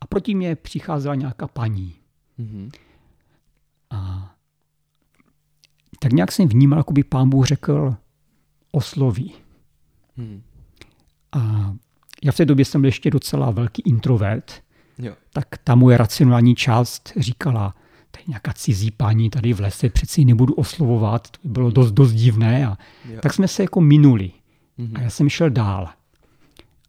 a 0.01 0.07
proti 0.07 0.34
mě 0.34 0.57
přicházela 0.57 1.14
nějaká 1.14 1.48
paní. 1.48 1.94
Mm. 2.38 2.70
A 3.90 4.30
tak 6.03 6.12
nějak 6.12 6.32
jsem 6.32 6.48
vnímal, 6.48 6.78
jako 6.78 6.92
by 6.92 7.05
pán 7.05 7.28
Bůh 7.30 7.46
řekl, 7.46 7.94
osloví. 8.72 9.32
Hmm. 10.16 10.42
A 11.32 11.72
já 12.24 12.32
v 12.32 12.36
té 12.36 12.44
době 12.44 12.64
jsem 12.64 12.80
byl 12.80 12.88
ještě 12.88 13.11
docela 13.11 13.51
velký 13.51 13.82
introvert, 13.86 14.62
jo. 14.98 15.14
tak 15.32 15.46
ta 15.64 15.74
moje 15.74 15.96
racionální 15.96 16.55
část 16.55 17.12
říkala, 17.16 17.74
tady 18.11 18.24
nějaká 18.28 18.53
cizí 18.53 18.90
paní 18.90 19.30
tady 19.30 19.53
v 19.53 19.61
lese, 19.61 19.88
přeci 19.88 20.24
nebudu 20.24 20.55
oslovovat, 20.55 21.30
to 21.30 21.38
by 21.42 21.48
bylo 21.48 21.70
dost, 21.70 21.92
dost 21.92 22.12
divné. 22.12 22.66
A 22.66 22.78
tak 23.22 23.34
jsme 23.34 23.48
se 23.48 23.62
jako 23.62 23.80
minuli. 23.80 24.30
Mm-hmm. 24.78 24.98
A 24.98 25.03
já 25.03 25.11
jsem 25.11 25.28
šel 25.28 25.51
dál. 25.51 25.88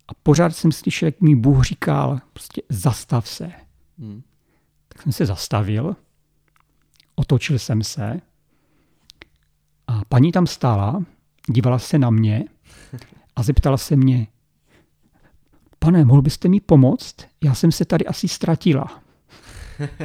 A 0.07 0.13
pořád 0.23 0.55
jsem 0.55 0.71
slyšel, 0.71 1.07
jak 1.07 1.21
mi 1.21 1.35
Bůh 1.35 1.63
říkal, 1.63 2.19
prostě 2.33 2.61
zastav 2.69 3.27
se. 3.27 3.51
Mm. 3.97 4.21
Tak 4.87 5.01
jsem 5.01 5.11
se 5.11 5.25
zastavil, 5.25 5.95
otočil 7.15 7.59
jsem 7.59 7.83
se 7.83 8.21
a 9.91 10.01
paní 10.09 10.31
tam 10.31 10.47
stála, 10.47 11.03
dívala 11.47 11.79
se 11.79 11.99
na 11.99 12.09
mě 12.09 12.45
a 13.35 13.43
zeptala 13.43 13.77
se 13.77 13.95
mě, 13.95 14.27
pane, 15.79 16.05
mohl 16.05 16.21
byste 16.21 16.49
mi 16.49 16.59
pomoct? 16.59 17.15
Já 17.43 17.53
jsem 17.53 17.71
se 17.71 17.85
tady 17.85 18.05
asi 18.05 18.27
ztratila. 18.27 19.01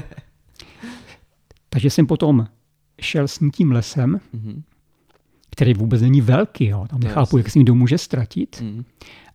Takže 1.68 1.91
jsem 1.91 2.07
potom 2.07 2.47
šel 3.01 3.28
s 3.28 3.41
ní 3.41 3.51
tím 3.51 3.72
lesem, 3.72 4.20
mm-hmm. 4.34 4.62
který 5.51 5.74
vůbec 5.74 6.03
není 6.03 6.20
velký, 6.20 6.66
jo. 6.66 6.87
tam 6.91 7.01
nechápu, 7.01 7.39
jak 7.39 7.51
se 7.51 7.59
někdo 7.59 7.74
může 7.74 7.99
ztratit. 7.99 8.57
Mm-hmm. 8.57 8.84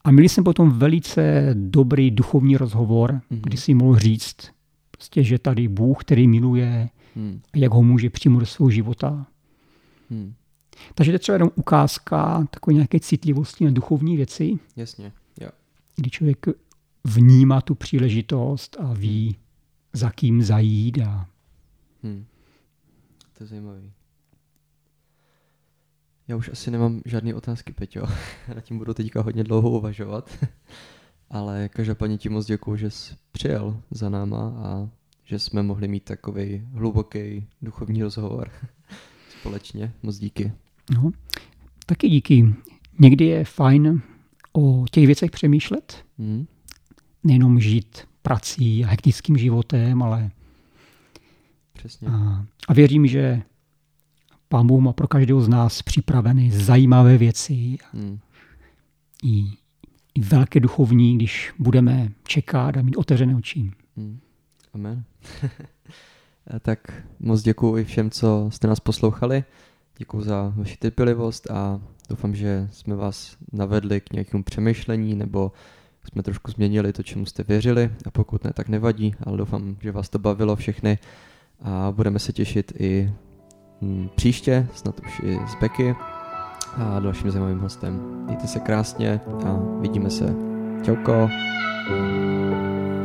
A 0.04 0.12
měli 0.12 0.30
jsem 0.30 0.44
potom 0.44 0.70
velice 0.70 1.50
dobrý 1.54 2.12
duchovní 2.12 2.58
rozhovor, 2.58 3.12
mm-hmm. 3.12 3.42
kdy 3.42 3.58
si 3.58 3.74
mohl 3.74 4.00
říct, 4.00 4.52
prostě, 4.92 5.24
že 5.24 5.40
tady 5.40 5.68
Bůh, 5.68 6.04
který 6.04 6.28
miluje, 6.28 6.90
mm. 7.16 7.42
jak 7.56 7.72
ho 7.72 7.84
může 7.84 8.10
přímo 8.10 8.40
do 8.40 8.46
svého 8.46 8.70
života. 8.70 9.26
Mm. 10.10 10.34
Takže 10.96 11.12
to 11.12 11.16
je 11.16 11.20
třeba 11.20 11.36
jenom 11.36 11.50
ukázka 11.56 12.48
takové 12.50 12.74
nějaké 12.74 13.00
citlivosti 13.00 13.66
na 13.66 13.72
duchovní 13.72 14.18
věci. 14.18 14.60
Jasně, 14.76 15.12
jo. 15.42 15.50
Kdy 15.96 16.10
člověk 16.10 16.46
vnímá 17.04 17.62
tu 17.62 17.76
příležitost 17.76 18.78
a 18.80 18.94
ví, 18.94 19.38
za 19.94 20.12
kým 20.12 20.44
zajít. 20.44 20.98
A... 20.98 21.28
Hmm. 22.04 22.26
To 23.38 23.44
je 23.44 23.48
zajímavý. 23.48 23.92
Já 26.28 26.36
už 26.38 26.50
asi 26.50 26.72
nemám 26.72 27.02
žádné 27.06 27.36
otázky, 27.36 27.74
Peťo. 27.74 28.08
Na 28.56 28.62
tím 28.62 28.78
budu 28.78 28.94
teďka 28.94 29.22
hodně 29.22 29.44
dlouho 29.44 29.70
uvažovat. 29.70 30.38
Ale 31.30 31.70
každopádně 31.70 32.18
ti 32.18 32.30
moc 32.30 32.46
děkuju, 32.46 32.78
že 32.78 32.90
jsi 32.90 33.16
přijel 33.32 33.82
za 33.92 34.10
náma 34.10 34.54
a 34.58 34.90
že 35.24 35.40
jsme 35.40 35.64
mohli 35.64 35.88
mít 35.88 36.04
takový 36.04 36.68
hluboký 36.74 37.48
duchovní 37.62 38.04
rozhovor 38.04 38.52
společně. 39.40 39.94
Moc 40.04 40.18
díky. 40.18 40.52
No, 40.90 41.12
taky 41.86 42.10
díky. 42.10 42.56
Někdy 43.00 43.26
je 43.26 43.46
fajn 43.46 44.02
o 44.54 44.86
těch 44.92 45.06
věcech 45.06 45.32
přemýšlet. 45.32 46.06
Hmm. 46.20 46.46
Nejenom 47.24 47.60
žít 47.60 48.08
prací 48.22 48.86
a 48.86 48.88
hektickým 48.88 49.38
životem, 49.38 50.04
ale 50.04 50.32
Přesně. 51.82 52.08
A, 52.08 52.46
a 52.68 52.74
věřím, 52.74 53.08
že 53.08 53.42
Pán 54.50 54.68
Bůh 54.68 54.82
má 54.82 54.94
pro 54.94 55.08
každého 55.08 55.42
z 55.42 55.48
nás 55.48 55.82
připraveny 55.82 56.52
zajímavé 56.52 57.18
věci 57.18 57.78
hmm. 57.94 58.20
i, 59.24 59.44
i 60.16 60.22
velké 60.22 60.60
duchovní, 60.60 61.16
když 61.16 61.54
budeme 61.60 62.12
čekat 62.24 62.78
a 62.78 62.82
mít 62.82 62.96
otevřené 62.96 63.36
oči. 63.36 63.72
Hmm. 63.98 64.20
Amen. 64.74 65.04
tak 66.62 67.04
moc 67.20 67.42
děkuji 67.42 67.86
všem, 67.86 68.10
co 68.10 68.50
jste 68.52 68.68
nás 68.68 68.80
poslouchali. 68.80 69.44
Děkuji 70.02 70.22
za 70.22 70.54
vaši 70.56 70.78
trpělivost 70.78 71.52
a 71.52 71.82
doufám, 72.10 72.36
že 72.36 72.68
jsme 72.72 72.96
vás 72.96 73.38
navedli 73.54 74.02
k 74.02 74.14
nějakému 74.14 74.44
přemýšlení 74.44 75.16
nebo 75.16 75.52
jsme 76.04 76.24
trošku 76.24 76.52
změnili 76.52 76.94
to, 76.94 77.04
čemu 77.04 77.26
jste 77.26 77.44
věřili 77.44 77.92
a 78.06 78.12
pokud 78.12 78.44
ne, 78.44 78.52
tak 78.54 78.70
nevadí, 78.70 79.16
ale 79.24 79.38
doufám, 79.38 79.76
že 79.82 79.92
vás 79.92 80.10
to 80.10 80.20
bavilo 80.20 80.56
všechny 80.56 80.98
a 81.62 81.92
budeme 81.96 82.20
se 82.20 82.34
těšit 82.34 82.74
i 82.80 83.14
mm, 83.82 84.10
příště, 84.16 84.68
snad 84.74 85.00
už 85.00 85.22
i 85.24 85.40
s 85.48 85.56
Beky 85.62 85.96
a 86.78 87.00
dalším 87.00 87.32
zajímavým 87.32 87.60
hostem. 87.60 88.24
Mějte 88.26 88.48
se 88.48 88.60
krásně 88.60 89.22
a 89.46 89.60
vidíme 89.80 90.10
se. 90.10 90.36
Čauko. 90.84 91.30
thank 91.88 92.96
you 92.96 93.01